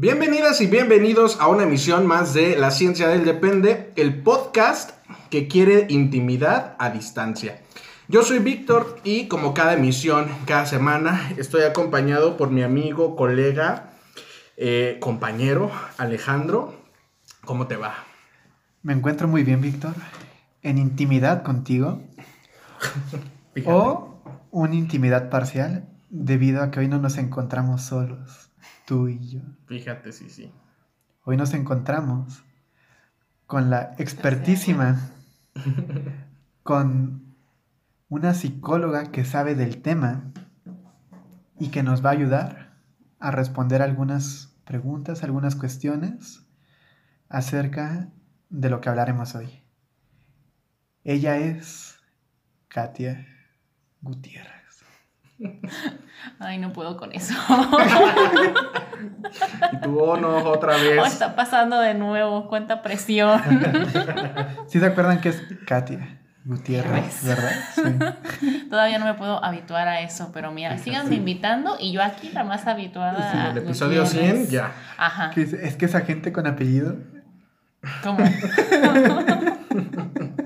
Bienvenidas 0.00 0.62
y 0.62 0.66
bienvenidos 0.66 1.38
a 1.42 1.48
una 1.48 1.64
emisión 1.64 2.06
más 2.06 2.32
de 2.32 2.56
La 2.56 2.70
Ciencia 2.70 3.06
del 3.08 3.26
Depende, 3.26 3.92
el 3.96 4.22
podcast 4.22 4.92
que 5.28 5.46
quiere 5.46 5.88
intimidad 5.90 6.74
a 6.78 6.88
distancia. 6.88 7.60
Yo 8.08 8.22
soy 8.22 8.38
Víctor 8.38 8.98
y 9.04 9.28
como 9.28 9.52
cada 9.52 9.74
emisión, 9.74 10.26
cada 10.46 10.64
semana, 10.64 11.30
estoy 11.36 11.64
acompañado 11.64 12.38
por 12.38 12.48
mi 12.48 12.62
amigo, 12.62 13.14
colega, 13.14 13.90
eh, 14.56 14.96
compañero 15.00 15.70
Alejandro. 15.98 16.72
¿Cómo 17.44 17.66
te 17.66 17.76
va? 17.76 17.92
Me 18.82 18.94
encuentro 18.94 19.28
muy 19.28 19.42
bien, 19.42 19.60
Víctor. 19.60 19.92
En 20.62 20.78
intimidad 20.78 21.42
contigo. 21.42 22.00
o 23.66 24.22
una 24.50 24.76
intimidad 24.76 25.28
parcial 25.28 25.90
debido 26.08 26.62
a 26.62 26.70
que 26.70 26.80
hoy 26.80 26.88
no 26.88 26.98
nos 26.98 27.18
encontramos 27.18 27.82
solos, 27.82 28.49
tú 28.90 29.06
y 29.06 29.20
yo. 29.20 29.40
Fíjate, 29.66 30.10
sí, 30.10 30.28
sí. 30.28 30.52
Hoy 31.22 31.36
nos 31.36 31.54
encontramos 31.54 32.42
con 33.46 33.70
la 33.70 33.94
expertísima, 33.98 35.12
con 36.64 37.36
una 38.08 38.34
psicóloga 38.34 39.12
que 39.12 39.24
sabe 39.24 39.54
del 39.54 39.80
tema 39.80 40.32
y 41.60 41.68
que 41.68 41.84
nos 41.84 42.04
va 42.04 42.08
a 42.08 42.14
ayudar 42.14 42.72
a 43.20 43.30
responder 43.30 43.80
algunas 43.80 44.56
preguntas, 44.64 45.22
algunas 45.22 45.54
cuestiones 45.54 46.44
acerca 47.28 48.08
de 48.48 48.70
lo 48.70 48.80
que 48.80 48.88
hablaremos 48.88 49.36
hoy. 49.36 49.62
Ella 51.04 51.36
es 51.36 52.00
Katia 52.66 53.24
Gutiérrez. 54.00 54.59
Ay, 56.38 56.58
no 56.58 56.72
puedo 56.72 56.96
con 56.96 57.12
eso. 57.12 57.34
y 59.72 59.76
tu 59.78 59.98
oh, 59.98 60.16
no, 60.16 60.44
otra 60.44 60.76
vez. 60.76 60.98
Oh, 61.00 61.06
está 61.06 61.34
pasando 61.34 61.80
de 61.80 61.94
nuevo, 61.94 62.48
cuánta 62.48 62.82
presión. 62.82 63.40
¿Sí 64.66 64.80
se 64.80 64.86
acuerdan 64.86 65.20
que 65.20 65.30
es 65.30 65.42
Katia? 65.66 66.18
Gutiérrez, 66.42 67.22
¿verdad? 67.24 67.52
Todavía 68.70 68.98
no 68.98 69.04
me 69.04 69.12
puedo 69.14 69.44
habituar 69.44 69.88
a 69.88 70.00
eso, 70.00 70.30
pero 70.32 70.50
mira, 70.52 70.78
síganme 70.78 71.16
invitando 71.16 71.76
y 71.78 71.92
yo 71.92 72.02
aquí 72.02 72.30
la 72.32 72.44
más 72.44 72.66
habituada. 72.66 73.30
Sí, 73.30 73.38
el 73.50 73.58
episodio 73.58 74.06
100, 74.06 74.48
ya. 74.48 74.72
Ajá. 74.96 75.32
es 75.36 75.76
que 75.76 75.84
esa 75.84 76.00
gente 76.00 76.32
con 76.32 76.46
apellido. 76.46 76.96
¿Cómo? 78.02 78.24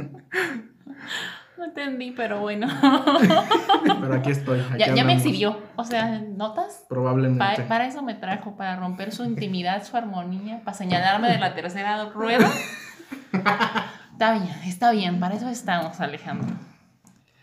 no 1.74 1.82
entendí, 1.82 2.12
pero 2.12 2.40
bueno. 2.40 2.66
pero 4.00 4.14
aquí 4.14 4.30
estoy. 4.30 4.62
ya, 4.78 5.04
me 5.04 5.14
exhibió. 5.14 5.60
O 5.76 5.84
sea, 5.84 6.20
¿notas? 6.20 6.84
Probablemente. 6.88 7.62
para 7.64 7.86
eso 7.86 8.02
me 8.02 8.14
trajo, 8.14 8.56
para 8.56 8.76
romper 8.76 9.12
su 9.12 9.24
intimidad, 9.24 9.84
su 9.84 9.96
armonía, 9.96 10.62
para 10.64 10.76
señalarme 10.76 11.28
de 11.28 11.38
la 11.38 11.54
tercera 11.54 12.04
rueda. 12.10 12.50
Está 14.12 14.34
bien, 14.34 14.54
está 14.64 14.92
bien, 14.92 15.18
para 15.18 15.34
eso 15.34 15.48
estamos, 15.48 16.00
Alejandro. 16.00 16.56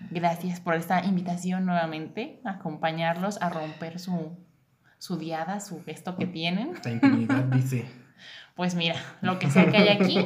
Gracias 0.10 0.62
por 0.62 0.76
esta 0.76 1.04
invitación 1.04 1.66
nuevamente, 1.66 2.40
a 2.46 2.52
acompañarlos 2.52 3.42
a 3.42 3.50
romper 3.50 4.00
su, 4.00 4.38
su 4.98 5.18
diada, 5.18 5.60
su 5.60 5.84
gesto 5.84 6.18
que 6.18 6.28
tienen. 6.28 6.74
La 6.84 6.92
intimidad, 6.92 7.44
dice. 7.44 7.86
Pues 8.62 8.76
mira, 8.76 8.96
lo 9.22 9.40
que 9.40 9.50
sea 9.50 9.72
que 9.72 9.78
hay 9.78 9.90
aquí, 9.90 10.24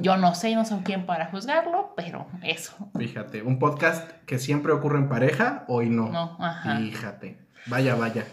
yo 0.00 0.16
no 0.16 0.34
sé, 0.34 0.52
no 0.56 0.64
soy 0.64 0.80
quién 0.80 1.06
para 1.06 1.26
juzgarlo, 1.26 1.92
pero 1.94 2.26
eso. 2.42 2.90
Fíjate, 2.98 3.42
un 3.42 3.60
podcast 3.60 4.10
que 4.26 4.40
siempre 4.40 4.72
ocurre 4.72 4.98
en 4.98 5.08
pareja, 5.08 5.64
hoy 5.68 5.88
no. 5.88 6.08
No, 6.08 6.36
ajá. 6.40 6.78
Fíjate, 6.78 7.38
vaya, 7.66 7.94
vaya. 7.94 8.24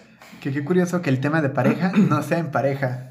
Que 0.42 0.52
qué 0.52 0.66
curioso 0.66 1.04
que 1.04 1.12
el 1.12 1.20
tema 1.20 1.44
de 1.44 1.50
pareja 1.50 1.92
no 1.96 2.24
sea 2.24 2.40
en 2.40 2.50
pareja. 2.50 3.08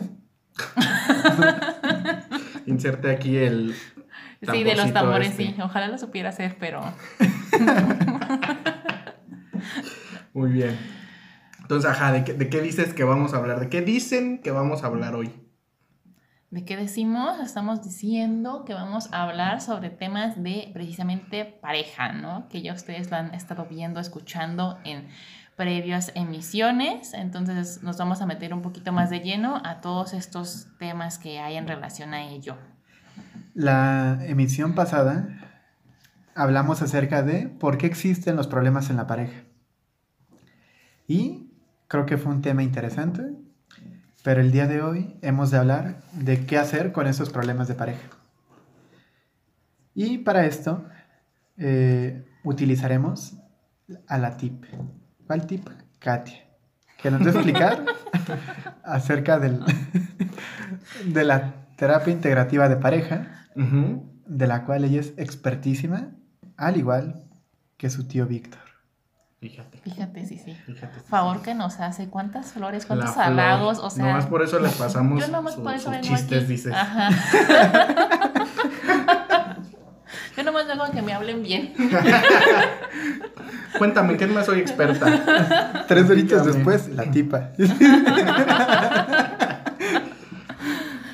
Inserte 2.66 3.12
aquí 3.12 3.36
el 3.36 3.76
Sí, 4.42 4.64
de 4.64 4.74
los 4.74 4.92
tambores, 4.92 5.34
sí. 5.36 5.44
Este. 5.44 5.62
Ojalá 5.62 5.86
lo 5.86 5.98
supiera 5.98 6.30
hacer, 6.30 6.56
pero. 6.58 6.80
Muy 10.34 10.50
bien. 10.50 10.76
Entonces, 11.60 11.88
ajá, 11.88 12.10
¿de 12.10 12.24
qué, 12.24 12.60
dices 12.60 12.92
que 12.92 13.04
vamos 13.04 13.34
a 13.34 13.36
hablar? 13.36 13.60
¿De 13.60 13.68
qué 13.68 13.82
dicen 13.82 14.42
que 14.42 14.50
vamos 14.50 14.82
a 14.82 14.88
hablar 14.88 15.14
hoy? 15.14 15.32
¿De 16.50 16.64
qué 16.64 16.78
decimos? 16.78 17.38
Estamos 17.40 17.82
diciendo 17.84 18.64
que 18.64 18.72
vamos 18.72 19.12
a 19.12 19.24
hablar 19.24 19.60
sobre 19.60 19.90
temas 19.90 20.42
de 20.42 20.70
precisamente 20.72 21.44
pareja, 21.44 22.12
¿no? 22.12 22.48
Que 22.48 22.62
ya 22.62 22.72
ustedes 22.72 23.10
lo 23.10 23.18
han 23.18 23.34
estado 23.34 23.66
viendo, 23.66 24.00
escuchando 24.00 24.78
en 24.84 25.08
previas 25.56 26.10
emisiones. 26.14 27.12
Entonces 27.12 27.82
nos 27.82 27.98
vamos 27.98 28.22
a 28.22 28.26
meter 28.26 28.54
un 28.54 28.62
poquito 28.62 28.92
más 28.92 29.10
de 29.10 29.20
lleno 29.20 29.60
a 29.62 29.82
todos 29.82 30.14
estos 30.14 30.68
temas 30.78 31.18
que 31.18 31.38
hay 31.38 31.56
en 31.56 31.68
relación 31.68 32.14
a 32.14 32.22
ello. 32.22 32.56
La 33.52 34.18
emisión 34.24 34.74
pasada 34.74 35.28
hablamos 36.34 36.80
acerca 36.80 37.22
de 37.22 37.48
por 37.48 37.76
qué 37.76 37.86
existen 37.86 38.36
los 38.36 38.46
problemas 38.46 38.88
en 38.88 38.96
la 38.96 39.06
pareja. 39.06 39.42
Y 41.06 41.50
creo 41.88 42.06
que 42.06 42.16
fue 42.16 42.32
un 42.32 42.40
tema 42.40 42.62
interesante, 42.62 43.22
pero 44.22 44.40
el 44.40 44.50
día 44.50 44.66
de 44.66 44.82
hoy 44.82 45.16
hemos 45.22 45.50
de 45.50 45.58
hablar 45.58 46.02
de 46.12 46.44
qué 46.46 46.58
hacer 46.58 46.92
con 46.92 47.06
esos 47.06 47.30
problemas 47.30 47.68
de 47.68 47.74
pareja. 47.74 48.08
Y 49.94 50.18
para 50.18 50.46
esto 50.46 50.84
eh, 51.56 52.24
utilizaremos 52.44 53.36
a 54.06 54.18
la 54.18 54.36
tip. 54.36 54.64
¿Cuál 55.26 55.46
tip? 55.46 55.68
Katia. 55.98 56.44
Que 57.00 57.10
nos 57.10 57.22
va 57.22 57.26
a 57.26 57.30
explicar 57.30 57.84
acerca 58.84 59.38
del, 59.38 59.64
de 61.04 61.24
la 61.24 61.54
terapia 61.76 62.12
integrativa 62.12 62.68
de 62.68 62.76
pareja 62.76 63.46
de 64.26 64.46
la 64.46 64.64
cual 64.64 64.84
ella 64.84 65.00
es 65.00 65.14
expertísima, 65.16 66.10
al 66.56 66.76
igual 66.76 67.24
que 67.76 67.90
su 67.90 68.06
tío 68.06 68.26
Víctor. 68.26 68.67
Fíjate. 69.40 69.78
Fíjate, 69.78 70.26
sí, 70.26 70.36
sí. 70.36 70.52
Fíjate, 70.66 70.98
Favor 71.08 71.42
que 71.42 71.54
nos 71.54 71.78
hace, 71.78 72.08
cuántas 72.08 72.52
flores, 72.52 72.86
cuántos 72.86 73.16
halagos, 73.16 73.78
o 73.78 73.88
sea. 73.88 74.06
Nomás 74.06 74.26
por 74.26 74.42
eso 74.42 74.58
les 74.58 74.72
pasamos 74.74 75.20
yo 75.20 75.28
nomás 75.28 75.54
por 75.54 75.74
eso 75.74 75.92
chistes, 76.00 76.48
dices. 76.48 76.72
Ajá. 76.74 77.10
yo 80.36 80.42
nomás 80.42 80.66
vengo 80.66 80.82
a 80.82 80.90
que 80.90 81.02
me 81.02 81.12
hablen 81.12 81.44
bien. 81.44 81.72
Cuéntame, 83.78 84.16
¿qué 84.16 84.26
más 84.26 84.46
soy 84.46 84.58
experta? 84.58 85.84
Tres 85.86 86.10
horitas 86.10 86.44
después, 86.44 86.88
la 86.88 87.04
tipa. 87.04 87.50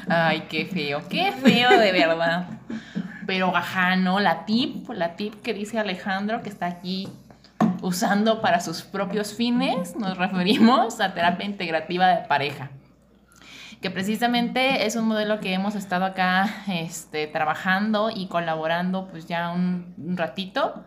Ay, 0.09 0.47
qué 0.49 0.65
feo, 0.65 1.03
qué 1.11 1.31
feo 1.33 1.79
de 1.79 1.93
verdad. 1.93 2.47
Pero 3.27 3.55
ajá, 3.55 3.97
¿no? 3.97 4.19
La 4.19 4.47
tip, 4.47 4.89
la 4.91 5.17
tip 5.17 5.43
que 5.43 5.53
dice 5.53 5.79
Alejandro, 5.79 6.43
que 6.43 6.49
está 6.49 6.67
aquí 6.67 7.09
usando 7.85 8.41
para 8.41 8.61
sus 8.61 8.81
propios 8.81 9.35
fines, 9.35 9.95
nos 9.95 10.17
referimos 10.17 11.01
a 11.01 11.13
terapia 11.13 11.45
integrativa 11.45 12.09
de 12.09 12.27
pareja. 12.27 12.71
Que 13.83 13.91
precisamente 13.91 14.87
es 14.87 14.97
un 14.97 15.07
modelo 15.07 15.39
que 15.39 15.53
hemos 15.53 15.75
estado 15.75 16.07
acá 16.07 16.49
este, 16.67 17.27
trabajando 17.27 18.11
y 18.11 18.29
colaborando 18.29 19.07
pues 19.09 19.27
ya 19.27 19.51
un, 19.51 19.95
un 19.99 20.17
ratito. 20.17 20.83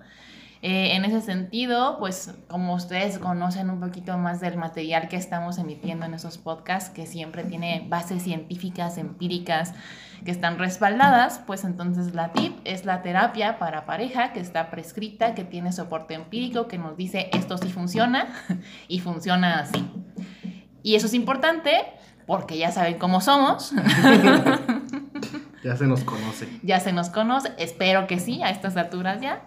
Eh, 0.64 0.96
en 0.96 1.06
ese 1.06 1.22
sentido, 1.22 2.00
pues 2.00 2.34
como 2.48 2.74
ustedes 2.74 3.20
conocen 3.20 3.70
un 3.70 3.80
poquito 3.80 4.18
más 4.18 4.40
del 4.40 4.58
material 4.58 5.08
que 5.08 5.18
estamos 5.18 5.60
emitiendo 5.60 6.08
en 6.08 6.16
esos 6.16 6.40
podcasts, 6.40 6.90
que 6.90 7.06
siempre 7.06 7.44
tiene 7.44 7.86
bases 7.88 8.24
científicas, 8.24 8.98
empíricas, 8.98 9.76
que 10.24 10.32
están 10.32 10.58
respaldadas, 10.58 11.42
pues 11.46 11.64
entonces 11.64 12.14
la 12.14 12.32
TIP 12.32 12.60
es 12.64 12.86
la 12.86 13.02
terapia 13.02 13.60
para 13.60 13.86
pareja 13.86 14.34
que 14.34 14.40
está 14.40 14.70
prescrita, 14.70 15.36
que 15.36 15.44
tiene 15.44 15.72
soporte 15.72 16.14
empírico, 16.14 16.68
que 16.68 16.78
nos 16.78 16.98
dice 16.98 17.30
esto 17.34 17.58
sí 17.58 17.70
funciona 17.70 18.28
y 18.88 19.00
funciona 19.00 19.60
así. 19.60 19.86
Y 20.84 20.96
eso 20.96 21.08
es 21.08 21.14
importante 21.14 21.72
porque 22.26 22.58
ya 22.58 22.72
saben 22.72 22.98
cómo 22.98 23.22
somos. 23.22 23.74
Ya 25.64 25.76
se 25.76 25.88
nos 25.88 26.04
conoce. 26.04 26.48
Ya 26.64 26.80
se 26.80 26.94
nos 26.94 27.10
conoce, 27.10 27.52
espero 27.58 28.08
que 28.08 28.20
sí, 28.20 28.42
a 28.44 28.50
estas 28.50 28.78
alturas 28.78 29.22
ya. 29.22 29.42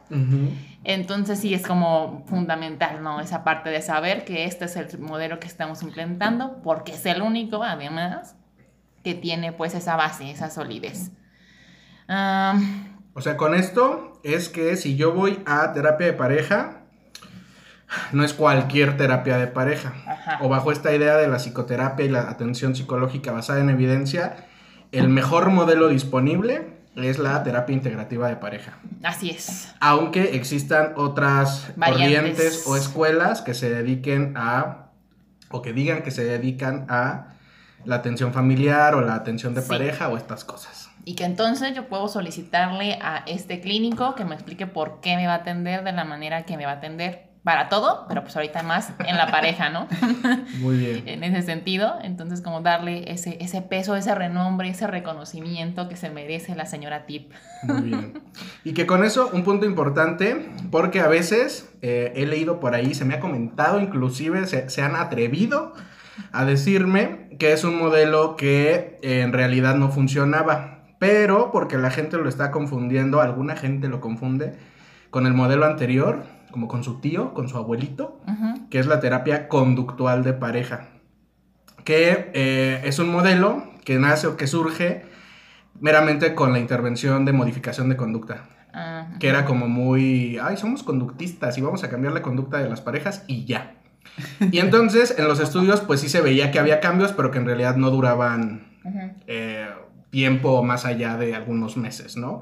Entonces 0.84 1.38
sí 1.38 1.54
es 1.54 1.66
como 1.66 2.24
fundamental, 2.26 3.02
¿no? 3.02 3.20
Esa 3.20 3.44
parte 3.44 3.70
de 3.70 3.80
saber 3.80 4.24
que 4.24 4.44
este 4.44 4.64
es 4.66 4.76
el 4.76 4.98
modelo 4.98 5.38
que 5.38 5.46
estamos 5.46 5.82
implementando, 5.82 6.60
porque 6.62 6.92
es 6.92 7.06
el 7.06 7.22
único, 7.22 7.62
además. 7.62 8.36
Que 9.04 9.14
tiene 9.14 9.52
pues 9.52 9.74
esa 9.74 9.96
base, 9.96 10.30
esa 10.30 10.50
solidez. 10.50 11.10
O 13.14 13.20
sea, 13.20 13.36
con 13.36 13.54
esto 13.54 14.20
es 14.24 14.48
que 14.48 14.76
si 14.76 14.96
yo 14.96 15.12
voy 15.12 15.40
a 15.46 15.72
terapia 15.72 16.06
de 16.06 16.12
pareja, 16.12 16.82
no 18.12 18.24
es 18.24 18.34
cualquier 18.34 18.96
terapia 18.96 19.38
de 19.38 19.46
pareja. 19.46 19.94
Ajá. 20.06 20.38
O 20.42 20.48
bajo 20.48 20.72
esta 20.72 20.94
idea 20.94 21.16
de 21.16 21.28
la 21.28 21.36
psicoterapia 21.36 22.04
y 22.04 22.08
la 22.08 22.30
atención 22.30 22.74
psicológica 22.74 23.32
basada 23.32 23.60
en 23.60 23.70
evidencia, 23.70 24.46
el 24.92 25.08
mejor 25.08 25.50
modelo 25.50 25.88
disponible 25.88 26.80
es 26.96 27.18
la 27.18 27.42
terapia 27.42 27.74
integrativa 27.74 28.28
de 28.28 28.36
pareja. 28.36 28.78
así 29.02 29.30
es. 29.30 29.72
Aunque 29.80 30.34
existan 30.36 30.92
otras 30.96 31.72
Variantes. 31.76 32.16
corrientes 32.16 32.66
o 32.66 32.76
escuelas 32.76 33.42
que 33.42 33.54
se 33.54 33.70
dediquen 33.70 34.34
a, 34.36 34.90
o 35.50 35.62
que 35.62 35.72
digan 35.72 36.02
que 36.02 36.10
se 36.10 36.24
dedican 36.24 36.86
a 36.88 37.34
la 37.84 37.96
atención 37.96 38.32
familiar 38.32 38.94
o 38.94 39.00
la 39.00 39.14
atención 39.14 39.54
de 39.54 39.62
Sí. 39.62 39.68
pareja 39.68 40.08
o 40.08 40.16
estas 40.16 40.44
cosas. 40.44 40.90
Y 41.04 41.14
que 41.14 41.24
entonces 41.24 41.74
yo 41.74 41.88
puedo 41.88 42.08
solicitarle 42.08 42.98
a 43.00 43.24
este 43.26 43.60
clínico 43.60 44.14
que 44.14 44.24
me 44.24 44.34
explique 44.34 44.66
por 44.66 45.00
qué 45.00 45.16
me 45.16 45.26
va 45.26 45.32
a 45.34 45.36
atender 45.36 45.82
de 45.82 45.92
la 45.92 46.04
manera 46.04 46.42
que 46.44 46.56
me 46.56 46.66
va 46.66 46.72
a 46.72 46.74
atender 46.76 47.30
para 47.42 47.70
todo, 47.70 48.04
pero 48.06 48.22
pues 48.22 48.36
ahorita 48.36 48.62
más 48.62 48.92
en 49.06 49.16
la 49.16 49.30
pareja, 49.30 49.70
¿no? 49.70 49.88
Muy 50.60 50.76
bien. 50.76 51.02
en 51.08 51.24
ese 51.24 51.40
sentido. 51.40 51.94
Entonces, 52.02 52.42
como 52.42 52.60
darle 52.60 53.10
ese, 53.10 53.38
ese 53.40 53.62
peso, 53.62 53.96
ese 53.96 54.14
renombre, 54.14 54.68
ese 54.68 54.86
reconocimiento 54.86 55.88
que 55.88 55.96
se 55.96 56.10
merece 56.10 56.54
la 56.54 56.66
señora 56.66 57.06
Tip. 57.06 57.32
Muy 57.62 57.80
bien. 57.80 58.22
Y 58.64 58.74
que 58.74 58.86
con 58.86 59.04
eso, 59.04 59.30
un 59.32 59.42
punto 59.42 59.64
importante, 59.64 60.50
porque 60.70 61.00
a 61.00 61.08
veces 61.08 61.70
eh, 61.80 62.12
he 62.14 62.26
leído 62.26 62.60
por 62.60 62.74
ahí, 62.74 62.92
se 62.94 63.06
me 63.06 63.14
ha 63.14 63.20
comentado, 63.20 63.80
inclusive 63.80 64.46
se, 64.46 64.68
se 64.68 64.82
han 64.82 64.94
atrevido 64.96 65.72
a 66.32 66.44
decirme 66.44 67.28
que 67.38 67.52
es 67.52 67.64
un 67.64 67.78
modelo 67.78 68.36
que 68.36 68.98
eh, 69.02 69.20
en 69.22 69.32
realidad 69.32 69.76
no 69.76 69.90
funcionaba, 69.90 70.84
pero 70.98 71.50
porque 71.52 71.78
la 71.78 71.90
gente 71.90 72.16
lo 72.18 72.28
está 72.28 72.50
confundiendo, 72.50 73.20
alguna 73.20 73.56
gente 73.56 73.88
lo 73.88 74.00
confunde 74.00 74.54
con 75.10 75.26
el 75.26 75.34
modelo 75.34 75.66
anterior, 75.66 76.24
como 76.50 76.68
con 76.68 76.84
su 76.84 77.00
tío, 77.00 77.34
con 77.34 77.48
su 77.48 77.56
abuelito, 77.56 78.20
que 78.70 78.78
es 78.78 78.86
la 78.86 79.00
terapia 79.00 79.48
conductual 79.48 80.22
de 80.22 80.32
pareja, 80.32 80.88
que 81.84 82.30
eh, 82.34 82.82
es 82.84 82.98
un 82.98 83.10
modelo 83.10 83.64
que 83.84 83.98
nace 83.98 84.26
o 84.26 84.36
que 84.36 84.46
surge 84.46 85.04
meramente 85.80 86.34
con 86.34 86.52
la 86.52 86.58
intervención 86.58 87.24
de 87.24 87.32
modificación 87.32 87.88
de 87.88 87.96
conducta, 87.96 88.44
Ah, 88.72 89.08
que 89.18 89.28
era 89.28 89.44
como 89.44 89.68
muy, 89.68 90.38
ay, 90.38 90.56
somos 90.56 90.82
conductistas 90.82 91.58
y 91.58 91.60
vamos 91.60 91.82
a 91.82 91.90
cambiar 91.90 92.12
la 92.12 92.22
conducta 92.22 92.58
de 92.58 92.68
las 92.68 92.80
parejas 92.80 93.24
y 93.26 93.44
ya. 93.44 93.74
Y 94.52 94.58
entonces 94.58 95.14
en 95.18 95.28
los 95.28 95.40
estudios 95.40 95.80
pues 95.80 96.00
sí 96.00 96.08
se 96.08 96.20
veía 96.20 96.50
que 96.50 96.58
había 96.58 96.80
cambios, 96.80 97.12
pero 97.12 97.30
que 97.30 97.38
en 97.38 97.46
realidad 97.46 97.76
no 97.76 97.90
duraban 97.90 98.68
eh, 99.26 99.68
tiempo 100.10 100.62
más 100.62 100.84
allá 100.84 101.16
de 101.16 101.34
algunos 101.34 101.76
meses, 101.76 102.16
¿no? 102.16 102.40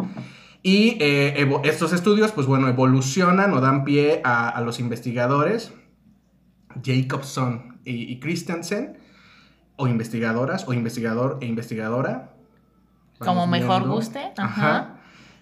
Y 0.62 0.96
eh, 1.00 1.48
estos 1.64 1.92
estudios, 1.92 2.32
pues 2.32 2.46
bueno, 2.46 2.68
evolucionan 2.68 3.52
o 3.52 3.60
dan 3.60 3.84
pie 3.84 4.20
a, 4.24 4.48
a 4.48 4.60
los 4.60 4.80
investigadores 4.80 5.72
Jacobson 6.82 7.78
y, 7.84 8.12
y 8.12 8.20
Christensen, 8.20 8.98
o 9.76 9.86
investigadoras, 9.86 10.66
o 10.66 10.72
investigador 10.72 11.38
e 11.40 11.46
investigadora. 11.46 12.34
Como 13.18 13.46
mejor 13.46 13.80
viendo. 13.80 13.94
guste. 13.94 14.32
Ajá. 14.36 14.76
Ajá. 14.76 14.94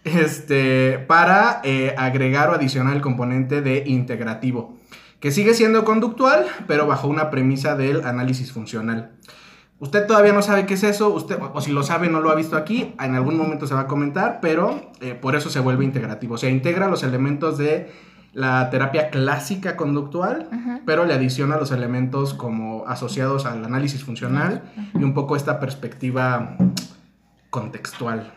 Este, 0.04 0.98
para 1.00 1.60
eh, 1.64 1.94
agregar 1.98 2.50
o 2.50 2.52
adicionar 2.52 2.94
el 2.94 3.02
componente 3.02 3.60
de 3.60 3.82
integrativo, 3.86 4.78
que 5.20 5.30
sigue 5.30 5.54
siendo 5.54 5.84
conductual, 5.84 6.46
pero 6.66 6.86
bajo 6.86 7.08
una 7.08 7.30
premisa 7.30 7.74
del 7.76 8.04
análisis 8.04 8.52
funcional. 8.52 9.12
Usted 9.78 10.06
todavía 10.06 10.32
no 10.32 10.40
sabe 10.40 10.64
qué 10.66 10.74
es 10.74 10.82
eso, 10.84 11.10
usted, 11.10 11.38
o 11.52 11.60
si 11.60 11.70
lo 11.70 11.82
sabe 11.82 12.08
no 12.08 12.20
lo 12.20 12.30
ha 12.30 12.34
visto 12.34 12.56
aquí, 12.56 12.94
en 12.98 13.14
algún 13.14 13.36
momento 13.36 13.66
se 13.66 13.74
va 13.74 13.80
a 13.82 13.86
comentar, 13.86 14.38
pero 14.40 14.90
eh, 15.00 15.14
por 15.14 15.36
eso 15.36 15.50
se 15.50 15.60
vuelve 15.60 15.84
integrativo. 15.84 16.34
O 16.34 16.38
sea, 16.38 16.48
integra 16.48 16.88
los 16.88 17.02
elementos 17.02 17.58
de 17.58 17.90
la 18.32 18.68
terapia 18.70 19.10
clásica 19.10 19.76
conductual, 19.76 20.48
pero 20.86 21.04
le 21.04 21.12
adiciona 21.14 21.56
los 21.56 21.72
elementos 21.72 22.32
como 22.34 22.86
asociados 22.86 23.44
al 23.46 23.64
análisis 23.64 24.02
funcional 24.04 24.62
y 24.94 25.02
un 25.04 25.12
poco 25.14 25.36
esta 25.36 25.58
perspectiva 25.60 26.56
contextual. 27.50 28.32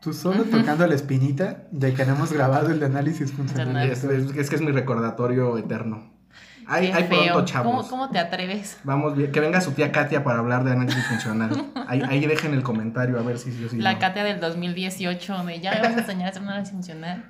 Tú 0.00 0.12
solo 0.12 0.44
tocando 0.44 0.86
la 0.86 0.94
espinita 0.94 1.64
de 1.70 1.94
que 1.94 2.04
no 2.04 2.14
hemos 2.16 2.32
grabado 2.32 2.70
el 2.70 2.80
de 2.80 2.86
análisis 2.86 3.30
funcional. 3.32 3.88
Es, 3.92 4.04
es- 4.04 4.36
es 4.36 4.50
que 4.50 4.56
es 4.56 4.62
mi 4.62 4.72
recordatorio 4.72 5.56
eterno. 5.58 6.10
Hay, 6.66 6.90
hay 6.92 7.04
pronto, 7.04 7.44
chavos. 7.44 7.74
¿Cómo, 7.74 7.88
cómo 7.88 8.10
te 8.10 8.18
atreves? 8.18 8.78
Vamos, 8.84 9.16
bien. 9.16 9.32
que 9.32 9.40
venga 9.40 9.60
su 9.60 9.72
tía 9.72 9.90
Katia 9.92 10.22
para 10.24 10.38
hablar 10.38 10.64
de 10.64 10.72
análisis 10.72 11.04
funcional. 11.06 11.66
Ahí, 11.88 12.02
ahí 12.08 12.24
dejen 12.26 12.54
el 12.54 12.62
comentario 12.62 13.18
a 13.18 13.22
ver 13.22 13.38
si 13.38 13.50
yo 13.60 13.68
sí. 13.68 13.78
La 13.78 13.94
no. 13.94 13.98
Katia 13.98 14.24
del 14.24 14.40
2018 14.40 15.44
de 15.44 15.60
ya 15.60 15.72
me 15.72 15.80
vas 15.80 15.96
a 15.96 16.00
enseñar 16.00 16.26
a 16.26 16.30
hacer 16.30 16.42
un 16.42 16.48
análisis 16.48 16.72
funcional. 16.72 17.24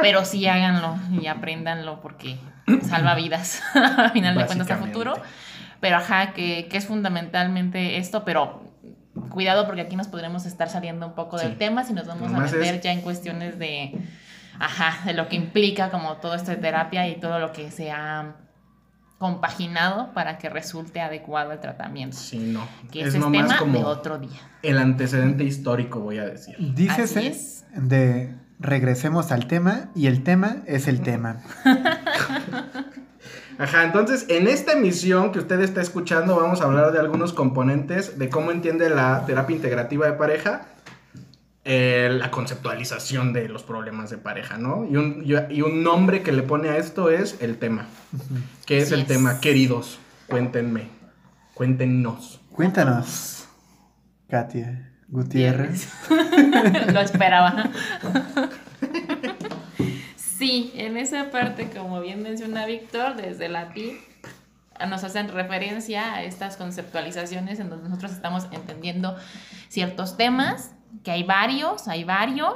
Pero 0.00 0.24
sí 0.24 0.46
háganlo 0.46 0.96
y 1.20 1.26
apréndanlo 1.26 2.00
porque 2.00 2.36
salva 2.82 3.14
vidas 3.14 3.62
a 3.74 4.10
final 4.10 4.36
de 4.36 4.46
cuentas 4.46 4.70
a 4.70 4.76
futuro. 4.76 5.14
Pero 5.80 5.96
ajá, 5.96 6.32
que, 6.32 6.66
que 6.70 6.76
es 6.78 6.86
fundamentalmente 6.86 7.98
esto, 7.98 8.24
pero 8.24 8.62
cuidado 9.30 9.66
porque 9.66 9.82
aquí 9.82 9.96
nos 9.96 10.08
podremos 10.08 10.46
estar 10.46 10.68
saliendo 10.68 11.06
un 11.06 11.14
poco 11.14 11.36
del 11.38 11.56
tema 11.58 11.84
si 11.84 11.92
nos 11.92 12.06
vamos 12.06 12.32
a 12.32 12.38
meter 12.38 12.74
es- 12.76 12.80
ya 12.82 12.92
en 12.92 13.00
cuestiones 13.02 13.58
de, 13.58 13.92
ajá, 14.58 15.04
de 15.04 15.12
lo 15.14 15.28
que 15.28 15.36
implica 15.36 15.90
como 15.90 16.14
todo 16.16 16.34
esto 16.34 16.50
de 16.50 16.56
terapia 16.56 17.06
y 17.08 17.16
todo 17.20 17.38
lo 17.38 17.52
que 17.52 17.70
se 17.70 17.90
ha 17.90 18.34
compaginado 19.24 20.12
para 20.12 20.36
que 20.36 20.50
resulte 20.50 21.00
adecuado 21.00 21.52
el 21.52 21.58
tratamiento. 21.58 22.14
Sí, 22.14 22.36
no. 22.36 22.68
Que 22.92 23.00
es 23.00 23.06
ese 23.06 23.16
es 23.16 23.24
nomás 23.24 23.46
tema 23.46 23.58
como 23.58 23.78
de 23.78 23.84
otro 23.86 24.18
día. 24.18 24.38
el 24.60 24.76
antecedente 24.76 25.44
histórico, 25.44 26.00
voy 26.00 26.18
a 26.18 26.26
decir. 26.26 26.56
Dícese 26.58 27.28
es. 27.28 27.64
de 27.74 28.34
regresemos 28.60 29.32
al 29.32 29.46
tema 29.46 29.88
y 29.94 30.08
el 30.08 30.24
tema 30.24 30.58
es 30.66 30.88
el 30.88 31.00
tema. 31.00 31.40
Ajá, 33.58 33.84
entonces 33.84 34.26
en 34.28 34.46
esta 34.46 34.72
emisión 34.72 35.32
que 35.32 35.38
usted 35.38 35.58
está 35.60 35.80
escuchando 35.80 36.36
vamos 36.36 36.60
a 36.60 36.64
hablar 36.64 36.92
de 36.92 36.98
algunos 36.98 37.32
componentes 37.32 38.18
de 38.18 38.28
cómo 38.28 38.50
entiende 38.50 38.90
la 38.90 39.24
terapia 39.24 39.56
integrativa 39.56 40.04
de 40.04 40.12
pareja, 40.12 40.66
eh, 41.64 42.10
la 42.12 42.30
conceptualización 42.30 43.32
de 43.32 43.48
los 43.48 43.62
problemas 43.62 44.10
de 44.10 44.18
pareja, 44.18 44.58
¿no? 44.58 44.84
Y 44.90 44.96
un, 44.96 45.22
y- 45.24 45.54
y 45.56 45.62
un 45.62 45.82
nombre 45.82 46.22
que 46.22 46.32
le 46.32 46.42
pone 46.42 46.68
a 46.68 46.76
esto 46.76 47.08
es 47.10 47.36
el 47.40 47.56
tema. 47.58 47.86
¿Qué 48.66 48.78
es 48.78 48.92
el 48.92 49.00
es. 49.02 49.06
tema? 49.06 49.40
Queridos, 49.40 49.98
cuéntenme, 50.28 50.88
cuéntenos. 51.54 52.40
Cuéntanos, 52.52 53.46
Katia 54.28 54.92
Gutiérrez. 55.08 55.88
Lo 56.92 57.00
esperaba. 57.00 57.70
Sí, 60.16 60.72
en 60.74 60.96
esa 60.96 61.30
parte, 61.30 61.70
como 61.70 62.00
bien 62.00 62.22
menciona 62.22 62.66
Víctor, 62.66 63.16
desde 63.16 63.48
la 63.48 63.72
TIP 63.72 63.96
nos 64.88 65.04
hacen 65.04 65.28
referencia 65.28 66.14
a 66.14 66.24
estas 66.24 66.56
conceptualizaciones 66.56 67.60
en 67.60 67.70
donde 67.70 67.88
nosotros 67.88 68.12
estamos 68.12 68.48
entendiendo 68.50 69.16
ciertos 69.68 70.16
temas, 70.16 70.72
que 71.02 71.10
hay 71.10 71.22
varios, 71.22 71.88
hay 71.88 72.04
varios, 72.04 72.54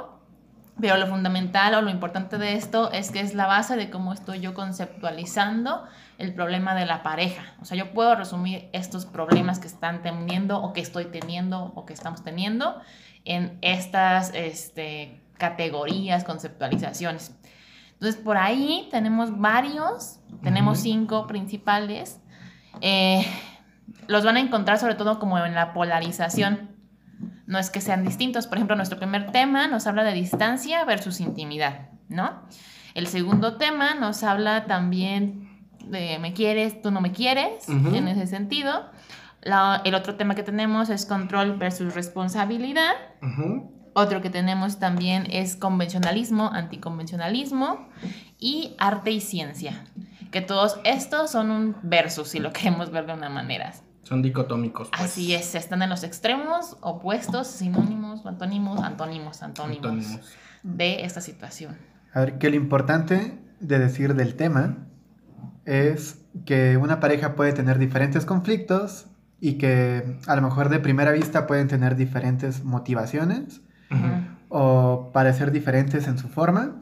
pero 0.79 0.97
lo 0.97 1.07
fundamental 1.07 1.73
o 1.75 1.81
lo 1.81 1.89
importante 1.89 2.37
de 2.37 2.53
esto 2.53 2.91
es 2.91 3.11
que 3.11 3.19
es 3.19 3.33
la 3.33 3.47
base 3.47 3.75
de 3.75 3.89
cómo 3.89 4.13
estoy 4.13 4.39
yo 4.39 4.53
conceptualizando 4.53 5.83
el 6.17 6.33
problema 6.33 6.73
de 6.75 6.85
la 6.85 7.03
pareja. 7.03 7.53
O 7.61 7.65
sea, 7.65 7.77
yo 7.77 7.91
puedo 7.91 8.15
resumir 8.15 8.69
estos 8.71 9.05
problemas 9.05 9.59
que 9.59 9.67
están 9.67 10.01
teniendo 10.01 10.61
o 10.61 10.73
que 10.73 10.81
estoy 10.81 11.05
teniendo 11.05 11.73
o 11.75 11.85
que 11.85 11.93
estamos 11.93 12.23
teniendo 12.23 12.81
en 13.25 13.57
estas 13.61 14.31
este, 14.33 15.21
categorías, 15.37 16.23
conceptualizaciones. 16.23 17.35
Entonces, 17.93 18.21
por 18.21 18.37
ahí 18.37 18.87
tenemos 18.91 19.37
varios, 19.37 20.19
tenemos 20.41 20.79
cinco 20.79 21.27
principales. 21.27 22.21
Eh, 22.79 23.25
los 24.07 24.23
van 24.23 24.37
a 24.37 24.39
encontrar 24.39 24.79
sobre 24.79 24.95
todo 24.95 25.19
como 25.19 25.37
en 25.39 25.53
la 25.53 25.73
polarización. 25.73 26.78
No 27.49 27.57
es 27.57 27.69
que 27.69 27.81
sean 27.81 28.03
distintos. 28.05 28.45
Por 28.47 28.57
ejemplo, 28.59 28.75
nuestro 28.75 28.99
primer 28.99 29.31
tema 29.31 29.67
nos 29.67 29.87
habla 29.87 30.03
de 30.03 30.13
distancia 30.13 30.85
versus 30.85 31.19
intimidad, 31.19 31.89
¿no? 32.07 32.43
El 32.93 33.07
segundo 33.07 33.57
tema 33.57 33.95
nos 33.95 34.23
habla 34.23 34.65
también 34.65 35.49
de 35.85 36.19
me 36.19 36.33
quieres, 36.33 36.81
tú 36.81 36.91
no 36.91 37.01
me 37.01 37.11
quieres, 37.11 37.67
en 37.95 38.07
ese 38.07 38.27
sentido. 38.27 38.85
La- 39.41 39.81
el 39.83 39.95
otro 39.95 40.15
tema 40.15 40.35
que 40.35 40.43
tenemos 40.43 40.89
es 40.89 41.05
control 41.05 41.57
versus 41.57 41.95
responsabilidad. 41.95 42.93
Otro 43.93 44.21
que 44.21 44.29
tenemos 44.29 44.77
también 44.79 45.25
es 45.31 45.55
convencionalismo, 45.55 46.51
anticonvencionalismo 46.53 47.89
y 48.37 48.75
arte 48.77 49.11
y 49.11 49.21
ciencia. 49.21 49.83
Que 50.31 50.41
todos 50.41 50.79
estos 50.83 51.31
son 51.31 51.49
un 51.49 51.75
versus, 51.81 52.27
si 52.29 52.39
lo 52.39 52.53
queremos 52.53 52.91
ver 52.91 53.07
de 53.07 53.13
una 53.13 53.29
manera. 53.29 53.73
Son 54.09 54.23
dicotómicos. 54.23 54.89
pues. 54.89 55.01
Así 55.01 55.35
es, 55.35 55.53
están 55.53 55.83
en 55.83 55.89
los 55.91 56.03
extremos 56.03 56.77
opuestos, 56.81 57.45
sinónimos, 57.47 58.25
antónimos, 58.25 58.81
antónimos, 58.81 59.43
antónimos, 59.43 59.85
Antónimos. 59.85 60.33
de 60.63 61.05
esta 61.05 61.21
situación. 61.21 61.77
A 62.11 62.21
ver, 62.21 62.39
que 62.39 62.49
lo 62.49 62.55
importante 62.55 63.37
de 63.59 63.77
decir 63.77 64.15
del 64.15 64.33
tema 64.35 64.87
es 65.65 66.25
que 66.47 66.77
una 66.77 66.99
pareja 66.99 67.35
puede 67.35 67.53
tener 67.53 67.77
diferentes 67.77 68.25
conflictos 68.25 69.05
y 69.39 69.53
que 69.59 70.17
a 70.25 70.35
lo 70.35 70.41
mejor 70.41 70.69
de 70.69 70.79
primera 70.79 71.11
vista 71.11 71.45
pueden 71.45 71.67
tener 71.67 71.95
diferentes 71.95 72.63
motivaciones 72.63 73.61
o 74.49 75.11
parecer 75.13 75.51
diferentes 75.51 76.07
en 76.07 76.17
su 76.17 76.29
forma, 76.29 76.81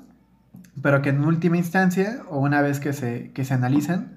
pero 0.82 1.02
que 1.02 1.10
en 1.10 1.26
última 1.26 1.58
instancia 1.58 2.22
o 2.30 2.40
una 2.40 2.62
vez 2.62 2.80
que 2.80 2.94
se, 2.94 3.32
que 3.34 3.44
se 3.44 3.54
analizan, 3.54 4.17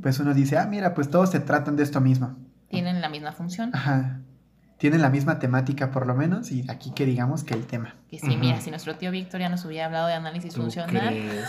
pues 0.00 0.18
uno 0.18 0.34
dice, 0.34 0.58
ah, 0.58 0.66
mira, 0.66 0.94
pues 0.94 1.10
todos 1.10 1.30
se 1.30 1.40
tratan 1.40 1.76
de 1.76 1.82
esto 1.82 2.00
mismo. 2.00 2.36
Tienen 2.68 3.00
la 3.00 3.08
misma 3.08 3.32
función. 3.32 3.70
Ajá. 3.74 4.20
Tienen 4.78 5.00
la 5.00 5.10
misma 5.10 5.38
temática 5.38 5.92
por 5.92 6.08
lo 6.08 6.14
menos 6.16 6.50
y 6.50 6.68
aquí 6.68 6.90
que 6.92 7.06
digamos 7.06 7.44
que 7.44 7.54
el 7.54 7.66
tema. 7.66 7.94
Que 8.10 8.18
sí, 8.18 8.36
mira, 8.36 8.60
si 8.60 8.70
nuestro 8.70 8.96
tío 8.96 9.12
Víctor 9.12 9.40
ya 9.40 9.48
nos 9.48 9.64
hubiera 9.64 9.86
hablado 9.86 10.08
de 10.08 10.14
análisis 10.14 10.54
¿Tú 10.54 10.62
funcional, 10.62 11.06
crees? 11.06 11.48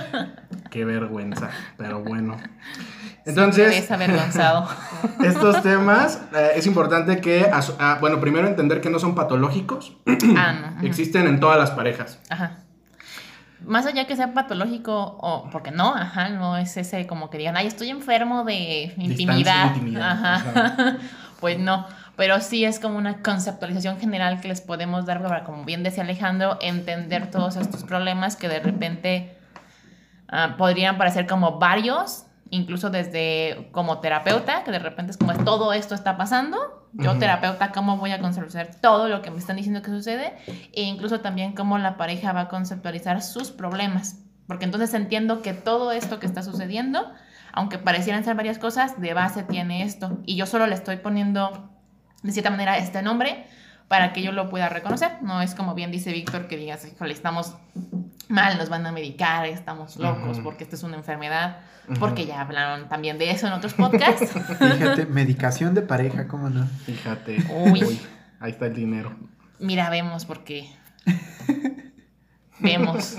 Qué 0.70 0.86
vergüenza, 0.86 1.50
pero 1.76 2.02
bueno. 2.02 2.38
sí 2.38 3.10
Entonces, 3.26 3.68
me 3.68 3.80
ves 3.80 3.90
avergonzado. 3.90 4.66
estos 5.22 5.62
temas 5.62 6.22
eh, 6.34 6.52
es 6.56 6.66
importante 6.66 7.20
que, 7.20 7.50
ah, 7.52 7.98
bueno, 8.00 8.18
primero 8.18 8.48
entender 8.48 8.80
que 8.80 8.88
no 8.88 8.98
son 8.98 9.14
patológicos, 9.14 9.98
ah, 10.38 10.76
no. 10.80 10.82
existen 10.86 11.26
en 11.26 11.38
todas 11.38 11.58
las 11.58 11.72
parejas. 11.72 12.18
Ajá. 12.30 12.60
Más 13.64 13.86
allá 13.86 14.06
que 14.06 14.16
sea 14.16 14.32
patológico, 14.32 15.18
o 15.20 15.48
porque 15.50 15.70
no, 15.70 15.94
ajá, 15.94 16.30
no 16.30 16.56
es 16.56 16.76
ese 16.76 17.06
como 17.06 17.30
que 17.30 17.38
digan, 17.38 17.56
ay, 17.56 17.66
estoy 17.66 17.90
enfermo 17.90 18.44
de 18.44 18.94
intimidad. 18.96 19.74
intimidad, 19.76 20.10
Ajá. 20.10 20.96
pues 21.40 21.58
no. 21.58 21.86
Pero 22.16 22.40
sí 22.40 22.64
es 22.64 22.78
como 22.78 22.98
una 22.98 23.22
conceptualización 23.22 23.98
general 23.98 24.40
que 24.40 24.48
les 24.48 24.60
podemos 24.60 25.06
dar 25.06 25.22
para, 25.22 25.44
como 25.44 25.64
bien 25.64 25.82
decía 25.82 26.02
Alejandro, 26.02 26.58
entender 26.60 27.30
todos 27.30 27.56
estos 27.56 27.84
problemas 27.84 28.36
que 28.36 28.48
de 28.48 28.60
repente 28.60 29.38
ah, 30.28 30.56
podrían 30.58 30.98
parecer 30.98 31.26
como 31.26 31.58
varios, 31.58 32.26
incluso 32.50 32.90
desde 32.90 33.68
como 33.72 34.00
terapeuta, 34.00 34.64
que 34.64 34.70
de 34.70 34.78
repente 34.78 35.12
es 35.12 35.16
como 35.16 35.32
todo 35.44 35.72
esto 35.72 35.94
está 35.94 36.16
pasando. 36.16 36.88
Yo, 36.92 37.16
terapeuta, 37.18 37.70
¿cómo 37.70 37.96
voy 37.96 38.10
a 38.10 38.20
conceptualizar 38.20 38.80
todo 38.80 39.08
lo 39.08 39.22
que 39.22 39.30
me 39.30 39.38
están 39.38 39.56
diciendo 39.56 39.80
que 39.80 39.90
sucede? 39.90 40.34
E 40.72 40.82
incluso 40.82 41.20
también 41.20 41.52
cómo 41.52 41.78
la 41.78 41.96
pareja 41.96 42.32
va 42.32 42.42
a 42.42 42.48
conceptualizar 42.48 43.22
sus 43.22 43.52
problemas. 43.52 44.18
Porque 44.48 44.64
entonces 44.64 44.92
entiendo 44.94 45.42
que 45.42 45.54
todo 45.54 45.92
esto 45.92 46.18
que 46.18 46.26
está 46.26 46.42
sucediendo, 46.42 47.12
aunque 47.52 47.78
parecieran 47.78 48.24
ser 48.24 48.34
varias 48.34 48.58
cosas, 48.58 49.00
de 49.00 49.14
base 49.14 49.44
tiene 49.44 49.84
esto. 49.84 50.18
Y 50.26 50.34
yo 50.34 50.46
solo 50.46 50.66
le 50.66 50.74
estoy 50.74 50.96
poniendo, 50.96 51.70
de 52.24 52.32
cierta 52.32 52.50
manera, 52.50 52.76
este 52.76 53.02
nombre 53.02 53.46
para 53.90 54.12
que 54.12 54.22
yo 54.22 54.30
lo 54.30 54.48
pueda 54.50 54.68
reconocer. 54.68 55.10
No 55.20 55.42
es 55.42 55.56
como 55.56 55.74
bien 55.74 55.90
dice 55.90 56.12
Víctor 56.12 56.46
que 56.46 56.56
digas, 56.56 56.86
híjole, 56.86 57.12
estamos 57.12 57.56
mal, 58.30 58.56
nos 58.58 58.68
van 58.68 58.86
a 58.86 58.92
medicar, 58.92 59.46
estamos 59.46 59.96
locos 59.96 60.40
porque 60.40 60.64
esta 60.64 60.76
es 60.76 60.82
una 60.82 60.96
enfermedad. 60.96 61.58
Porque 61.98 62.24
ya 62.24 62.40
hablaron 62.40 62.88
también 62.88 63.18
de 63.18 63.32
eso 63.32 63.48
en 63.48 63.52
otros 63.52 63.74
podcasts. 63.74 64.30
Fíjate, 64.58 65.06
medicación 65.06 65.74
de 65.74 65.82
pareja, 65.82 66.28
¿cómo 66.28 66.48
no? 66.48 66.64
Fíjate. 66.86 67.38
Uy. 67.50 68.00
ahí 68.38 68.52
está 68.52 68.66
el 68.66 68.74
dinero. 68.74 69.12
Mira, 69.58 69.90
vemos 69.90 70.24
porque... 70.24 70.70
Vemos. 72.60 73.16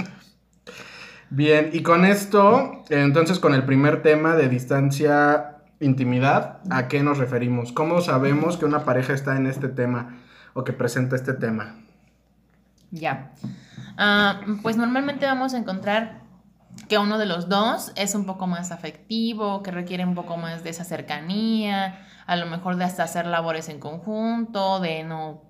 Bien, 1.30 1.70
y 1.74 1.82
con 1.82 2.06
esto, 2.06 2.84
entonces 2.90 3.40
con 3.40 3.54
el 3.54 3.64
primer 3.64 4.02
tema 4.02 4.36
de 4.36 4.50
distancia, 4.50 5.58
intimidad, 5.80 6.60
¿a 6.70 6.88
qué 6.88 7.04
nos 7.04 7.18
referimos? 7.18 7.72
¿Cómo 7.72 8.02
sabemos 8.02 8.58
que 8.58 8.66
una 8.66 8.86
pareja 8.86 9.14
está 9.14 9.36
en 9.36 9.48
este 9.48 9.68
tema 9.68 10.18
o 10.54 10.64
que 10.64 10.74
presenta 10.74 11.16
este 11.16 11.34
tema? 11.34 11.76
Ya. 12.92 13.32
Ah, 13.98 14.42
pues 14.62 14.78
normalmente 14.78 15.26
vamos 15.26 15.54
a 15.54 15.58
encontrar 15.58 16.22
que 16.88 16.98
uno 16.98 17.18
de 17.18 17.26
los 17.26 17.50
dos 17.50 17.92
es 17.96 18.16
un 18.16 18.26
poco 18.26 18.48
más 18.48 18.72
afectivo, 18.72 19.64
que 19.64 19.72
requiere 19.72 20.06
un 20.06 20.16
poco 20.16 20.38
más 20.38 20.64
de 20.64 20.70
esa 20.70 20.84
cercanía, 20.84 22.06
a 22.26 22.36
lo 22.36 22.46
mejor 22.46 22.78
de 22.78 22.86
hasta 22.86 23.04
hacer 23.04 23.26
labores 23.26 23.70
en 23.70 23.80
conjunto, 23.80 24.80
de 24.80 25.04
no 25.04 25.44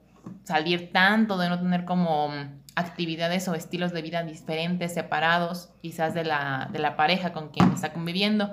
salir 0.43 0.91
tanto, 0.91 1.37
de 1.37 1.49
no 1.49 1.59
tener 1.59 1.85
como 1.85 2.31
actividades 2.75 3.47
o 3.47 3.55
estilos 3.55 3.91
de 3.91 4.01
vida 4.01 4.23
diferentes, 4.23 4.93
separados, 4.93 5.69
quizás 5.81 6.13
de 6.13 6.23
la, 6.23 6.69
de 6.71 6.79
la 6.79 6.95
pareja 6.95 7.33
con 7.33 7.49
quien 7.49 7.71
está 7.71 7.91
conviviendo, 7.91 8.51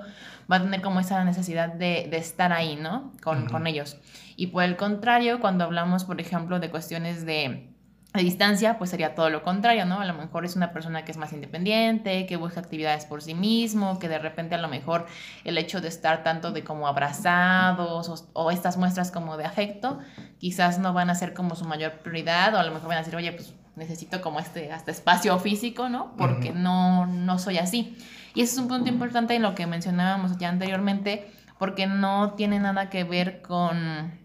va 0.51 0.57
a 0.57 0.61
tener 0.61 0.81
como 0.81 0.99
esa 0.99 1.23
necesidad 1.23 1.69
de, 1.69 2.07
de 2.09 2.17
estar 2.17 2.51
ahí, 2.51 2.75
¿no? 2.75 3.13
Con, 3.23 3.47
con 3.47 3.65
ellos. 3.67 3.97
Y 4.35 4.47
por 4.47 4.63
el 4.63 4.75
contrario, 4.75 5.39
cuando 5.39 5.63
hablamos, 5.63 6.03
por 6.03 6.19
ejemplo, 6.19 6.59
de 6.59 6.69
cuestiones 6.69 7.25
de 7.25 7.68
a 8.11 8.19
distancia, 8.19 8.79
pues 8.79 8.89
sería 8.89 9.13
todo 9.13 9.29
lo 9.29 9.43
contrario, 9.43 9.85
¿no? 9.85 9.99
A 9.99 10.05
lo 10.05 10.15
mejor 10.15 10.43
es 10.43 10.55
una 10.55 10.73
persona 10.73 11.05
que 11.05 11.11
es 11.11 11.17
más 11.17 11.31
independiente, 11.31 12.25
que 12.25 12.37
busca 12.37 12.59
actividades 12.59 13.05
por 13.05 13.21
sí 13.21 13.35
mismo, 13.35 13.99
que 13.99 14.09
de 14.09 14.17
repente 14.17 14.55
a 14.55 14.57
lo 14.57 14.67
mejor 14.67 15.05
el 15.43 15.59
hecho 15.59 15.79
de 15.79 15.89
estar 15.89 16.23
tanto 16.23 16.51
de 16.51 16.63
como 16.63 16.87
abrazados 16.87 18.09
o, 18.09 18.29
o 18.33 18.49
estas 18.49 18.77
muestras 18.77 19.11
como 19.11 19.37
de 19.37 19.45
afecto, 19.45 19.99
quizás 20.39 20.79
no 20.79 20.91
van 20.91 21.11
a 21.11 21.15
ser 21.15 21.35
como 21.35 21.55
su 21.55 21.65
mayor 21.65 21.99
prioridad, 21.99 22.55
o 22.55 22.57
a 22.57 22.63
lo 22.63 22.71
mejor 22.71 22.89
van 22.89 22.97
a 22.97 23.01
decir, 23.01 23.15
oye, 23.15 23.31
pues 23.31 23.53
necesito 23.75 24.21
como 24.21 24.39
este 24.39 24.71
hasta 24.71 24.89
espacio 24.89 25.37
físico, 25.39 25.87
¿no? 25.87 26.15
Porque 26.17 26.51
no, 26.51 27.05
no 27.05 27.37
soy 27.37 27.59
así. 27.59 27.95
Y 28.33 28.41
ese 28.41 28.53
es 28.53 28.59
un 28.59 28.67
punto 28.67 28.89
importante 28.89 29.35
en 29.35 29.43
lo 29.43 29.53
que 29.53 29.67
mencionábamos 29.67 30.37
ya 30.37 30.49
anteriormente, 30.49 31.31
porque 31.57 31.87
no 31.87 32.33
tiene 32.33 32.59
nada 32.59 32.89
que 32.89 33.03
ver 33.03 33.41
con 33.41 34.18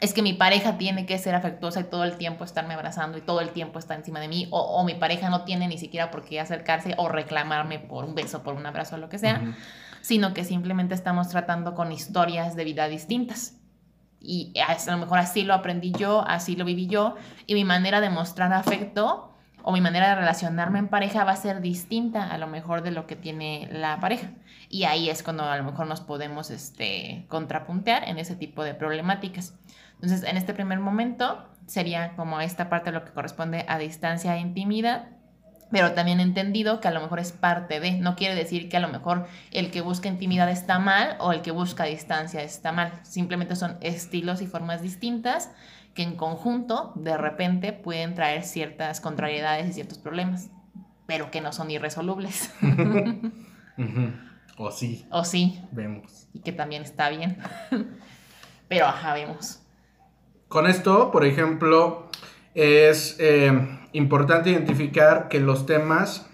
es 0.00 0.14
que 0.14 0.22
mi 0.22 0.32
pareja 0.32 0.78
tiene 0.78 1.06
que 1.06 1.18
ser 1.18 1.34
afectuosa 1.34 1.80
y 1.80 1.84
todo 1.84 2.04
el 2.04 2.16
tiempo 2.16 2.44
estarme 2.44 2.74
abrazando 2.74 3.18
y 3.18 3.20
todo 3.20 3.40
el 3.40 3.50
tiempo 3.50 3.78
está 3.78 3.94
encima 3.94 4.20
de 4.20 4.28
mí, 4.28 4.48
o, 4.50 4.60
o 4.60 4.84
mi 4.84 4.94
pareja 4.94 5.28
no 5.28 5.44
tiene 5.44 5.68
ni 5.68 5.78
siquiera 5.78 6.10
por 6.10 6.24
qué 6.24 6.40
acercarse 6.40 6.94
o 6.96 7.08
reclamarme 7.08 7.78
por 7.78 8.04
un 8.04 8.14
beso, 8.14 8.42
por 8.42 8.54
un 8.54 8.66
abrazo, 8.66 8.96
lo 8.96 9.08
que 9.08 9.18
sea, 9.18 9.54
sino 10.00 10.32
que 10.32 10.44
simplemente 10.44 10.94
estamos 10.94 11.28
tratando 11.28 11.74
con 11.74 11.92
historias 11.92 12.56
de 12.56 12.64
vida 12.64 12.88
distintas. 12.88 13.56
Y 14.22 14.52
a 14.60 14.76
lo 14.90 14.98
mejor 14.98 15.18
así 15.18 15.44
lo 15.44 15.54
aprendí 15.54 15.92
yo, 15.92 16.24
así 16.26 16.56
lo 16.56 16.64
viví 16.64 16.86
yo, 16.86 17.16
y 17.46 17.54
mi 17.54 17.64
manera 17.64 18.00
de 18.00 18.10
mostrar 18.10 18.52
afecto 18.52 19.30
o 19.62 19.72
mi 19.72 19.80
manera 19.80 20.10
de 20.10 20.14
relacionarme 20.16 20.78
en 20.78 20.88
pareja 20.88 21.24
va 21.24 21.32
a 21.32 21.36
ser 21.36 21.60
distinta 21.60 22.26
a 22.26 22.38
lo 22.38 22.46
mejor 22.46 22.82
de 22.82 22.90
lo 22.90 23.06
que 23.06 23.16
tiene 23.16 23.68
la 23.70 24.00
pareja. 24.00 24.30
Y 24.68 24.84
ahí 24.84 25.10
es 25.10 25.22
cuando 25.22 25.44
a 25.44 25.56
lo 25.56 25.64
mejor 25.64 25.86
nos 25.86 26.00
podemos 26.00 26.50
este, 26.50 27.26
contrapuntear 27.28 28.08
en 28.08 28.18
ese 28.18 28.36
tipo 28.36 28.62
de 28.62 28.74
problemáticas. 28.74 29.54
Entonces, 30.02 30.22
en 30.24 30.36
este 30.36 30.54
primer 30.54 30.80
momento 30.80 31.46
sería 31.66 32.16
como 32.16 32.40
esta 32.40 32.68
parte 32.70 32.90
de 32.90 32.98
lo 32.98 33.04
que 33.04 33.12
corresponde 33.12 33.64
a 33.68 33.78
distancia 33.78 34.34
e 34.34 34.40
intimidad, 34.40 35.08
pero 35.70 35.92
también 35.92 36.20
entendido 36.20 36.80
que 36.80 36.88
a 36.88 36.90
lo 36.90 37.00
mejor 37.00 37.20
es 37.20 37.32
parte 37.32 37.80
de, 37.80 37.92
no 37.92 38.16
quiere 38.16 38.34
decir 38.34 38.68
que 38.68 38.76
a 38.76 38.80
lo 38.80 38.88
mejor 38.88 39.26
el 39.52 39.70
que 39.70 39.82
busca 39.82 40.08
intimidad 40.08 40.50
está 40.50 40.78
mal 40.78 41.16
o 41.20 41.32
el 41.32 41.42
que 41.42 41.52
busca 41.52 41.84
distancia 41.84 42.42
está 42.42 42.72
mal, 42.72 42.92
simplemente 43.02 43.54
son 43.56 43.76
estilos 43.80 44.42
y 44.42 44.46
formas 44.46 44.82
distintas 44.82 45.52
que 45.94 46.02
en 46.02 46.16
conjunto 46.16 46.92
de 46.96 47.16
repente 47.16 47.72
pueden 47.72 48.14
traer 48.14 48.42
ciertas 48.44 49.00
contrariedades 49.00 49.68
y 49.68 49.72
ciertos 49.74 49.98
problemas, 49.98 50.50
pero 51.06 51.30
que 51.30 51.40
no 51.40 51.52
son 51.52 51.70
irresolubles. 51.70 52.52
O 54.62 54.70
sí, 54.70 55.06
o 55.10 55.24
sí, 55.24 55.58
vemos. 55.72 56.28
y 56.34 56.40
que 56.40 56.52
también 56.52 56.82
está 56.82 57.08
bien. 57.08 57.38
pero 58.68 58.84
ajá, 58.86 59.14
vemos. 59.14 59.59
Con 60.50 60.66
esto, 60.66 61.12
por 61.12 61.24
ejemplo, 61.24 62.08
es 62.56 63.14
eh, 63.20 63.52
importante 63.92 64.50
identificar 64.50 65.28
que 65.28 65.38
los 65.38 65.64
temas, 65.64 66.28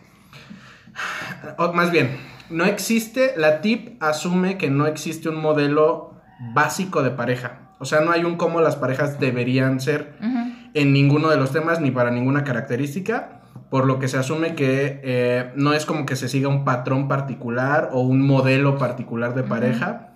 o 1.59 1.75
más 1.75 1.91
bien, 1.91 2.17
no 2.49 2.65
existe, 2.65 3.35
la 3.37 3.61
TIP 3.61 4.03
asume 4.03 4.57
que 4.57 4.71
no 4.71 4.87
existe 4.87 5.29
un 5.29 5.37
modelo 5.37 6.15
básico 6.55 7.03
de 7.03 7.11
pareja. 7.11 7.75
O 7.79 7.85
sea, 7.85 8.01
no 8.01 8.11
hay 8.11 8.25
un 8.25 8.37
cómo 8.37 8.63
las 8.63 8.77
parejas 8.77 9.21
deberían 9.21 9.81
ser 9.81 10.17
en 10.73 10.95
ninguno 10.95 11.29
de 11.29 11.37
los 11.37 11.53
temas 11.53 11.83
ni 11.83 11.91
para 11.91 12.11
ninguna 12.11 12.43
característica, 12.43 13.43
por 13.69 13.85
lo 13.85 13.99
que 13.99 14.09
se 14.09 14.17
asume 14.17 14.55
que 14.55 14.99
eh, 15.05 15.53
no 15.57 15.75
es 15.75 15.85
como 15.85 16.07
que 16.07 16.17
se 16.17 16.31
siga 16.31 16.49
un 16.49 16.65
patrón 16.65 17.07
particular 17.07 17.91
o 17.93 18.01
un 18.01 18.27
modelo 18.27 18.79
particular 18.79 19.35
de 19.35 19.43
pareja, 19.43 20.15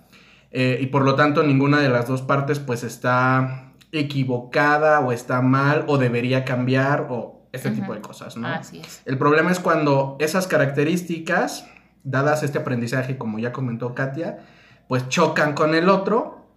eh, 0.49 0.79
y 0.81 0.87
por 0.87 1.03
lo 1.03 1.13
tanto 1.13 1.43
ninguna 1.43 1.81
de 1.81 1.89
las 1.89 2.07
dos 2.07 2.23
partes 2.23 2.57
pues 2.57 2.83
está 2.83 3.70
equivocada 3.91 4.99
o 5.01 5.11
está 5.11 5.41
mal 5.41 5.85
o 5.87 5.97
debería 5.97 6.45
cambiar 6.45 7.07
o 7.09 7.47
este 7.51 7.71
tipo 7.71 7.93
de 7.93 8.01
cosas, 8.01 8.37
¿no? 8.37 8.47
Así 8.47 8.79
es. 8.79 9.01
El 9.05 9.17
problema 9.17 9.51
es 9.51 9.59
cuando 9.59 10.15
esas 10.19 10.47
características, 10.47 11.67
dadas 12.03 12.43
este 12.43 12.59
aprendizaje, 12.59 13.17
como 13.17 13.39
ya 13.39 13.51
comentó 13.51 13.93
Katia, 13.93 14.39
pues 14.87 15.09
chocan 15.09 15.53
con 15.53 15.75
el 15.75 15.89
otro 15.89 16.47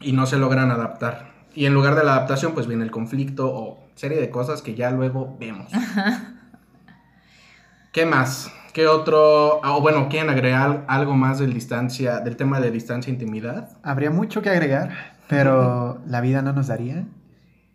y 0.00 0.12
no 0.12 0.26
se 0.26 0.38
logran 0.38 0.70
adaptar. 0.70 1.30
Y 1.54 1.66
en 1.66 1.74
lugar 1.74 1.94
de 1.94 2.04
la 2.04 2.12
adaptación, 2.14 2.52
pues 2.52 2.66
viene 2.66 2.84
el 2.84 2.90
conflicto 2.90 3.48
o 3.52 3.78
serie 3.94 4.20
de 4.20 4.30
cosas 4.30 4.62
que 4.62 4.74
ya 4.74 4.90
luego 4.90 5.36
vemos. 5.38 5.70
¿Qué 7.92 8.06
más? 8.06 8.52
¿Qué 8.72 8.86
otro? 8.86 9.60
ah, 9.64 9.76
O 9.76 9.80
bueno, 9.80 10.08
¿quieren 10.08 10.30
agregar 10.30 10.84
algo 10.88 11.14
más 11.14 11.38
del 11.40 11.52
distancia, 11.52 12.20
del 12.20 12.36
tema 12.36 12.60
de 12.60 12.70
distancia 12.70 13.10
e 13.10 13.14
intimidad? 13.14 13.76
Habría 13.82 14.10
mucho 14.10 14.42
que 14.42 14.50
agregar, 14.50 15.16
pero 15.30 16.02
la 16.06 16.20
vida 16.20 16.42
no 16.42 16.52
nos 16.52 16.66
daría, 16.66 17.06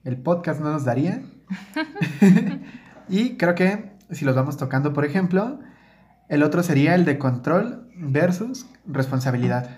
el 0.03 0.17
podcast 0.17 0.59
no 0.59 0.74
nos 0.74 0.83
daría. 0.83 1.24
y 3.09 3.38
creo 3.38 3.55
que 3.55 3.93
si 4.12 4.25
los 4.25 4.35
vamos 4.35 4.57
tocando, 4.57 4.91
por 4.91 5.05
ejemplo, 5.05 5.62
el 6.27 6.43
otro 6.43 6.63
sería 6.63 6.95
el 6.95 7.05
de 7.05 7.17
control 7.17 7.89
versus 7.95 8.65
responsabilidad. 8.85 9.69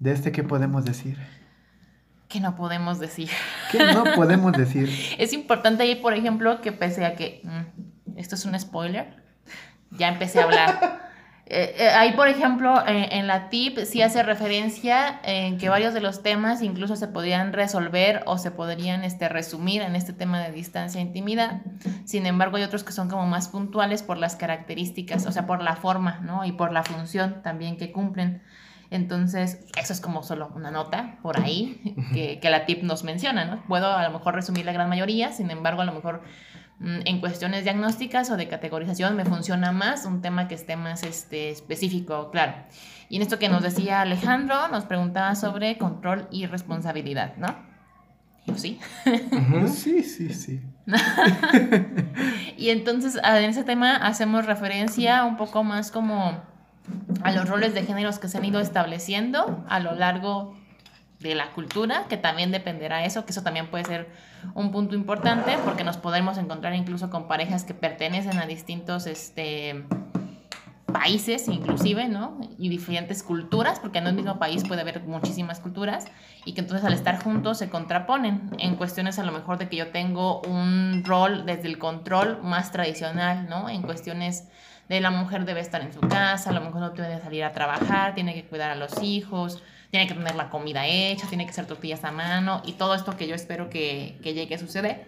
¿De 0.00 0.10
este 0.10 0.32
qué 0.32 0.42
podemos 0.42 0.84
decir? 0.84 1.16
¿Qué 2.28 2.40
no 2.40 2.56
podemos 2.56 2.98
decir? 2.98 3.30
¿Qué 3.70 3.92
no 3.94 4.02
podemos 4.16 4.52
decir? 4.52 4.90
Es 5.18 5.32
importante 5.32 5.84
ahí, 5.84 5.94
por 5.94 6.12
ejemplo, 6.12 6.60
que 6.60 6.72
pese 6.72 7.06
a 7.06 7.14
que 7.14 7.40
mm, 7.44 8.18
esto 8.18 8.34
es 8.34 8.44
un 8.44 8.58
spoiler, 8.58 9.22
ya 9.92 10.08
empecé 10.08 10.40
a 10.40 10.44
hablar. 10.44 11.07
Eh, 11.50 11.74
eh, 11.78 11.88
ahí, 11.88 12.12
por 12.12 12.28
ejemplo, 12.28 12.82
en 12.86 13.26
la 13.26 13.48
tip 13.48 13.78
sí 13.78 14.02
hace 14.02 14.22
referencia 14.22 15.18
en 15.22 15.56
que 15.56 15.70
varios 15.70 15.94
de 15.94 16.02
los 16.02 16.22
temas 16.22 16.60
incluso 16.60 16.94
se 16.94 17.08
podrían 17.08 17.54
resolver 17.54 18.22
o 18.26 18.36
se 18.36 18.50
podrían 18.50 19.02
este, 19.02 19.30
resumir 19.30 19.80
en 19.80 19.96
este 19.96 20.12
tema 20.12 20.40
de 20.40 20.52
distancia 20.52 21.00
e 21.00 21.04
intimidad. 21.04 21.62
Sin 22.04 22.26
embargo, 22.26 22.58
hay 22.58 22.64
otros 22.64 22.84
que 22.84 22.92
son 22.92 23.08
como 23.08 23.24
más 23.24 23.48
puntuales 23.48 24.02
por 24.02 24.18
las 24.18 24.36
características, 24.36 25.24
o 25.24 25.32
sea, 25.32 25.46
por 25.46 25.62
la 25.62 25.76
forma, 25.76 26.20
¿no? 26.20 26.44
Y 26.44 26.52
por 26.52 26.70
la 26.70 26.82
función 26.82 27.40
también 27.42 27.78
que 27.78 27.92
cumplen. 27.92 28.42
Entonces, 28.90 29.64
eso 29.78 29.92
es 29.94 30.00
como 30.02 30.22
solo 30.22 30.50
una 30.54 30.70
nota 30.70 31.16
por 31.22 31.40
ahí 31.40 31.94
que, 32.12 32.40
que 32.40 32.50
la 32.50 32.66
tip 32.66 32.82
nos 32.82 33.04
menciona, 33.04 33.46
¿no? 33.46 33.62
Puedo 33.68 33.90
a 33.90 34.02
lo 34.02 34.10
mejor 34.10 34.34
resumir 34.34 34.66
la 34.66 34.72
gran 34.72 34.90
mayoría, 34.90 35.32
sin 35.32 35.50
embargo, 35.50 35.80
a 35.80 35.86
lo 35.86 35.92
mejor 35.92 36.22
en 36.80 37.20
cuestiones 37.20 37.64
diagnósticas 37.64 38.30
o 38.30 38.36
de 38.36 38.48
categorización 38.48 39.16
me 39.16 39.24
funciona 39.24 39.72
más 39.72 40.04
un 40.04 40.22
tema 40.22 40.46
que 40.46 40.54
esté 40.54 40.76
más 40.76 41.02
este, 41.02 41.50
específico, 41.50 42.30
claro. 42.30 42.54
Y 43.08 43.16
en 43.16 43.22
esto 43.22 43.38
que 43.38 43.48
nos 43.48 43.62
decía 43.62 44.02
Alejandro, 44.02 44.68
nos 44.68 44.84
preguntaba 44.84 45.34
sobre 45.34 45.76
control 45.78 46.28
y 46.30 46.46
responsabilidad, 46.46 47.36
¿no? 47.36 47.56
sí. 48.56 48.78
Sí, 49.66 50.02
sí, 50.02 50.32
sí. 50.32 50.60
y 52.56 52.70
entonces 52.70 53.18
en 53.22 53.50
ese 53.50 53.64
tema 53.64 53.96
hacemos 53.96 54.46
referencia 54.46 55.24
un 55.24 55.36
poco 55.36 55.64
más 55.64 55.90
como 55.90 56.40
a 57.22 57.32
los 57.32 57.48
roles 57.48 57.74
de 57.74 57.82
géneros 57.84 58.18
que 58.18 58.28
se 58.28 58.38
han 58.38 58.44
ido 58.44 58.60
estableciendo 58.60 59.64
a 59.68 59.80
lo 59.80 59.94
largo 59.94 60.56
de 61.20 61.34
la 61.34 61.50
cultura, 61.50 62.06
que 62.08 62.16
también 62.16 62.52
dependerá 62.52 63.04
eso, 63.04 63.24
que 63.24 63.32
eso 63.32 63.42
también 63.42 63.68
puede 63.68 63.84
ser 63.84 64.08
un 64.54 64.70
punto 64.70 64.94
importante, 64.94 65.58
porque 65.64 65.82
nos 65.82 65.96
podemos 65.96 66.38
encontrar 66.38 66.74
incluso 66.74 67.10
con 67.10 67.26
parejas 67.26 67.64
que 67.64 67.74
pertenecen 67.74 68.38
a 68.38 68.46
distintos 68.46 69.06
este, 69.06 69.84
países, 70.92 71.48
inclusive, 71.48 72.08
¿no? 72.08 72.38
Y 72.56 72.68
diferentes 72.68 73.22
culturas, 73.24 73.80
porque 73.80 73.98
en 73.98 74.06
un 74.06 74.14
mismo 74.14 74.38
país 74.38 74.62
puede 74.66 74.82
haber 74.82 75.02
muchísimas 75.02 75.58
culturas, 75.58 76.06
y 76.44 76.54
que 76.54 76.60
entonces 76.60 76.86
al 76.86 76.92
estar 76.92 77.22
juntos 77.22 77.58
se 77.58 77.68
contraponen 77.68 78.50
en 78.58 78.76
cuestiones 78.76 79.18
a 79.18 79.24
lo 79.24 79.32
mejor 79.32 79.58
de 79.58 79.68
que 79.68 79.76
yo 79.76 79.88
tengo 79.88 80.40
un 80.42 81.02
rol 81.04 81.46
desde 81.46 81.66
el 81.66 81.78
control 81.78 82.40
más 82.44 82.70
tradicional, 82.70 83.48
¿no? 83.48 83.68
En 83.68 83.82
cuestiones 83.82 84.48
de 84.88 85.00
la 85.00 85.10
mujer 85.10 85.44
debe 85.44 85.60
estar 85.60 85.82
en 85.82 85.92
su 85.92 86.00
casa, 86.00 86.50
a 86.50 86.52
lo 86.52 86.60
mejor 86.60 86.80
no 86.80 86.92
tiene 86.92 87.16
que 87.16 87.22
salir 87.22 87.44
a 87.44 87.52
trabajar, 87.52 88.14
tiene 88.14 88.34
que 88.34 88.44
cuidar 88.44 88.70
a 88.70 88.74
los 88.74 89.02
hijos, 89.02 89.62
tiene 89.90 90.06
que 90.06 90.14
tener 90.14 90.34
la 90.34 90.50
comida 90.50 90.86
hecha, 90.86 91.26
tiene 91.28 91.44
que 91.44 91.50
hacer 91.50 91.66
tortillas 91.66 92.04
a 92.04 92.12
mano 92.12 92.62
y 92.64 92.72
todo 92.72 92.94
esto 92.94 93.16
que 93.16 93.26
yo 93.26 93.34
espero 93.34 93.70
que, 93.70 94.18
que 94.22 94.34
llegue 94.34 94.54
a 94.54 94.58
suceder. 94.58 95.06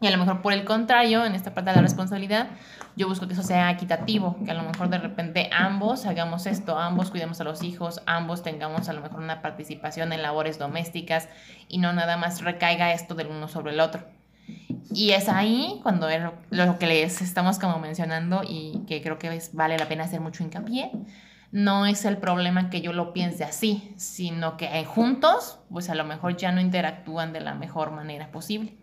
Y 0.00 0.06
a 0.06 0.10
lo 0.10 0.18
mejor 0.18 0.40
por 0.40 0.52
el 0.52 0.64
contrario, 0.64 1.24
en 1.26 1.34
esta 1.34 1.52
parte 1.52 1.70
de 1.70 1.76
la 1.76 1.82
responsabilidad, 1.82 2.48
yo 2.96 3.06
busco 3.06 3.26
que 3.26 3.34
eso 3.34 3.42
sea 3.42 3.70
equitativo, 3.70 4.36
que 4.44 4.50
a 4.50 4.54
lo 4.54 4.62
mejor 4.62 4.88
de 4.88 4.98
repente 4.98 5.50
ambos 5.52 6.06
hagamos 6.06 6.46
esto, 6.46 6.78
ambos 6.78 7.10
cuidemos 7.10 7.40
a 7.40 7.44
los 7.44 7.62
hijos, 7.62 8.00
ambos 8.06 8.42
tengamos 8.42 8.88
a 8.88 8.94
lo 8.94 9.02
mejor 9.02 9.20
una 9.20 9.42
participación 9.42 10.12
en 10.12 10.22
labores 10.22 10.58
domésticas 10.58 11.28
y 11.68 11.78
no 11.78 11.92
nada 11.92 12.16
más 12.16 12.40
recaiga 12.42 12.92
esto 12.92 13.14
del 13.14 13.28
uno 13.28 13.46
sobre 13.46 13.72
el 13.72 13.80
otro. 13.80 14.04
Y 14.92 15.10
es 15.10 15.28
ahí 15.28 15.80
cuando 15.82 16.08
es 16.08 16.22
lo 16.50 16.78
que 16.78 16.86
les 16.86 17.20
estamos 17.20 17.58
como 17.58 17.78
mencionando 17.78 18.42
y 18.42 18.82
que 18.88 19.02
creo 19.02 19.18
que 19.18 19.40
vale 19.52 19.78
la 19.78 19.86
pena 19.86 20.04
hacer 20.04 20.20
mucho 20.20 20.42
hincapié, 20.42 20.90
no 21.52 21.86
es 21.86 22.04
el 22.04 22.18
problema 22.18 22.70
que 22.70 22.80
yo 22.80 22.92
lo 22.92 23.12
piense 23.12 23.44
así, 23.44 23.92
sino 23.96 24.56
que 24.56 24.84
juntos, 24.84 25.58
pues 25.70 25.90
a 25.90 25.94
lo 25.94 26.04
mejor 26.04 26.36
ya 26.36 26.52
no 26.52 26.60
interactúan 26.60 27.32
de 27.32 27.40
la 27.40 27.54
mejor 27.54 27.90
manera 27.90 28.30
posible. 28.30 28.76